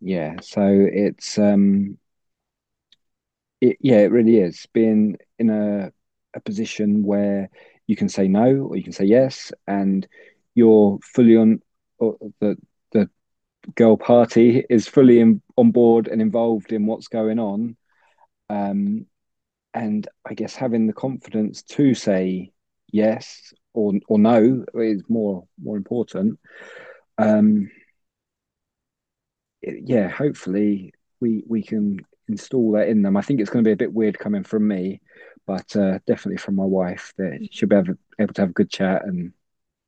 Yeah. 0.01 0.37
So 0.41 0.63
it's 0.65 1.39
um 1.39 1.99
it 3.61 3.77
yeah, 3.81 3.99
it 3.99 4.11
really 4.11 4.39
is 4.39 4.67
being 4.73 5.17
in 5.39 5.51
a 5.51 5.93
a 6.35 6.41
position 6.41 7.03
where 7.05 7.51
you 7.87 7.97
can 7.97 8.09
say 8.09 8.27
no 8.27 8.69
or 8.69 8.77
you 8.77 8.83
can 8.83 8.93
say 8.93 9.05
yes 9.05 9.53
and 9.67 10.07
you're 10.55 10.99
fully 11.03 11.37
on 11.37 11.61
the 12.01 12.57
the 12.93 13.09
girl 13.75 13.97
party 13.97 14.65
is 14.69 14.89
fully 14.89 15.21
in, 15.21 15.43
on 15.57 15.71
board 15.71 16.09
and 16.09 16.21
involved 16.21 16.73
in 16.73 16.87
what's 16.87 17.09
going 17.09 17.39
on. 17.39 17.77
Um, 18.51 19.07
and 19.75 20.07
I 20.29 20.35
guess 20.35 20.55
having 20.55 20.87
the 20.87 20.93
confidence 20.93 21.63
to 21.63 21.95
say 21.95 22.53
yes 22.89 23.53
or 23.75 23.93
or 24.09 24.19
no 24.19 24.65
is 24.75 25.03
more 25.09 25.47
more 25.61 25.77
important. 25.77 26.39
Um, 27.19 27.71
yeah, 29.63 30.09
hopefully 30.09 30.93
we 31.21 31.45
we 31.47 31.63
can 31.63 32.01
install 32.29 32.73
that 32.73 32.89
in 32.89 33.03
them. 33.03 33.17
I 33.17 33.23
think 33.23 33.41
it's 33.41 33.51
going 33.51 33.65
to 33.65 33.69
be 33.69 33.73
a 33.73 33.77
bit 33.77 33.93
weird 33.93 34.19
coming 34.19 34.45
from 34.45 34.67
me, 34.67 35.01
but 35.47 35.75
uh, 35.77 35.99
definitely 36.07 36.39
from 36.39 36.57
my 36.57 36.65
wife 36.65 37.13
that 37.19 37.49
she'll 37.51 37.69
be 37.69 37.77
able, 37.77 37.95
able 38.19 38.35
to 38.35 38.43
have 38.43 38.51
a 38.51 38.55
good 38.55 38.71
chat 38.71 39.05
and 39.05 39.33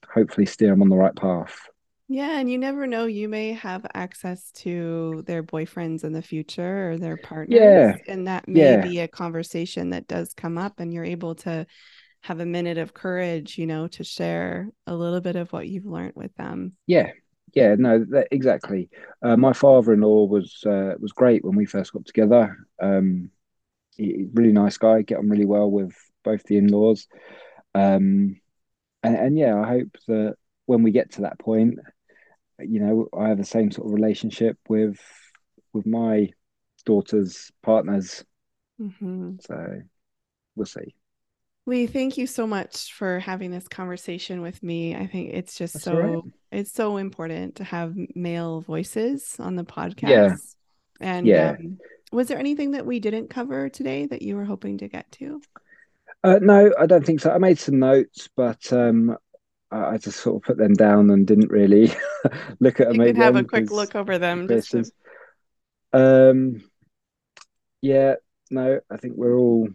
hopefully 0.09 0.47
steer 0.47 0.71
them 0.71 0.83
on 0.83 0.89
the 0.89 0.97
right 0.97 1.15
path. 1.15 1.69
Yeah, 2.07 2.39
and 2.39 2.51
you 2.51 2.59
never 2.59 2.87
know. 2.87 3.07
You 3.07 3.29
may 3.29 3.55
have 3.55 3.87
access 3.95 4.51
to 4.57 5.23
their 5.27 5.43
boyfriends 5.43 6.05
in 6.05 6.13
the 6.13 6.21
future 6.21 6.91
or 6.91 6.99
their 6.99 7.17
partners. 7.17 7.59
Yeah. 7.59 7.95
And 8.07 8.27
that 8.27 8.47
may 8.47 8.61
Yeah. 8.61 8.83
be 8.83 8.99
a 9.01 9.09
conversation 9.09 9.91
that 9.91 10.07
does 10.07 10.35
come 10.35 10.59
up, 10.59 10.81
and 10.81 10.93
you're 10.93 11.05
able 11.05 11.35
to 11.37 11.67
have 12.21 12.41
a 12.41 12.47
minute 12.47 12.79
of 12.79 12.95
courage, 12.95 13.59
you 13.59 13.67
know, 13.67 13.87
to 13.89 14.05
share 14.05 14.69
a 14.87 14.95
little 14.95 15.21
bit 15.21 15.37
of 15.37 15.53
what 15.53 15.69
you've 15.69 15.87
learned 15.87 16.15
with 16.15 16.35
them. 16.37 16.73
Yeah, 16.87 17.11
yeah, 17.55 17.75
no, 17.79 18.05
that, 18.11 18.29
exactly. 18.31 18.91
Uh, 19.23 19.37
my 19.37 19.53
father-in-law 19.53 20.27
was 20.27 20.63
uh, 20.67 20.95
was 20.99 21.13
great 21.13 21.45
when 21.45 21.57
we 21.57 21.65
first 21.65 21.93
got 21.93 22.05
together. 22.05 22.57
Um, 22.81 23.31
he, 23.97 24.27
really 24.35 24.53
nice 24.53 24.77
guy, 24.77 25.03
get 25.03 25.19
on 25.19 25.29
really 25.29 25.47
well 25.47 25.71
with 25.71 25.95
both 26.23 26.43
the 26.45 26.59
in-laws. 26.59 27.07
Um, 27.75 28.41
and, 29.03 29.17
and 29.17 29.39
yeah, 29.39 29.59
I 29.59 29.69
hope 29.69 29.97
that 30.09 30.37
when 30.67 30.83
we 30.83 30.91
get 30.91 31.13
to 31.13 31.23
that 31.23 31.39
point, 31.39 31.79
you 32.61 32.81
know, 32.81 33.09
I 33.17 33.29
have 33.29 33.39
the 33.39 33.45
same 33.45 33.71
sort 33.71 33.87
of 33.89 33.93
relationship 33.95 34.59
with 34.69 34.99
with 35.73 35.87
my 35.87 36.31
daughter's 36.85 37.51
partners. 37.63 38.25
Mhm. 38.81 39.41
So 39.45 39.83
we'll 40.55 40.67
see. 40.67 40.95
Lee, 41.67 41.87
thank 41.87 42.19
you 42.19 42.27
so 42.27 42.47
much 42.47 42.93
for 42.93 43.19
having 43.21 43.51
this 43.51 43.67
conversation 43.69 44.43
with 44.43 44.63
me. 44.63 44.95
I 44.95 45.07
think 45.07 45.33
it's 45.33 45.57
just 45.57 45.75
That's 45.75 45.85
so 45.85 45.99
right. 45.99 46.23
it's 46.53 46.73
so 46.73 46.99
important 46.99 47.57
to 47.57 47.65
have 47.65 47.95
male 48.15 48.61
voices 48.61 49.37
on 49.39 49.57
the 49.57 49.65
podcast. 49.65 50.09
Yeah. 50.09 50.37
And 51.01 51.27
Yeah. 51.27 51.57
um, 51.59 51.79
was 52.13 52.29
there 52.29 52.39
anything 52.39 52.73
that 52.73 52.87
we 52.87 53.01
didn't 53.01 53.31
cover 53.31 53.69
today 53.69 54.07
that 54.07 54.23
you 54.23 54.37
were 54.37 54.45
hoping 54.45 54.79
to 54.79 54.89
get 54.89 55.11
to? 55.13 55.41
Uh, 56.23 56.39
no, 56.41 56.73
I 56.79 56.87
don't 56.87 57.05
think 57.05 57.21
so. 57.21 57.31
I 57.31 57.39
made 57.39 57.59
some 57.59 57.79
notes, 57.79 58.29
but 58.37 58.73
um, 58.73 59.17
I, 59.75 59.99
just 59.99 60.21
sort 60.21 60.37
of 60.37 60.43
put 60.43 60.57
them 60.57 60.75
down 60.75 61.11
and 61.11 61.27
didn't 61.27 61.51
really 61.51 61.93
look 62.61 62.81
at 62.81 62.89
them 62.89 63.01
You 63.01 63.07
can 63.07 63.17
have 63.17 63.37
a 63.37 63.45
quick 63.45 63.71
look 63.71 63.95
over 63.95 64.19
them 64.19 64.49
just 64.49 64.71
to. 64.71 64.85
Um, 65.93 66.63
yeah, 67.81 68.15
no, 68.51 68.81
I 68.91 68.97
think 68.97 69.15
we're 69.17 69.37
all 69.37 69.69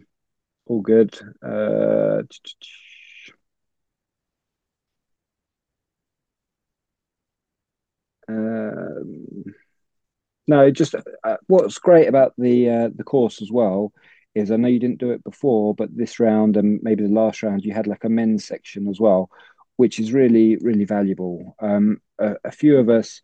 all 0.66 0.80
good. 0.80 1.18
Uh, 1.42 2.22
um, 8.28 9.44
no, 10.46 10.70
just 10.70 10.94
uh, 10.94 11.36
what's 11.46 11.78
great 11.78 12.08
about 12.08 12.34
the 12.38 12.68
uh, 12.68 12.88
the 12.94 13.04
course 13.04 13.42
as 13.42 13.50
well 13.50 13.92
is 14.34 14.50
I 14.50 14.56
know 14.56 14.68
you 14.68 14.78
didn't 14.78 14.98
do 14.98 15.10
it 15.10 15.24
before, 15.24 15.74
but 15.74 15.94
this 15.96 16.20
round 16.20 16.56
and 16.56 16.80
maybe 16.82 17.02
the 17.02 17.12
last 17.12 17.42
round 17.42 17.64
you 17.64 17.72
had 17.72 17.86
like 17.86 18.04
a 18.04 18.08
men's 18.08 18.44
section 18.44 18.88
as 18.88 19.00
well, 19.00 19.30
which 19.80 19.98
is 19.98 20.12
really 20.12 20.56
really 20.56 20.84
valuable. 20.84 21.56
Um, 21.58 22.02
a, 22.18 22.36
a 22.44 22.52
few 22.52 22.76
of 22.76 22.90
us 22.90 23.22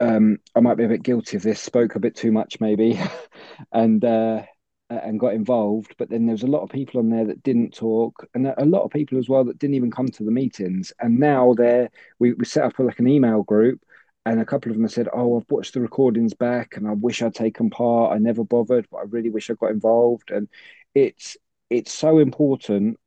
um, 0.00 0.38
I 0.54 0.60
might 0.60 0.76
be 0.76 0.84
a 0.84 0.88
bit 0.88 1.02
guilty 1.02 1.36
of 1.36 1.42
this, 1.42 1.60
spoke 1.60 1.94
a 1.94 2.00
bit 2.00 2.14
too 2.16 2.32
much 2.32 2.60
maybe, 2.60 3.00
and 3.72 4.04
uh, 4.04 4.42
and 4.90 5.18
got 5.18 5.34
involved. 5.34 5.94
But 5.96 6.10
then 6.10 6.26
there's 6.26 6.42
a 6.42 6.54
lot 6.54 6.62
of 6.62 6.70
people 6.70 7.00
on 7.00 7.08
there 7.08 7.24
that 7.26 7.42
didn't 7.42 7.72
talk, 7.74 8.26
and 8.34 8.48
a 8.48 8.64
lot 8.64 8.82
of 8.82 8.90
people 8.90 9.18
as 9.18 9.28
well 9.28 9.44
that 9.44 9.58
didn't 9.58 9.76
even 9.76 9.90
come 9.90 10.08
to 10.08 10.24
the 10.24 10.30
meetings. 10.30 10.92
And 11.00 11.18
now 11.18 11.54
they're 11.56 11.88
we 12.18 12.34
we 12.34 12.44
set 12.44 12.64
up 12.64 12.78
like 12.78 12.98
an 12.98 13.08
email 13.08 13.44
group, 13.44 13.80
and 14.26 14.40
a 14.40 14.44
couple 14.44 14.72
of 14.72 14.76
them 14.76 14.88
said, 14.88 15.08
"Oh, 15.12 15.38
I've 15.38 15.50
watched 15.50 15.74
the 15.74 15.80
recordings 15.80 16.34
back, 16.34 16.76
and 16.76 16.86
I 16.88 16.92
wish 16.92 17.22
I'd 17.22 17.34
taken 17.34 17.70
part. 17.70 18.12
I 18.14 18.18
never 18.18 18.44
bothered, 18.44 18.88
but 18.90 18.98
I 18.98 19.04
really 19.04 19.30
wish 19.30 19.50
I 19.50 19.54
got 19.54 19.70
involved." 19.70 20.32
And 20.32 20.48
it's 20.94 21.36
it's 21.70 21.92
so 21.92 22.18
important 22.18 22.98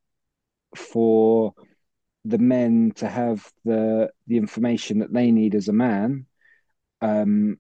for 0.75 1.53
the 2.25 2.39
men 2.39 2.91
to 2.95 3.07
have 3.07 3.49
the 3.63 4.09
the 4.27 4.37
information 4.37 4.99
that 4.99 5.13
they 5.13 5.31
need 5.31 5.55
as 5.55 5.67
a 5.67 5.73
man 5.73 6.25
um, 7.01 7.59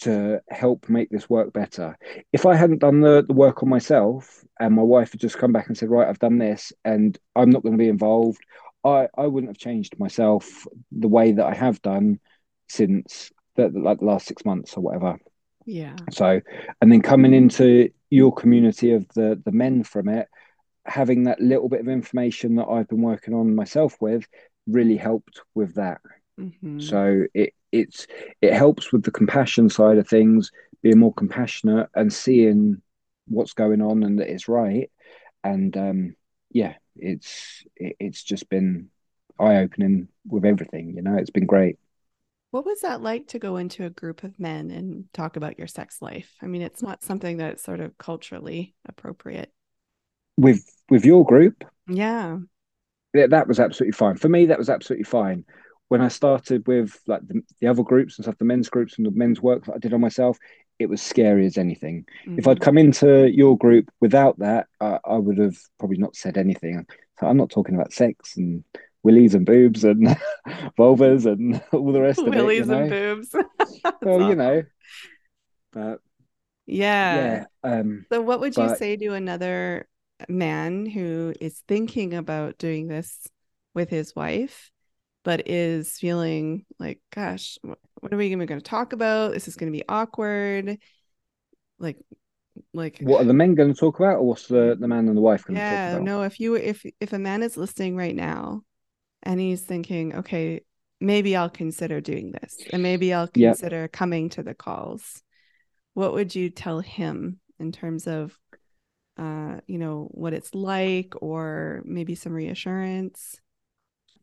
to 0.00 0.40
help 0.50 0.88
make 0.88 1.08
this 1.10 1.30
work 1.30 1.52
better. 1.52 1.96
If 2.32 2.46
I 2.46 2.54
hadn't 2.54 2.80
done 2.80 3.00
the, 3.00 3.24
the 3.26 3.32
work 3.32 3.62
on 3.62 3.68
myself 3.68 4.44
and 4.60 4.74
my 4.74 4.82
wife 4.82 5.12
had 5.12 5.20
just 5.20 5.38
come 5.38 5.52
back 5.52 5.68
and 5.68 5.78
said, 5.78 5.88
right, 5.88 6.08
I've 6.08 6.18
done 6.18 6.38
this 6.38 6.72
and 6.84 7.16
I'm 7.36 7.50
not 7.50 7.62
going 7.62 7.74
to 7.74 7.78
be 7.78 7.88
involved, 7.88 8.40
I, 8.84 9.08
I 9.16 9.26
wouldn't 9.26 9.50
have 9.50 9.58
changed 9.58 9.98
myself 9.98 10.66
the 10.90 11.08
way 11.08 11.32
that 11.32 11.46
I 11.46 11.54
have 11.54 11.80
done 11.80 12.18
since 12.68 13.32
the, 13.56 13.68
like 13.68 14.00
the 14.00 14.04
last 14.04 14.26
six 14.26 14.44
months 14.44 14.76
or 14.76 14.80
whatever. 14.80 15.18
yeah. 15.64 15.96
So, 16.10 16.40
and 16.80 16.92
then 16.92 17.00
coming 17.00 17.32
into 17.32 17.90
your 18.10 18.32
community 18.32 18.92
of 18.92 19.06
the 19.14 19.40
the 19.44 19.52
men 19.52 19.84
from 19.84 20.08
it, 20.08 20.28
having 20.86 21.24
that 21.24 21.40
little 21.40 21.68
bit 21.68 21.80
of 21.80 21.88
information 21.88 22.56
that 22.56 22.66
I've 22.68 22.88
been 22.88 23.02
working 23.02 23.34
on 23.34 23.54
myself 23.54 23.96
with 24.00 24.26
really 24.66 24.96
helped 24.96 25.40
with 25.54 25.74
that. 25.74 26.00
Mhm. 26.38 26.80
So 26.80 27.24
it 27.34 27.54
it's 27.72 28.06
it 28.40 28.52
helps 28.52 28.92
with 28.92 29.04
the 29.04 29.10
compassion 29.10 29.68
side 29.68 29.98
of 29.98 30.08
things, 30.08 30.50
being 30.82 30.98
more 30.98 31.14
compassionate 31.14 31.88
and 31.94 32.12
seeing 32.12 32.82
what's 33.26 33.54
going 33.54 33.80
on 33.80 34.02
and 34.02 34.18
that 34.18 34.30
it's 34.30 34.48
right. 34.48 34.90
And 35.42 35.76
um, 35.76 36.16
yeah, 36.50 36.74
it's 36.96 37.64
it, 37.76 37.96
it's 38.00 38.22
just 38.22 38.48
been 38.48 38.90
eye 39.38 39.56
opening 39.56 40.08
with 40.26 40.44
everything. 40.44 40.94
You 40.96 41.02
know, 41.02 41.16
it's 41.16 41.30
been 41.30 41.46
great. 41.46 41.78
What 42.50 42.66
was 42.66 42.82
that 42.82 43.02
like 43.02 43.26
to 43.28 43.38
go 43.40 43.56
into 43.56 43.84
a 43.84 43.90
group 43.90 44.22
of 44.22 44.38
men 44.38 44.70
and 44.70 45.12
talk 45.12 45.36
about 45.36 45.58
your 45.58 45.66
sex 45.66 46.00
life? 46.00 46.36
I 46.40 46.46
mean, 46.46 46.62
it's 46.62 46.82
not 46.82 47.02
something 47.02 47.36
that's 47.38 47.64
sort 47.64 47.80
of 47.80 47.98
culturally 47.98 48.74
appropriate. 48.86 49.52
With 50.36 50.64
with 50.90 51.04
your 51.04 51.24
group, 51.24 51.64
Yeah. 51.86 52.38
yeah, 53.14 53.26
that 53.28 53.46
was 53.46 53.60
absolutely 53.60 53.92
fine. 53.92 54.16
For 54.16 54.28
me, 54.28 54.46
that 54.46 54.58
was 54.58 54.68
absolutely 54.70 55.04
fine. 55.04 55.44
When 55.88 56.00
I 56.00 56.08
started 56.08 56.66
with 56.66 56.98
like 57.06 57.26
the, 57.26 57.42
the 57.60 57.68
other 57.68 57.82
groups 57.82 58.18
and 58.18 58.24
stuff, 58.24 58.38
the 58.38 58.44
men's 58.44 58.68
groups 58.68 58.96
and 58.96 59.06
the 59.06 59.10
men's 59.12 59.40
work 59.40 59.66
that 59.66 59.74
I 59.74 59.78
did 59.78 59.94
on 59.94 60.00
myself, 60.00 60.38
it 60.78 60.88
was 60.88 61.00
scary 61.00 61.46
as 61.46 61.56
anything. 61.56 62.06
If 62.36 62.48
I'd 62.48 62.56
Mhm. 62.56 62.60
come 62.60 62.78
into 62.78 63.30
your 63.30 63.56
group 63.56 63.90
without 64.00 64.38
that, 64.40 64.66
I, 64.80 64.98
I 65.04 65.16
would 65.16 65.38
have 65.38 65.56
probably 65.78 65.98
not 65.98 66.16
said 66.16 66.36
anything. 66.36 66.86
So 67.20 67.26
I'm 67.28 67.36
not 67.36 67.50
talking 67.50 67.76
about 67.76 67.92
sex 67.92 68.36
and 68.36 68.64
willies 69.04 69.34
and 69.34 69.46
boobs 69.46 69.84
and 69.84 70.08
vulvas 70.78 71.26
and 71.26 71.62
all 71.72 71.92
the 71.92 72.00
rest 72.00 72.26
of 72.26 72.36
it. 72.36 72.56
You 72.56 72.64
Willies 72.64 72.66
know? 72.66 72.80
and 72.80 72.90
boobs. 72.90 73.34
Well, 74.02 74.20
you 74.20 74.34
know, 74.36 74.62
but 75.72 76.00
Yeah. 76.66 77.14
yeah, 77.16 77.44
um, 77.62 78.06
So, 78.12 78.20
what 78.22 78.40
would 78.40 78.56
you 78.56 78.68
say 78.68 78.96
to 78.96 79.12
another 79.14 79.86
man 80.28 80.86
who 80.86 81.34
is 81.40 81.62
thinking 81.66 82.14
about 82.14 82.58
doing 82.58 82.88
this 82.88 83.26
with 83.74 83.90
his 83.90 84.14
wife, 84.14 84.70
but 85.24 85.48
is 85.48 85.98
feeling 85.98 86.64
like, 86.78 87.00
gosh, 87.14 87.58
what 87.62 88.12
are 88.12 88.16
we 88.16 88.26
even 88.26 88.46
going 88.46 88.60
to 88.60 88.64
talk 88.64 88.92
about? 88.92 89.32
This 89.32 89.48
is 89.48 89.56
going 89.56 89.72
to 89.72 89.76
be 89.76 89.84
awkward. 89.88 90.78
Like, 91.78 91.98
like, 92.72 93.00
what 93.00 93.20
are 93.20 93.24
the 93.24 93.34
men 93.34 93.54
going 93.54 93.72
to 93.72 93.78
talk 93.78 93.98
about, 93.98 94.18
or 94.18 94.26
what's 94.28 94.46
the 94.46 94.76
the 94.78 94.88
man 94.88 95.08
and 95.08 95.16
the 95.16 95.20
wife 95.22 95.44
going 95.44 95.60
to 95.60 95.68
talk 95.68 95.78
yeah, 95.78 95.94
about? 95.94 96.02
no, 96.02 96.22
if 96.22 96.40
you, 96.40 96.54
if, 96.54 96.84
if 97.00 97.12
a 97.12 97.18
man 97.18 97.42
is 97.42 97.56
listening 97.56 97.96
right 97.96 98.14
now 98.14 98.62
and 99.22 99.40
he's 99.40 99.62
thinking, 99.62 100.14
okay, 100.16 100.62
maybe 101.00 101.36
I'll 101.36 101.50
consider 101.50 102.00
doing 102.00 102.32
this 102.32 102.56
and 102.72 102.82
maybe 102.82 103.12
I'll 103.12 103.28
Yep. 103.34 103.56
consider 103.56 103.88
coming 103.88 104.28
to 104.30 104.42
the 104.42 104.54
calls, 104.54 105.22
what 105.94 106.12
would 106.12 106.34
you 106.34 106.50
tell 106.50 106.80
him 106.80 107.40
in 107.58 107.72
terms 107.72 108.06
of 108.06 108.38
uh, 109.16 109.60
you 109.66 109.78
know, 109.78 110.08
what 110.12 110.32
it's 110.32 110.54
like 110.54 111.14
or 111.20 111.82
maybe 111.84 112.14
some 112.14 112.32
reassurance? 112.32 113.40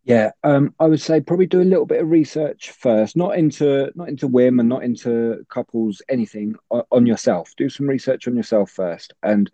Yeah, 0.04 0.32
um, 0.44 0.74
I 0.80 0.88
would 0.88 1.00
say 1.00 1.22
probably 1.22 1.46
do 1.46 1.62
a 1.62 1.64
little 1.64 1.86
bit 1.86 2.02
of 2.02 2.10
research 2.10 2.72
first, 2.72 3.16
not 3.16 3.38
into 3.38 3.92
not 3.94 4.10
into 4.10 4.28
WIM 4.28 4.60
and 4.60 4.68
not 4.68 4.84
into 4.84 5.46
couples, 5.48 6.02
anything 6.10 6.56
on 6.70 7.06
yourself. 7.06 7.54
Do 7.56 7.70
some 7.70 7.88
research 7.88 8.28
on 8.28 8.36
yourself 8.36 8.72
first, 8.72 9.14
and 9.22 9.52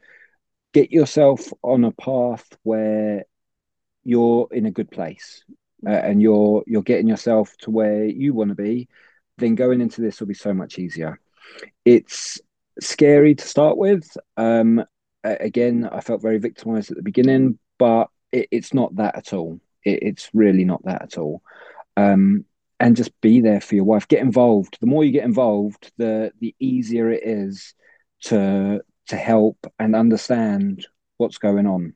get 0.73 0.91
yourself 0.91 1.51
on 1.63 1.83
a 1.83 1.91
path 1.91 2.45
where 2.63 3.25
you're 4.05 4.47
in 4.51 4.65
a 4.65 4.71
good 4.71 4.89
place 4.89 5.43
uh, 5.85 5.89
and 5.89 6.21
you're 6.21 6.63
you're 6.65 6.81
getting 6.81 7.07
yourself 7.07 7.55
to 7.57 7.71
where 7.71 8.05
you 8.05 8.33
want 8.33 8.49
to 8.49 8.55
be. 8.55 8.87
Then 9.37 9.55
going 9.55 9.81
into 9.81 10.01
this 10.01 10.19
will 10.19 10.27
be 10.27 10.33
so 10.33 10.53
much 10.53 10.79
easier. 10.79 11.19
It's 11.85 12.39
scary 12.79 13.35
to 13.35 13.47
start 13.47 13.77
with. 13.77 14.09
Um, 14.37 14.83
again, 15.39 15.87
I 15.91 16.01
felt 16.01 16.21
very 16.21 16.37
victimized 16.37 16.91
at 16.91 16.97
the 16.97 17.03
beginning, 17.03 17.59
but 17.77 18.09
it, 18.31 18.47
it's 18.51 18.73
not 18.73 18.95
that 18.97 19.15
at 19.15 19.33
all. 19.33 19.59
It, 19.83 19.99
it's 20.03 20.29
really 20.33 20.65
not 20.65 20.83
that 20.85 21.01
at 21.01 21.17
all. 21.17 21.41
Um, 21.95 22.45
and 22.79 22.95
just 22.95 23.19
be 23.21 23.41
there 23.41 23.61
for 23.61 23.75
your 23.75 23.85
wife. 23.85 24.07
Get 24.07 24.21
involved. 24.21 24.77
The 24.79 24.87
more 24.87 25.03
you 25.03 25.11
get 25.11 25.25
involved, 25.25 25.91
the 25.97 26.31
the 26.39 26.55
easier 26.59 27.09
it 27.09 27.23
is 27.25 27.73
to 28.25 28.81
to 29.07 29.15
help 29.15 29.57
and 29.79 29.95
understand 29.95 30.85
what's 31.17 31.37
going 31.37 31.65
on. 31.65 31.93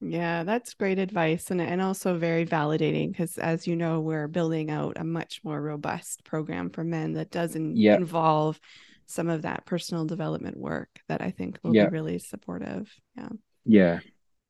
Yeah, 0.00 0.42
that's 0.42 0.74
great 0.74 0.98
advice 0.98 1.50
and, 1.50 1.60
and 1.60 1.80
also 1.80 2.18
very 2.18 2.44
validating 2.44 3.10
because, 3.10 3.38
as 3.38 3.66
you 3.66 3.74
know, 3.74 4.00
we're 4.00 4.28
building 4.28 4.70
out 4.70 4.98
a 4.98 5.04
much 5.04 5.40
more 5.44 5.60
robust 5.60 6.24
program 6.24 6.68
for 6.70 6.84
men 6.84 7.14
that 7.14 7.30
doesn't 7.30 7.76
yep. 7.76 7.98
involve 7.98 8.60
some 9.06 9.28
of 9.28 9.42
that 9.42 9.66
personal 9.66 10.04
development 10.04 10.56
work 10.56 10.88
that 11.08 11.20
I 11.20 11.30
think 11.30 11.58
will 11.62 11.74
yep. 11.74 11.90
be 11.90 11.94
really 11.94 12.18
supportive. 12.18 12.92
Yeah. 13.16 13.28
Yeah. 13.64 14.00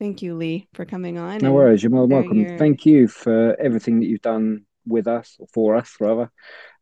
Thank 0.00 0.22
you, 0.22 0.34
Lee, 0.34 0.68
for 0.74 0.84
coming 0.84 1.18
on. 1.18 1.38
No 1.38 1.52
worries. 1.52 1.82
You're 1.82 1.90
more 1.90 2.06
welcome. 2.06 2.40
Your... 2.40 2.58
Thank 2.58 2.84
you 2.84 3.08
for 3.08 3.56
everything 3.60 4.00
that 4.00 4.06
you've 4.06 4.22
done 4.22 4.66
with 4.86 5.06
us 5.06 5.36
or 5.38 5.46
for 5.52 5.76
us, 5.76 5.94
rather. 6.00 6.30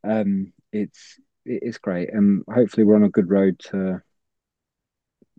Um, 0.03 0.53
it's 0.73 1.19
it's 1.45 1.79
great, 1.79 2.13
and 2.13 2.43
hopefully 2.53 2.85
we're 2.85 2.97
on 2.97 3.05
a 3.05 3.11
good 3.11 3.31
road 3.31 3.59
to 3.71 4.01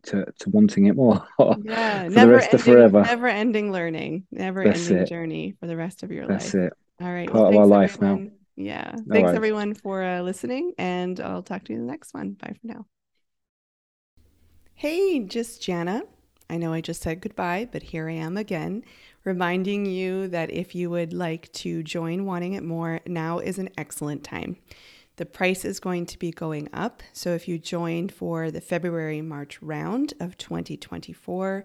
to 0.03 0.25
to 0.39 0.49
wanting 0.49 0.85
it 0.85 0.95
more 0.95 1.25
yeah, 1.63 2.03
rest 2.25 2.53
ending, 2.53 2.59
forever. 2.59 3.01
Never 3.01 3.27
ending 3.27 3.71
learning, 3.71 4.27
never 4.31 4.63
That's 4.63 4.87
ending 4.87 5.03
it. 5.03 5.09
journey 5.09 5.55
for 5.59 5.67
the 5.67 5.77
rest 5.77 6.03
of 6.03 6.11
your 6.11 6.27
That's 6.27 6.45
life. 6.45 6.53
That's 6.53 6.73
it. 6.73 7.03
All 7.03 7.11
right. 7.11 7.29
Part 7.29 7.43
well, 7.43 7.51
of 7.51 7.57
our 7.57 7.65
life 7.65 7.95
everyone. 7.95 8.23
now. 8.25 8.31
Yeah. 8.55 8.93
No 9.05 9.13
thanks 9.13 9.27
worries. 9.27 9.35
everyone 9.35 9.73
for 9.73 10.03
uh, 10.03 10.21
listening, 10.21 10.73
and 10.77 11.19
I'll 11.19 11.43
talk 11.43 11.63
to 11.65 11.73
you 11.73 11.79
in 11.79 11.85
the 11.85 11.91
next 11.91 12.13
one. 12.13 12.31
Bye 12.31 12.55
for 12.59 12.67
now. 12.67 12.85
Hey, 14.75 15.19
just 15.19 15.61
Janna. 15.61 16.03
I 16.49 16.57
know 16.57 16.73
I 16.73 16.81
just 16.81 17.01
said 17.01 17.21
goodbye, 17.21 17.67
but 17.71 17.81
here 17.83 18.09
I 18.09 18.13
am 18.13 18.37
again, 18.37 18.83
reminding 19.23 19.85
you 19.85 20.27
that 20.27 20.51
if 20.51 20.75
you 20.75 20.89
would 20.89 21.13
like 21.13 21.51
to 21.53 21.81
join 21.83 22.25
Wanting 22.25 22.53
It 22.53 22.63
More, 22.63 22.99
now 23.07 23.39
is 23.39 23.57
an 23.57 23.69
excellent 23.77 24.23
time. 24.23 24.57
The 25.15 25.25
price 25.25 25.63
is 25.63 25.79
going 25.79 26.05
to 26.07 26.19
be 26.19 26.31
going 26.31 26.69
up. 26.73 27.01
So 27.13 27.31
if 27.31 27.47
you 27.47 27.57
join 27.57 28.09
for 28.09 28.51
the 28.51 28.61
February 28.61 29.21
March 29.21 29.61
round 29.61 30.13
of 30.19 30.37
2024, 30.37 31.63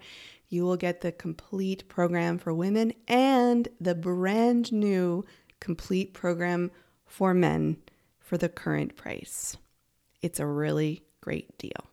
you 0.49 0.65
will 0.65 0.77
get 0.77 1.01
the 1.01 1.13
complete 1.13 1.89
program 1.89 2.39
for 2.39 2.55
women 2.55 2.93
and 3.07 3.69
the 3.81 3.95
brand 3.95 4.73
new 4.73 5.25
complete 5.61 6.15
program 6.15 6.71
for 7.07 7.35
men 7.35 7.77
for 8.21 8.37
the 8.37 8.49
current 8.49 8.97
price. 8.97 9.57
It's 10.23 10.41
a 10.41 10.47
really 10.47 11.05
great 11.21 11.57
deal. 11.59 11.85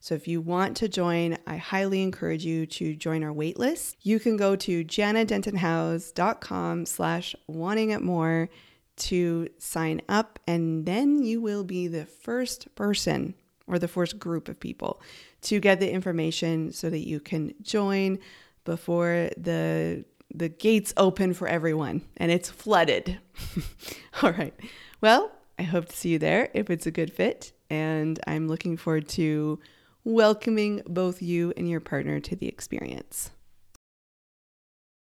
So 0.00 0.14
if 0.14 0.28
you 0.28 0.40
want 0.40 0.76
to 0.78 0.88
join, 0.88 1.36
I 1.46 1.56
highly 1.56 2.02
encourage 2.02 2.44
you 2.44 2.66
to 2.66 2.94
join 2.94 3.24
our 3.24 3.32
waitlist. 3.32 3.96
You 4.02 4.20
can 4.20 4.36
go 4.36 4.54
to 4.56 4.84
jannadentonhowes.com 4.84 6.86
slash 6.86 7.34
wanting 7.46 7.90
it 7.90 8.02
more 8.02 8.48
to 8.96 9.48
sign 9.58 10.00
up, 10.08 10.38
and 10.46 10.86
then 10.86 11.22
you 11.22 11.40
will 11.40 11.64
be 11.64 11.88
the 11.88 12.06
first 12.06 12.74
person 12.74 13.34
or 13.66 13.78
the 13.78 13.88
first 13.88 14.18
group 14.18 14.48
of 14.48 14.60
people 14.60 15.00
to 15.42 15.60
get 15.60 15.80
the 15.80 15.90
information 15.90 16.72
so 16.72 16.88
that 16.88 17.06
you 17.06 17.20
can 17.20 17.52
join 17.62 18.18
before 18.64 19.28
the 19.36 20.04
the 20.34 20.48
gates 20.48 20.92
open 20.96 21.34
for 21.34 21.48
everyone 21.48 22.02
and 22.16 22.30
it's 22.30 22.50
flooded. 22.50 23.18
All 24.22 24.32
right. 24.32 24.54
Well, 25.00 25.32
I 25.58 25.62
hope 25.62 25.86
to 25.86 25.96
see 25.96 26.10
you 26.10 26.18
there 26.18 26.50
if 26.54 26.70
it's 26.70 26.86
a 26.86 26.90
good 26.90 27.12
fit 27.12 27.52
and 27.70 28.18
I'm 28.26 28.48
looking 28.48 28.76
forward 28.76 29.08
to 29.10 29.58
welcoming 30.04 30.82
both 30.86 31.20
you 31.22 31.52
and 31.56 31.68
your 31.68 31.80
partner 31.80 32.20
to 32.20 32.36
the 32.36 32.48
experience. 32.48 33.30